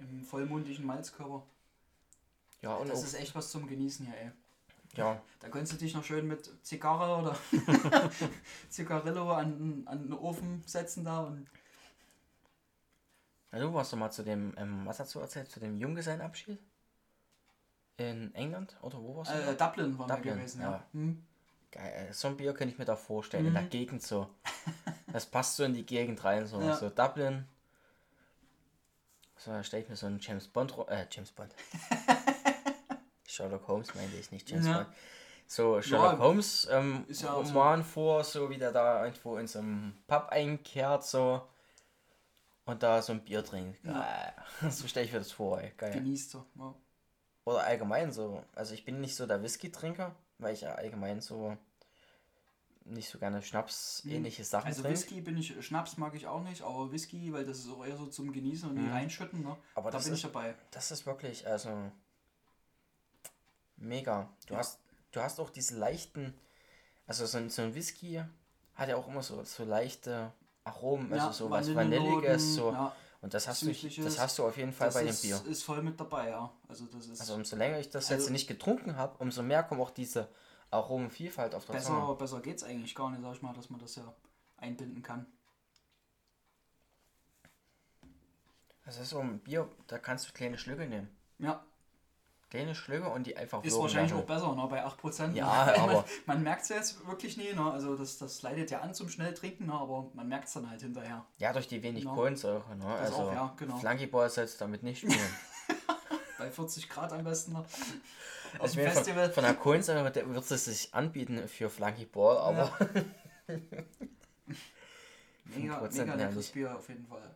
im 0.00 0.24
vollmundigen 0.24 0.84
Malzkörper. 0.84 1.42
Ja, 2.62 2.74
und 2.76 2.88
das 2.88 3.02
ist 3.04 3.14
echt 3.14 3.34
was 3.34 3.50
zum 3.50 3.66
Genießen 3.66 4.06
hier, 4.06 4.16
ey. 4.16 4.30
ja, 4.96 5.20
Da 5.40 5.48
könntest 5.48 5.72
du 5.72 5.76
dich 5.78 5.94
noch 5.94 6.04
schön 6.04 6.26
mit 6.28 6.50
Zigarre 6.64 7.22
oder 7.22 7.36
Zigarillo 8.68 9.32
an, 9.32 9.82
an 9.86 10.02
den 10.02 10.12
Ofen 10.12 10.62
setzen 10.66 11.04
da 11.04 11.20
und 11.20 11.46
ja, 13.52 13.58
du 13.58 13.72
warst 13.74 13.92
doch 13.92 13.98
mal 13.98 14.10
zu 14.10 14.22
dem, 14.22 14.54
ähm, 14.56 14.86
was 14.86 14.98
hast 14.98 15.14
du 15.14 15.18
erzählt, 15.20 15.50
zu 15.50 15.60
dem 15.60 15.76
Junggesellenabschied? 15.78 16.58
In 17.98 18.34
England? 18.34 18.76
Oder 18.82 18.98
wo 18.98 19.16
warst 19.16 19.30
du? 19.32 19.36
äh, 19.36 19.54
Dublin 19.54 19.96
wir 19.98 20.06
Dublin, 20.06 20.34
gewesen, 20.36 20.62
ja. 20.62 20.70
ja. 20.70 20.86
Hm. 20.92 21.22
Geil, 21.70 22.08
äh, 22.10 22.12
so 22.12 22.28
ein 22.28 22.36
Bier 22.36 22.52
könnte 22.54 22.72
ich 22.72 22.78
mir 22.78 22.84
da 22.84 22.96
vorstellen, 22.96 23.46
in 23.46 23.52
der 23.54 23.62
Mhm. 23.62 23.70
Gegend 23.70 24.02
so. 24.02 24.28
Das 25.12 25.26
passt 25.26 25.56
so 25.56 25.64
in 25.64 25.74
die 25.74 25.84
Gegend 25.84 26.24
rein, 26.24 26.46
so, 26.46 26.58
Ja. 26.60 26.74
so 26.74 26.88
Dublin. 26.88 27.44
So, 29.36 29.50
da 29.50 29.62
stelle 29.62 29.82
ich 29.82 29.88
mir 29.90 29.96
so 29.96 30.06
einen 30.06 30.20
James 30.20 30.48
Bond, 30.48 30.74
äh, 30.88 31.06
James 31.10 31.30
Bond. 31.32 31.54
Sherlock 33.26 33.66
Holmes 33.68 33.94
meinte 33.94 34.16
ich 34.16 34.30
nicht, 34.30 34.48
James 34.50 34.66
Ja. 34.66 34.74
Bond. 34.84 34.88
So, 35.46 35.82
Sherlock 35.82 36.12
Ja, 36.12 36.18
Holmes 36.18 36.66
ähm, 36.70 37.04
ist 37.08 37.22
ja 37.22 37.32
auch 37.34 37.44
so. 37.44 37.52
Roman 37.52 37.84
vor, 37.84 38.24
so 38.24 38.48
wie 38.48 38.56
der 38.56 38.72
da 38.72 39.04
irgendwo 39.04 39.36
in 39.36 39.46
so 39.46 39.58
einem 39.58 39.98
Pub 40.06 40.28
einkehrt, 40.30 41.04
so. 41.04 41.46
Und 42.64 42.82
da 42.82 43.02
so 43.02 43.12
ein 43.12 43.22
Bier 43.24 43.44
trinkt. 43.44 43.82
Geil. 43.82 44.32
So 44.70 44.86
stelle 44.86 45.04
ich 45.06 45.12
mir 45.12 45.18
das 45.18 45.32
vor, 45.32 45.60
ey. 45.60 45.72
Geil. 45.76 45.92
genießt 45.92 46.30
so. 46.30 46.46
Ja. 46.54 46.74
Oder 47.44 47.64
allgemein 47.64 48.12
so. 48.12 48.44
Also 48.54 48.74
ich 48.74 48.84
bin 48.84 49.00
nicht 49.00 49.16
so 49.16 49.26
der 49.26 49.42
Whisky-Trinker, 49.42 50.14
weil 50.38 50.54
ich 50.54 50.60
ja 50.62 50.74
allgemein 50.74 51.20
so 51.20 51.56
nicht 52.84 53.08
so 53.08 53.18
gerne 53.18 53.42
Schnaps-ähnliche 53.42 54.44
Sachen 54.44 54.66
Also 54.68 54.82
trinke. 54.82 54.98
Whisky 54.98 55.20
bin 55.20 55.36
ich, 55.36 55.64
Schnaps 55.64 55.96
mag 55.98 56.14
ich 56.14 56.26
auch 56.26 56.42
nicht, 56.42 56.62
aber 56.62 56.90
Whisky, 56.90 57.32
weil 57.32 57.44
das 57.44 57.58
ist 57.60 57.70
auch 57.70 57.84
eher 57.84 57.96
so 57.96 58.06
zum 58.06 58.32
Genießen 58.32 58.68
und 58.70 58.76
Mhm. 58.76 58.90
reinschütten, 58.92 59.42
ne? 59.42 59.56
Aber 59.74 59.90
da 59.90 59.98
das 59.98 60.04
bin 60.04 60.14
ist- 60.14 60.18
ich 60.18 60.22
dabei. 60.24 60.54
Das 60.72 60.90
ist 60.90 61.06
wirklich, 61.06 61.46
also 61.46 61.70
mega. 63.76 64.28
Du 64.46 64.54
Ja. 64.54 64.60
hast, 64.60 64.78
du 65.12 65.20
hast 65.20 65.40
auch 65.40 65.50
diese 65.50 65.76
leichten, 65.76 66.34
also 67.06 67.26
so 67.26 67.38
ein, 67.38 67.50
so 67.50 67.62
ein 67.62 67.74
Whisky 67.74 68.22
hat 68.74 68.88
ja 68.88 68.96
auch 68.96 69.08
immer 69.08 69.22
so, 69.22 69.42
so 69.44 69.64
leichte 69.64 70.32
Aromen, 70.64 71.12
also 71.12 71.32
so 71.32 71.50
was 71.50 71.74
Vanilliges, 71.74 72.54
so. 72.56 72.72
Ja, 72.72 72.94
Und 73.22 73.32
das 73.34 73.46
hast 73.48 73.62
du, 73.62 73.72
das 73.72 74.18
hast 74.18 74.38
du 74.38 74.44
auf 74.44 74.56
jeden 74.56 74.72
Fall 74.72 74.88
das 74.88 74.94
bei 74.94 75.04
dem 75.04 75.16
Bier. 75.16 75.40
ist 75.46 75.62
voll 75.62 75.80
mit 75.80 75.98
dabei, 75.98 76.30
ja. 76.30 76.52
Also 76.68 76.86
das 76.86 77.06
ist 77.06 77.20
Also 77.20 77.34
umso 77.34 77.54
länger 77.56 77.78
ich 77.78 77.88
das 77.88 78.10
Also- 78.10 78.20
jetzt 78.20 78.30
nicht 78.30 78.48
getrunken 78.48 78.96
habe, 78.96 79.16
umso 79.18 79.42
mehr 79.44 79.62
kommt 79.62 79.80
auch 79.80 79.90
diese 79.92 80.28
Aromenvielfalt 80.70 81.54
auf 81.54 81.64
der 81.66 81.74
besser, 81.74 81.88
Zunge. 82.00 82.14
besser 82.16 82.40
geht's 82.40 82.64
eigentlich 82.64 82.94
gar 82.94 83.10
nicht, 83.10 83.22
sag 83.22 83.34
ich 83.34 83.42
mal, 83.42 83.54
dass 83.54 83.70
man 83.70 83.78
das 83.80 83.94
ja 83.94 84.12
einbinden 84.56 85.02
kann. 85.02 85.26
Das 88.84 88.98
ist 88.98 89.10
so 89.10 89.20
ein 89.20 89.38
Bier, 89.38 89.68
da 89.86 89.98
kannst 89.98 90.28
du 90.28 90.32
kleine 90.32 90.58
Schlücke 90.58 90.86
nehmen. 90.86 91.08
Ja, 91.38 91.64
Kleine 92.52 92.74
Schlücke 92.74 93.08
und 93.08 93.26
die 93.26 93.34
einfach 93.34 93.64
ist 93.64 93.78
wahrscheinlich 93.78 94.12
auch 94.12 94.26
besser, 94.26 94.54
ne? 94.54 94.66
Bei 94.68 94.84
8%. 94.84 95.32
Ja, 95.32 95.64
ne? 95.66 95.78
aber- 95.78 96.04
Man 96.26 96.42
merkt 96.42 96.64
es 96.64 96.68
jetzt 96.68 97.06
wirklich 97.06 97.38
nie, 97.38 97.50
ne? 97.54 97.72
Also 97.72 97.96
das, 97.96 98.18
das 98.18 98.42
leidet 98.42 98.70
ja 98.70 98.80
an 98.80 98.92
zum 98.92 99.08
schnell 99.08 99.32
trinken, 99.32 99.64
ne? 99.68 99.72
aber 99.72 100.10
man 100.12 100.28
merkt 100.28 100.48
es 100.48 100.52
dann 100.52 100.68
halt 100.68 100.82
hinterher. 100.82 101.24
Ja, 101.38 101.54
durch 101.54 101.66
die 101.66 101.82
wenig 101.82 102.02
Genau. 102.02 102.14
Kohlensäure. 102.14 102.76
Ne? 102.76 102.84
Das 102.84 103.10
also 103.12 103.22
auch, 103.22 103.32
ja, 103.32 103.54
genau. 103.56 103.78
Flunkyball 103.78 104.28
sollst 104.28 104.56
du 104.56 104.64
damit 104.64 104.82
nicht 104.82 104.98
spielen. 104.98 105.16
Bei 106.38 106.50
40 106.50 106.90
Grad 106.90 107.10
am 107.14 107.24
besten 107.24 107.52
noch. 107.54 107.64
Auf 107.64 108.60
Also 108.60 108.74
dem 108.76 108.84
von, 108.84 108.92
Festival. 108.96 109.30
von 109.32 109.44
der 109.44 109.54
Kohlensäure 109.54 110.04
wird 110.14 110.50
es 110.50 110.64
sich 110.66 110.92
anbieten 110.92 111.48
für 111.48 111.70
Flunkyball, 111.70 112.36
aber 112.36 112.70
Mega, 115.56 115.80
5% 115.80 115.98
mega 116.00 116.14
leckeres. 116.16 116.48
Bier 116.50 116.76
auf 116.76 116.86
jeden 116.88 117.06
Fall. 117.06 117.30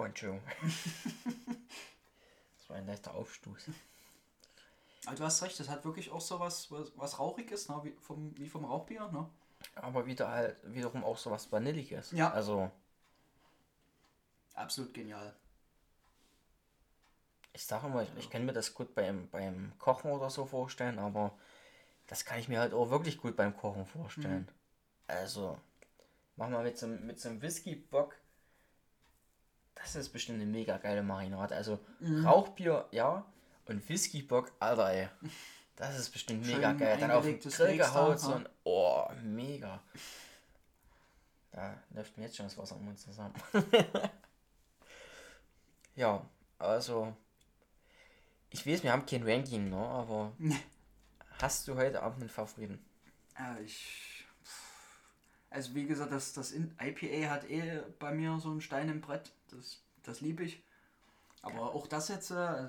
Oh, 0.00 0.04
Entschuldigung. 0.04 0.42
Das 2.58 2.70
war 2.70 2.76
ein 2.76 2.86
leichter 2.86 3.14
Aufstoß. 3.14 3.66
Aber 5.06 5.16
du 5.16 5.24
hast 5.24 5.42
recht, 5.42 5.58
das 5.58 5.68
hat 5.68 5.84
wirklich 5.84 6.10
auch 6.10 6.20
so 6.20 6.38
was, 6.38 6.70
was, 6.70 6.92
was 6.96 7.18
Rauchiges, 7.18 7.68
ne? 7.68 7.80
wie, 7.82 7.90
vom, 8.00 8.36
wie 8.38 8.48
vom 8.48 8.64
Rauchbier. 8.64 9.08
Ne? 9.08 9.28
Aber 9.74 10.06
wieder 10.06 10.28
halt 10.28 10.56
wiederum 10.62 11.02
auch 11.02 11.18
so 11.18 11.30
was 11.30 11.50
Vanilliges. 11.50 12.12
Ja. 12.12 12.30
Also, 12.30 12.70
Absolut 14.54 14.94
genial. 14.94 15.34
ich 17.52 17.64
sage 17.64 17.86
immer, 17.86 18.02
ich, 18.02 18.10
ich 18.18 18.30
kann 18.30 18.44
mir 18.46 18.52
das 18.52 18.72
gut 18.74 18.94
beim, 18.94 19.28
beim 19.30 19.72
Kochen 19.78 20.12
oder 20.12 20.30
so 20.30 20.46
vorstellen, 20.46 20.98
aber 20.98 21.36
das 22.06 22.24
kann 22.24 22.38
ich 22.38 22.48
mir 22.48 22.60
halt 22.60 22.72
auch 22.72 22.90
wirklich 22.90 23.18
gut 23.18 23.36
beim 23.36 23.56
Kochen 23.56 23.84
vorstellen. 23.86 24.48
Also, 25.08 25.58
mach 26.36 26.48
mal 26.48 26.62
mit 26.62 26.78
so, 26.78 26.86
mit 26.86 27.18
so 27.18 27.30
einem 27.30 27.42
Whisky-Bock. 27.42 28.19
Das 29.82 29.96
ist 29.96 30.10
bestimmt 30.10 30.40
eine 30.40 30.50
mega 30.50 30.76
geile 30.76 31.02
Marinade. 31.02 31.54
Also, 31.54 31.78
Rauchbier, 32.24 32.86
ja. 32.90 33.24
Und 33.66 33.88
Whisky-Bock, 33.88 34.52
Alter, 34.58 34.92
ey. 34.92 35.08
Das 35.76 35.98
ist 35.98 36.10
bestimmt 36.10 36.46
mega 36.46 36.70
Schön 36.70 36.78
geil. 36.78 36.98
Dann 37.00 37.10
auf 37.10 37.24
den 37.24 37.40
Grill 37.40 37.78
gehaut. 37.78 38.20
So 38.20 38.34
ein, 38.34 38.48
oh, 38.64 39.06
mega. 39.22 39.80
Da 41.52 41.74
läuft 41.94 42.16
mir 42.16 42.24
jetzt 42.24 42.36
schon 42.36 42.46
das 42.46 42.58
Wasser 42.58 42.76
im 42.76 42.84
Mund 42.84 42.98
zusammen. 42.98 43.34
ja, 45.96 46.24
also. 46.58 47.16
Ich 48.50 48.66
weiß, 48.66 48.82
wir 48.82 48.92
haben 48.92 49.06
kein 49.06 49.22
Ranking, 49.22 49.70
ne? 49.70 49.78
Aber 49.78 50.32
hast 51.40 51.66
du 51.66 51.76
heute 51.76 52.02
Abend 52.02 52.20
einen 52.20 52.28
Favoriten? 52.28 52.84
Ja, 53.38 53.56
ich. 53.64 54.26
Also 55.48 55.74
wie 55.74 55.86
gesagt, 55.86 56.12
das, 56.12 56.32
das 56.32 56.52
IPA 56.52 57.30
hat 57.30 57.48
eh 57.48 57.80
bei 57.98 58.12
mir 58.12 58.38
so 58.38 58.50
einen 58.50 58.60
Stein 58.60 58.88
im 58.88 59.00
Brett. 59.00 59.32
Das, 59.52 59.82
das 60.02 60.20
liebe 60.20 60.44
ich. 60.44 60.62
Aber 61.42 61.74
auch 61.74 61.86
das 61.86 62.08
jetzt, 62.08 62.30
äh, 62.30 62.68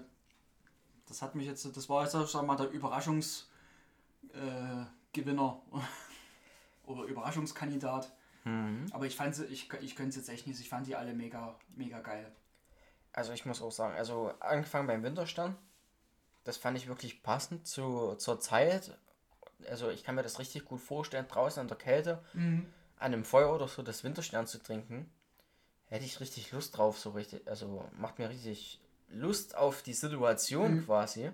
das 1.07 1.21
hat 1.21 1.35
mich 1.35 1.47
jetzt, 1.47 1.65
das 1.75 1.89
war 1.89 2.03
jetzt, 2.03 2.13
sag 2.13 2.45
mal, 2.45 2.55
der 2.55 2.69
Überraschungsgewinner 2.69 5.61
äh, 5.73 6.85
oder 6.85 7.03
Überraschungskandidat. 7.03 8.11
Mhm. 8.43 8.87
Aber 8.91 9.05
ich 9.05 9.15
fand 9.15 9.35
sie, 9.35 9.45
ich, 9.45 9.71
ich 9.81 9.95
könnte 9.95 10.09
es 10.09 10.15
jetzt 10.15 10.29
echt 10.29 10.47
nicht, 10.47 10.59
ich 10.59 10.69
fand 10.69 10.87
die 10.87 10.95
alle 10.95 11.13
mega, 11.13 11.55
mega 11.75 11.99
geil. 11.99 12.31
Also 13.13 13.33
ich 13.33 13.45
muss 13.45 13.61
auch 13.61 13.71
sagen, 13.71 13.95
also 13.95 14.33
angefangen 14.39 14.87
beim 14.87 15.03
Winterstern, 15.03 15.57
das 16.43 16.57
fand 16.57 16.77
ich 16.77 16.87
wirklich 16.87 17.23
passend 17.23 17.67
zu, 17.67 18.15
zur 18.15 18.39
Zeit. 18.39 18.97
Also 19.69 19.89
ich 19.89 20.03
kann 20.03 20.15
mir 20.15 20.23
das 20.23 20.39
richtig 20.39 20.65
gut 20.65 20.79
vorstellen, 20.79 21.27
draußen 21.27 21.61
in 21.61 21.67
der 21.67 21.77
Kälte, 21.77 22.23
an 22.33 23.13
einem 23.13 23.25
Feuer 23.25 23.53
oder 23.53 23.67
so 23.67 23.83
das 23.83 24.03
Winterstern 24.03 24.47
zu 24.47 24.63
trinken. 24.63 25.11
Hätte 25.91 26.05
ich 26.05 26.21
richtig 26.21 26.53
Lust 26.53 26.77
drauf, 26.77 26.97
so 26.97 27.09
richtig, 27.09 27.45
also 27.49 27.85
macht 27.97 28.17
mir 28.17 28.29
richtig 28.29 28.79
Lust 29.09 29.57
auf 29.57 29.83
die 29.83 29.91
Situation 29.93 30.85
quasi. 30.85 31.31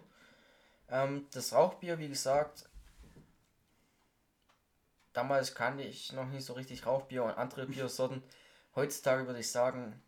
Ähm, 0.90 1.28
das 1.32 1.54
Rauchbier, 1.54 2.00
wie 2.00 2.10
gesagt, 2.10 2.68
damals 5.14 5.54
kannte 5.54 5.84
ich 5.84 6.12
noch 6.12 6.26
nicht 6.26 6.44
so 6.44 6.54
richtig 6.54 6.88
Rauchbier 6.88 7.24
und 7.24 7.38
andere 7.38 7.68
Biersorten. 7.68 8.24
Heutzutage 8.76 9.28
würde 9.28 9.42
ich 9.42 9.52
sagen, 9.52 10.02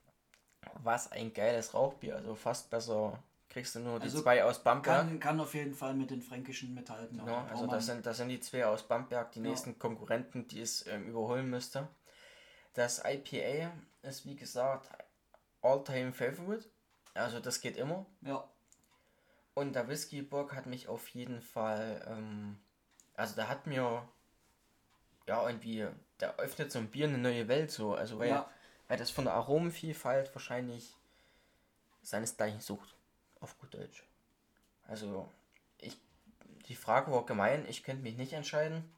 was 0.82 1.12
ein 1.12 1.32
geiles 1.32 1.76
Rauchbier, 1.76 2.16
also 2.16 2.34
fast 2.34 2.72
besser 2.72 3.22
kriegst 3.50 3.76
du 3.76 3.82
nur 3.82 4.00
die 4.00 4.06
Also 4.06 4.24
zwei 4.24 4.44
aus 4.44 4.64
Bamberg. 4.64 5.08
Kann, 5.08 5.20
kann 5.20 5.40
auf 5.40 5.54
jeden 5.54 5.76
Fall 5.76 5.94
mit 5.94 6.10
den 6.10 6.24
fränkischen 6.24 6.74
mithalten. 6.74 7.22
Ja, 7.24 7.46
also 7.46 7.68
das 7.68 7.86
sind, 7.86 8.04
das 8.04 8.18
sind 8.18 8.30
die 8.30 8.40
zwei 8.40 8.66
aus 8.66 8.82
Bamberg, 8.82 9.32
die 9.34 9.42
Ja. 9.42 9.50
nächsten 9.50 9.78
Konkurrenten, 9.78 10.48
die 10.48 10.62
es 10.62 10.88
ähm, 10.88 11.08
überholen 11.08 11.48
müsste. 11.52 11.88
Das 12.74 13.02
IPA 13.04 13.72
ist 14.04 14.26
wie 14.26 14.36
gesagt 14.36 14.90
All-Time 15.62 16.14
Favorite. 16.14 16.66
Also 17.14 17.40
das 17.40 17.60
geht 17.62 17.76
immer. 17.78 18.06
ja, 18.22 18.48
Und 19.56 19.74
der 19.74 19.88
Whisky 19.88 20.22
Bock 20.22 20.54
hat 20.56 20.68
mich 20.68 20.88
auf 20.88 21.08
jeden 21.10 21.42
Fall, 21.42 22.06
ähm, 22.08 22.60
also 23.16 23.36
da 23.36 23.48
hat 23.48 23.68
mir, 23.68 24.08
ja 25.28 25.46
irgendwie, 25.48 25.88
der 26.20 26.36
öffnet 26.38 26.72
so 26.72 26.80
ein 26.80 26.90
Bier 26.90 27.08
eine 27.08 27.18
neue 27.18 27.48
Welt 27.48 27.72
so. 27.72 27.94
Also 27.96 28.20
weil, 28.20 28.30
Ja. 28.30 28.50
weil 28.88 28.98
das 28.98 29.10
von 29.10 29.26
der 29.26 29.34
Aromenvielfalt 29.34 30.34
wahrscheinlich 30.34 30.96
seinesgleichen 32.04 32.62
sucht. 32.62 32.96
Auf 33.42 33.58
gut 33.60 33.74
Deutsch. 33.74 34.04
Also 34.88 35.30
ich, 35.80 35.98
die 36.68 36.76
Frage 36.76 37.12
war 37.12 37.26
gemein, 37.26 37.66
ich 37.68 37.84
könnte 37.84 38.04
mich 38.04 38.16
nicht 38.18 38.34
entscheiden. 38.34 38.90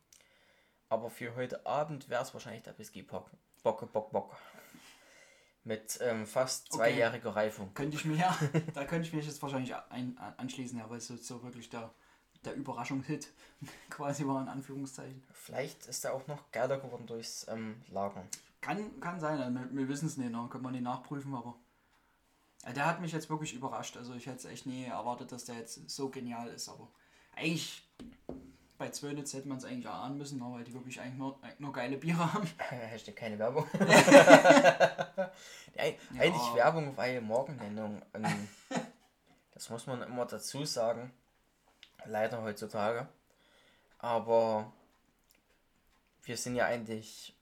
Aber 0.89 1.09
für 1.09 1.36
heute 1.36 1.65
Abend 1.65 2.09
wäre 2.09 2.22
es 2.24 2.34
wahrscheinlich 2.34 2.63
der 2.63 2.78
Whisky 2.78 3.01
Bock. 3.01 3.30
Bock, 3.64 3.91
Bock, 3.91 4.12
Bock. 4.12 4.36
Mit 5.64 5.99
ähm, 6.01 6.26
fast 6.26 6.68
Okay. 6.70 6.78
zweijähriger 6.78 7.36
Reifung. 7.36 7.72
könnte 7.76 7.95
ich 7.95 8.05
mir 8.05 8.18
ja, 8.18 8.36
da 8.74 8.84
könnte 8.86 9.07
ich 9.07 9.14
mich 9.14 9.28
jetzt 9.28 9.41
wahrscheinlich 9.43 9.76
ein, 9.89 10.18
anschließen, 10.38 10.78
ja, 10.80 10.89
weil 10.89 10.97
es 10.97 11.07
so, 11.07 11.16
so 11.18 11.43
wirklich 11.43 11.70
der, 11.70 11.93
der 12.43 12.55
Überraschungshit 12.55 13.32
quasi 13.91 14.26
war, 14.26 14.41
in 14.41 14.47
Anführungszeichen. 14.47 15.24
Vielleicht 15.34 15.86
ist 15.86 16.03
er 16.03 16.14
auch 16.16 16.26
noch 16.26 16.51
geiler 16.51 16.80
geworden 16.80 17.05
durchs 17.05 17.47
ähm, 17.47 17.80
Lagern. 17.91 18.28
Kann, 18.62 18.99
kann 18.99 19.20
sein, 19.20 19.39
also 19.39 19.53
wir, 19.53 19.70
wir 19.72 19.88
wissen 19.88 20.07
es 20.07 20.18
nicht, 20.18 20.32
ne? 20.32 20.47
können 20.49 20.64
wir 20.64 20.72
nicht 20.72 20.84
nachprüfen, 20.84 21.36
aber 21.36 21.55
ja, 22.66 22.74
der 22.74 22.86
hat 22.88 23.01
mich 23.01 23.12
jetzt 23.12 23.30
wirklich 23.30 23.53
überrascht. 23.53 23.97
Also 23.97 24.16
ich 24.16 24.26
hätte 24.26 24.38
es 24.38 24.45
echt 24.45 24.66
nie 24.66 24.86
erwartet, 24.86 25.32
dass 25.32 25.45
der 25.45 25.55
jetzt 25.55 25.89
so 25.89 26.09
genial 26.09 26.47
ist, 26.47 26.70
aber 26.70 26.88
eigentlich 27.36 27.88
bei 28.82 28.89
Zwönitz 28.89 29.34
hätte 29.34 29.47
man 29.47 29.59
es 29.59 29.63
eigentlich 29.65 29.88
ahnen 29.88 30.17
müssen, 30.17 30.39
ne? 30.39 30.45
weil 30.51 30.63
die 30.63 30.73
wirklich 30.73 30.99
eigentlich 30.99 31.17
nur, 31.19 31.39
nur 31.59 31.71
geile 31.71 31.97
Biere 31.97 32.34
haben. 32.34 32.47
Hashtag 32.57 33.15
keine 33.15 33.38
Werbung. 33.38 33.67
Eig- 35.77 35.97
Ja. 36.13 36.21
Eigentlich 36.21 36.55
Werbung, 36.55 36.97
weil 36.97 37.21
Morgennennung. 37.21 38.01
Ähm, 38.15 38.47
das 39.53 39.69
muss 39.69 39.86
man 39.86 40.01
immer 40.01 40.25
dazu 40.25 40.65
sagen. 40.65 41.13
Leider 42.05 42.41
heutzutage. 42.41 43.07
Aber 43.99 44.73
wir 46.23 46.36
sind 46.36 46.55
ja 46.55 46.65
eigentlich 46.65 47.36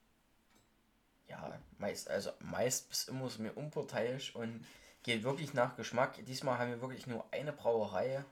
ja 1.30 1.58
meist, 1.78 2.10
also 2.10 2.32
meist 2.40 2.90
bis 2.90 3.06
immer 3.08 3.30
so 3.30 3.42
mir 3.42 3.54
unparteiisch 3.56 4.36
und 4.36 4.66
geht 5.04 5.24
wirklich 5.24 5.54
nach 5.54 5.78
Geschmack. 5.78 6.20
Diesmal 6.26 6.58
haben 6.60 6.72
wir 6.72 6.82
wirklich 6.82 7.08
nur 7.08 7.24
eine 7.32 7.54
Brauerei 7.54 8.26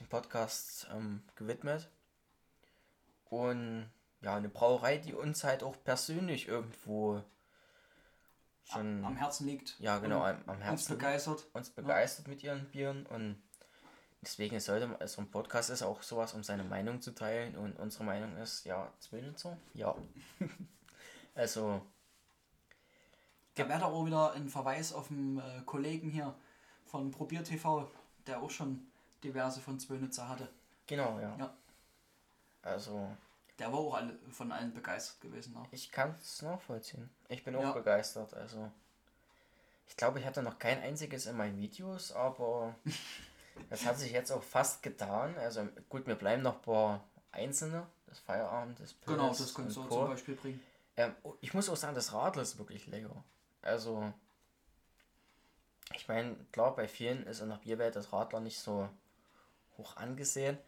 den 0.00 0.08
Podcast 0.08 0.88
ähm, 0.92 1.22
gewidmet. 1.36 1.88
Und 3.30 3.90
ja, 4.20 4.36
eine 4.36 4.48
Brauerei, 4.48 4.98
die 4.98 5.14
uns 5.14 5.44
halt 5.44 5.62
auch 5.62 5.76
persönlich 5.84 6.48
irgendwo 6.48 7.22
schon 8.64 9.04
Am 9.04 9.16
Herzen 9.16 9.46
liegt. 9.46 9.78
ja 9.80 9.98
genau 9.98 10.22
am, 10.22 10.42
am 10.46 10.56
Uns 10.56 10.64
Herzen 10.64 10.94
begeistert. 10.98 11.46
uns 11.52 11.70
begeistert 11.70 12.28
mit 12.28 12.42
ihren 12.42 12.66
Bieren 12.70 13.06
und 13.06 13.42
deswegen 14.20 14.60
sollte 14.60 14.86
man, 14.88 15.00
also 15.00 15.22
ein 15.22 15.30
Podcast 15.30 15.70
ist 15.70 15.82
auch 15.82 16.02
sowas, 16.02 16.34
um 16.34 16.42
seine 16.42 16.64
Meinung 16.64 17.00
zu 17.00 17.12
teilen 17.14 17.56
und 17.56 17.78
unsere 17.78 18.04
Meinung 18.04 18.36
ist, 18.36 18.64
ja, 18.64 18.92
Zwillinzer, 18.98 19.56
ja. 19.72 19.94
also, 21.34 21.80
Da 23.54 23.68
wäre 23.68 23.80
da 23.80 23.86
auch 23.86 24.04
wieder 24.04 24.32
ein 24.32 24.48
Verweis 24.48 24.92
auf 24.92 25.10
einen 25.10 25.38
äh, 25.38 25.62
Kollegen 25.64 26.10
hier 26.10 26.34
von 26.84 27.10
Probier 27.10 27.42
TV, 27.44 27.90
der 28.26 28.42
auch 28.42 28.50
schon 28.50 28.86
diverse 29.24 29.60
von 29.60 29.78
Zwönitzer 29.80 30.28
hatte. 30.28 30.48
genau, 30.86 31.18
ja. 31.20 31.36
Ja. 31.38 31.56
Also, 32.68 33.08
Der 33.58 33.72
war 33.72 33.78
auch 33.80 33.94
alle, 33.94 34.18
von 34.30 34.52
allen 34.52 34.72
begeistert 34.72 35.20
gewesen. 35.20 35.54
Ne? 35.54 35.62
ich 35.70 35.90
kann 35.90 36.14
es 36.20 36.42
nachvollziehen. 36.42 37.08
Ich 37.28 37.42
bin 37.44 37.56
auch 37.56 37.62
Ja. 37.62 37.72
begeistert, 37.72 38.34
also. 38.34 38.70
Ich 39.88 39.96
glaube, 39.96 40.18
ich 40.20 40.26
hatte 40.26 40.42
noch 40.42 40.58
kein 40.58 40.80
einziges 40.82 41.26
in 41.26 41.36
meinen 41.36 41.56
Videos, 41.58 42.12
aber 42.12 42.74
das 43.70 43.84
hat 43.86 43.98
sich 43.98 44.12
jetzt 44.12 44.30
auch 44.30 44.42
fast 44.42 44.82
getan. 44.82 45.36
Also 45.38 45.66
gut, 45.88 46.06
wir 46.06 46.14
bleiben 46.14 46.42
noch 46.42 46.56
ein 46.56 46.62
paar 46.62 47.04
einzelne, 47.32 47.86
das 48.06 48.18
Feierabend, 48.18 48.78
das 48.80 48.94
Genau, 49.06 49.26
Pilz 49.28 49.38
das 49.38 49.54
kannst 49.54 49.76
du 49.76 49.82
auch 49.82 49.88
Co. 49.88 49.94
zum 50.00 50.08
Beispiel 50.08 50.34
bringen. 50.36 50.60
Ähm, 50.96 51.14
oh, 51.22 51.34
ich 51.40 51.54
muss 51.54 51.68
auch 51.70 51.76
sagen, 51.76 51.94
das 51.94 52.12
Radler 52.12 52.42
ist 52.42 52.58
wirklich 52.58 52.86
lecker. 52.86 53.24
Also, 53.62 54.12
ich 55.94 56.06
meine, 56.06 56.36
klar, 56.52 56.74
bei 56.76 56.86
vielen 56.86 57.26
ist 57.26 57.40
in 57.40 57.48
der 57.48 57.56
Bierwelt 57.56 57.96
das 57.96 58.12
Radler 58.12 58.40
nicht 58.40 58.58
so 58.60 58.88
hoch 59.78 59.96
angesehen, 59.96 60.58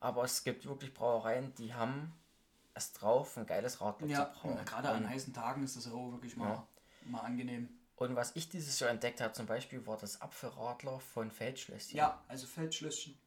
aber 0.00 0.24
es 0.24 0.42
gibt 0.44 0.66
wirklich 0.66 0.92
Brauereien, 0.94 1.54
die 1.54 1.72
haben 1.74 2.12
es 2.74 2.92
drauf, 2.92 3.36
ein 3.36 3.46
geiles 3.46 3.80
Radler 3.80 4.06
Ja, 4.08 4.32
zu 4.32 4.40
brauen. 4.40 4.64
gerade 4.64 4.88
an 4.88 5.08
heißen 5.08 5.32
Tagen 5.34 5.62
ist 5.62 5.76
das 5.76 5.86
auch 5.90 6.12
wirklich 6.12 6.36
mal, 6.36 6.48
Ja. 6.50 6.66
mal 7.02 7.20
angenehm. 7.20 7.68
und 7.96 8.16
was 8.16 8.34
ich 8.36 8.48
dieses 8.48 8.80
Jahr 8.80 8.90
entdeckt 8.90 9.20
habe, 9.20 9.32
zum 9.34 9.46
Beispiel, 9.46 9.86
war 9.86 9.96
das 9.98 10.20
Apfelradler 10.22 10.98
von 11.00 11.30
Feldschlösschen. 11.30 11.96
Ja, 11.96 12.20
also 12.28 12.46
Feldschlösschen. 12.46 13.18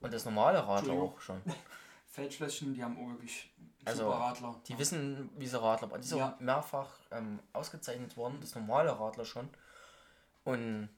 Und 0.00 0.12
das 0.12 0.24
normale 0.24 0.66
Radler 0.66 0.94
auch 0.94 1.20
schon. 1.20 1.40
Feldschlösschen, 2.08 2.74
die 2.74 2.82
haben 2.82 2.96
auch 2.98 3.10
wirklich 3.10 3.52
Also, 3.84 4.04
super 4.04 4.16
Radler. 4.18 4.60
Die 4.66 4.78
wissen, 4.78 5.30
wie 5.36 5.46
sie 5.46 5.60
Radler 5.60 5.88
bauen. 5.88 6.00
Die 6.00 6.08
sind 6.08 6.18
Ja. 6.18 6.36
mehrfach 6.40 6.90
ähm, 7.10 7.40
ausgezeichnet 7.52 8.16
worden, 8.16 8.38
das 8.40 8.54
normale 8.54 8.98
Radler 8.98 9.24
schon. 9.24 9.48
Und 10.44 10.88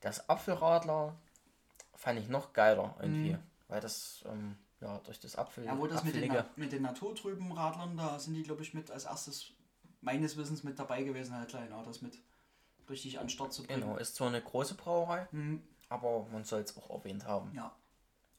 das 0.00 0.28
Apfelradler 0.28 1.14
fand 1.94 2.18
ich 2.18 2.28
noch 2.28 2.52
geiler 2.52 2.94
irgendwie. 3.00 3.36
Weil 3.68 3.80
das, 3.80 4.24
ähm, 4.26 4.56
ja, 4.84 4.98
durch 4.98 5.18
das 5.18 5.34
Apfel. 5.36 5.64
Ja, 5.64 5.76
wo 5.78 5.86
das 5.86 6.04
mit 6.04 6.14
den, 6.14 6.32
mit 6.56 6.72
den 6.72 6.82
naturtrüben 6.82 7.50
Radlern, 7.52 7.96
da 7.96 8.18
sind 8.18 8.34
die, 8.34 8.42
glaube 8.42 8.62
ich, 8.62 8.74
mit 8.74 8.90
als 8.90 9.04
erstes 9.04 9.52
meines 10.00 10.36
Wissens 10.36 10.62
mit 10.62 10.78
dabei 10.78 11.02
gewesen, 11.02 11.34
halt 11.34 11.48
kleiner, 11.48 11.82
das 11.82 12.02
mit 12.02 12.18
richtig 12.90 13.18
an 13.18 13.24
den 13.24 13.30
Start 13.30 13.52
zu 13.52 13.62
bringen. 13.62 13.80
Genau, 13.80 13.96
ist 13.96 14.14
zwar 14.16 14.28
eine 14.28 14.42
große 14.42 14.74
Brauerei, 14.74 15.26
Mhm. 15.32 15.62
aber 15.88 16.26
man 16.30 16.44
soll 16.44 16.60
es 16.60 16.76
auch 16.76 16.90
erwähnt 16.90 17.24
haben. 17.26 17.50
Ja. 17.54 17.74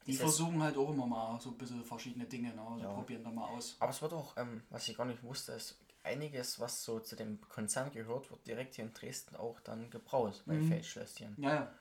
Die 0.06 0.12
jetzt- 0.12 0.20
versuchen 0.20 0.62
halt 0.62 0.76
auch 0.76 0.88
immer 0.90 1.06
mal 1.06 1.40
so 1.40 1.50
ein 1.50 1.58
bisschen 1.58 1.84
verschiedene 1.84 2.26
Dinge, 2.26 2.54
ne? 2.54 2.62
also 2.62 2.84
Ja. 2.84 2.92
probieren 2.92 3.24
da 3.24 3.30
mal 3.30 3.48
aus. 3.48 3.74
Aber 3.80 3.90
es 3.90 4.00
wird 4.00 4.12
auch, 4.12 4.36
ähm, 4.36 4.62
was 4.70 4.86
ich 4.88 4.96
gar 4.96 5.04
nicht 5.04 5.24
wusste, 5.24 5.52
ist 5.52 5.76
einiges, 6.04 6.60
was 6.60 6.84
so 6.84 7.00
zu 7.00 7.16
dem 7.16 7.40
Konzern 7.48 7.90
gehört, 7.90 8.30
wird 8.30 8.46
direkt 8.46 8.76
hier 8.76 8.84
in 8.84 8.92
Dresden 8.94 9.34
auch 9.34 9.58
dann 9.58 9.90
gebraut 9.90 10.44
bei 10.46 10.54
Mhm. 10.54 10.68
Feldschlösschen. 10.68 11.34
Ja, 11.38 11.52
ja. 11.54 11.72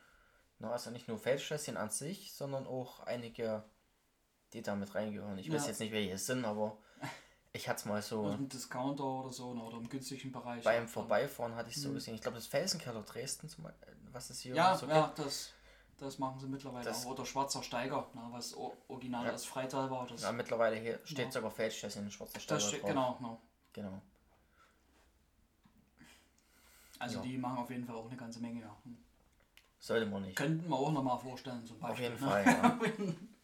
Na, 0.57 0.71
also 0.71 0.89
nicht 0.89 1.07
nur 1.07 1.19
Feldschlösschen 1.19 1.77
an 1.77 1.91
sich, 1.91 2.33
sondern 2.33 2.65
auch 2.65 3.01
einige, 3.01 3.63
die 4.55 4.61
da 4.61 4.75
mit 4.75 4.93
reingehören. 4.95 5.37
Ich 5.37 5.51
weiß 5.51 5.63
Ja. 5.63 5.67
jetzt 5.69 5.79
nicht, 5.79 5.91
welche 5.91 6.13
es 6.13 6.25
sind, 6.25 6.45
aber 6.45 6.77
ich 7.53 7.67
hatte 7.67 7.79
es 7.79 7.85
mal 7.85 8.01
so 8.01 8.23
Aus 8.25 8.35
dem 8.37 8.49
Discounter 8.49 9.03
oder 9.03 9.31
so, 9.31 9.53
ne? 9.53 9.61
oder 9.61 9.77
im 9.77 9.89
günstigen 9.89 10.31
Bereich. 10.31 10.63
beim 10.63 10.83
Ja. 10.83 10.87
Vorbeifahren 10.87 11.55
hatte 11.55 11.69
ich 11.69 11.79
so 11.81 11.89
Mhm. 11.89 11.95
gesehen. 11.95 12.15
Ich 12.15 12.21
glaube, 12.21 12.37
das 12.37 12.47
Felsenkeller 12.47 13.03
Dresden, 13.03 13.49
zum 13.49 13.65
Beispiel, 13.65 13.95
was 14.11 14.29
es 14.29 14.39
hier 14.39 14.55
Ja, 14.55 14.75
so 14.75 14.87
ja, 14.87 15.07
gibt. 15.07 15.19
das, 15.19 15.51
das 15.97 16.17
machen 16.19 16.39
sie 16.39 16.47
mittlerweile 16.47 16.85
Das- 16.85 17.05
auch. 17.05 17.11
Oder 17.11 17.25
Schwarzer 17.25 17.61
Steiger, 17.63 18.07
ne? 18.13 18.21
was 18.31 18.55
original 18.87 19.25
Ja. 19.27 19.33
aus 19.33 19.45
Freital 19.45 19.91
war. 19.91 20.07
Das, 20.07 20.21
Ja, 20.23 20.31
mittlerweile 20.31 20.77
hier 20.77 20.99
steht 21.03 21.25
Ja. 21.25 21.31
sogar 21.31 21.51
Feldschlösschen 21.51 22.03
in 22.05 22.11
schwarzer 22.11 22.39
Stelle 22.39 22.59
das 22.59 22.67
steht, 22.69 22.81
drauf. 22.81 22.89
genau, 22.89 23.13
genau. 23.19 23.41
genau. 23.73 24.01
Also 26.97 27.17
Ja. 27.17 27.21
die 27.23 27.37
machen 27.37 27.57
auf 27.57 27.69
jeden 27.69 27.83
Fall 27.85 27.95
auch 27.95 28.07
eine 28.07 28.15
ganze 28.15 28.39
Menge. 28.39 28.61
Ja. 28.61 28.75
Sollte 29.79 30.05
man 30.05 30.21
nicht. 30.23 30.37
Könnten 30.37 30.67
wir 30.69 30.75
auch 30.77 30.91
nochmal 30.93 31.19
vorstellen, 31.19 31.63
zum 31.65 31.77
Beispiel. 31.77 31.91
Auf 32.07 32.11
jeden 32.11 32.25
ne? 32.25 32.31
Fall, 32.31 32.45
ja. 32.45 32.79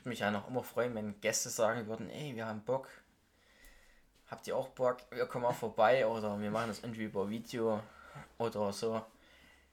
Ich 0.00 0.04
würde 0.06 0.12
mich 0.12 0.20
ja 0.20 0.30
noch 0.30 0.48
immer 0.48 0.62
freuen, 0.62 0.94
wenn 0.94 1.20
Gäste 1.20 1.50
sagen 1.50 1.86
würden, 1.86 2.08
ey, 2.08 2.34
wir 2.34 2.46
haben 2.46 2.62
Bock. 2.62 2.88
Habt 4.30 4.46
ihr 4.46 4.56
auch 4.56 4.68
Bock? 4.68 4.96
Wir 5.10 5.26
kommen 5.26 5.42
mal 5.42 5.52
vorbei 5.52 6.06
oder 6.06 6.40
wir 6.40 6.50
machen 6.50 6.68
das 6.68 6.78
irgendwie 6.78 7.04
über 7.04 7.28
Video 7.28 7.82
oder 8.38 8.72
so. 8.72 9.04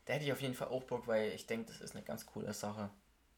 Da 0.03 0.13
hätte 0.13 0.25
ich 0.25 0.33
auf 0.33 0.41
jeden 0.41 0.53
Fall 0.53 0.67
auch 0.67 0.83
Bock, 0.83 1.07
weil 1.07 1.31
ich 1.31 1.47
denke, 1.47 1.67
das 1.71 1.79
ist 1.79 1.95
eine 1.95 2.03
ganz 2.03 2.25
coole 2.25 2.51
Sache. 2.51 2.89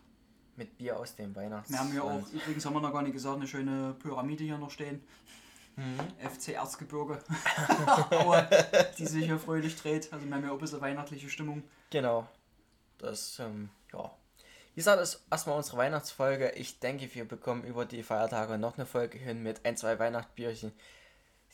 mit 0.56 0.78
Bier 0.78 0.96
aus 0.98 1.16
dem 1.16 1.34
Weihnachts. 1.34 1.68
Wir 1.70 1.80
haben 1.80 1.92
ja 1.94 2.02
auch, 2.02 2.22
übrigens 2.32 2.64
haben 2.64 2.74
wir 2.74 2.80
noch 2.80 2.92
gar 2.92 3.02
nicht 3.02 3.12
gesagt, 3.14 3.36
eine 3.36 3.46
schöne 3.48 3.94
Pyramide 3.98 4.44
hier 4.44 4.56
noch 4.56 4.70
stehen. 4.70 5.02
Mhm. 5.74 5.98
FC 6.30 6.50
Erzgebirge. 6.50 7.18
Die 8.98 9.06
sich 9.06 9.24
hier 9.24 9.38
fröhlich 9.40 9.76
dreht. 9.76 10.12
Also 10.12 10.24
wir 10.26 10.34
haben 10.34 10.44
ja 10.44 10.50
auch 10.50 10.54
ein 10.54 10.60
bisschen 10.60 10.80
weihnachtliche 10.80 11.28
Stimmung. 11.28 11.62
Genau. 11.90 12.28
Das, 12.98 13.38
ähm, 13.40 13.70
ja. 13.92 14.10
Wie 14.74 14.80
gesagt, 14.80 15.00
das 15.00 15.14
ist 15.16 15.26
erstmal 15.30 15.56
unsere 15.56 15.76
Weihnachtsfolge. 15.76 16.50
Ich 16.52 16.78
denke, 16.80 17.12
wir 17.14 17.26
bekommen 17.26 17.64
über 17.64 17.84
die 17.84 18.02
Feiertage 18.02 18.56
noch 18.58 18.76
eine 18.76 18.86
Folge 18.86 19.18
hin 19.18 19.42
mit 19.42 19.64
ein, 19.64 19.76
zwei 19.76 19.98
Weihnachtsbierchen, 19.98 20.72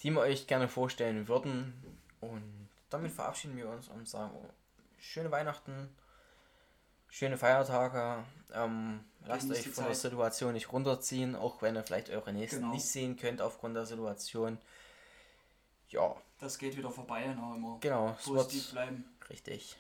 die 0.02 0.10
wir 0.10 0.20
euch 0.20 0.46
gerne 0.46 0.68
vorstellen 0.68 1.28
würden. 1.28 1.74
Und 2.20 2.68
damit 2.90 3.12
verabschieden 3.12 3.56
wir 3.56 3.68
uns 3.68 3.88
und 3.88 4.08
sagen, 4.08 4.32
oh, 4.34 4.48
schöne 4.98 5.30
Weihnachten, 5.30 5.88
schöne 7.08 7.38
Feiertage. 7.38 8.24
Ähm, 8.52 9.00
lasst 9.26 9.50
euch 9.50 9.68
von 9.68 9.84
der 9.84 9.92
Zeit. 9.94 10.02
Situation 10.02 10.52
nicht 10.54 10.72
runterziehen, 10.72 11.36
auch 11.36 11.62
wenn 11.62 11.76
ihr 11.76 11.82
vielleicht 11.82 12.10
eure 12.10 12.32
Nächsten 12.32 12.60
Genau. 12.60 12.72
nicht 12.74 12.86
sehen 12.86 13.16
könnt 13.16 13.40
aufgrund 13.42 13.76
der 13.76 13.86
Situation. 13.86 14.58
Ja, 15.88 16.14
Das 16.38 16.58
geht 16.58 16.76
wieder 16.76 16.90
vorbei. 16.90 17.26
Ne? 17.26 17.32
Immer 17.32 17.78
genau. 17.80 18.16
Es 18.18 18.26
wird, 18.26 18.36
positiv 18.38 18.72
bleiben. 18.72 19.04
Richtig. 19.28 19.76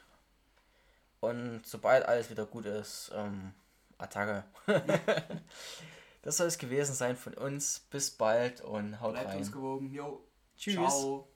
Und 1.20 1.62
sobald 1.66 2.06
alles 2.06 2.30
wieder 2.30 2.46
gut 2.46 2.66
ist, 2.66 3.12
ähm, 3.14 3.52
Attacke. 3.98 4.44
das 6.22 6.36
soll 6.36 6.46
es 6.46 6.58
gewesen 6.58 6.94
sein 6.94 7.16
von 7.16 7.34
uns. 7.34 7.86
Bis 7.90 8.10
bald 8.10 8.60
und 8.60 9.00
haut 9.00 9.12
Bleibt 9.12 9.28
rein. 9.28 9.38
uns 9.38 9.52
gewogen. 9.52 9.90
Jo. 9.90 10.24
Tschüss. 10.56 10.74
Ciao. 10.74 11.29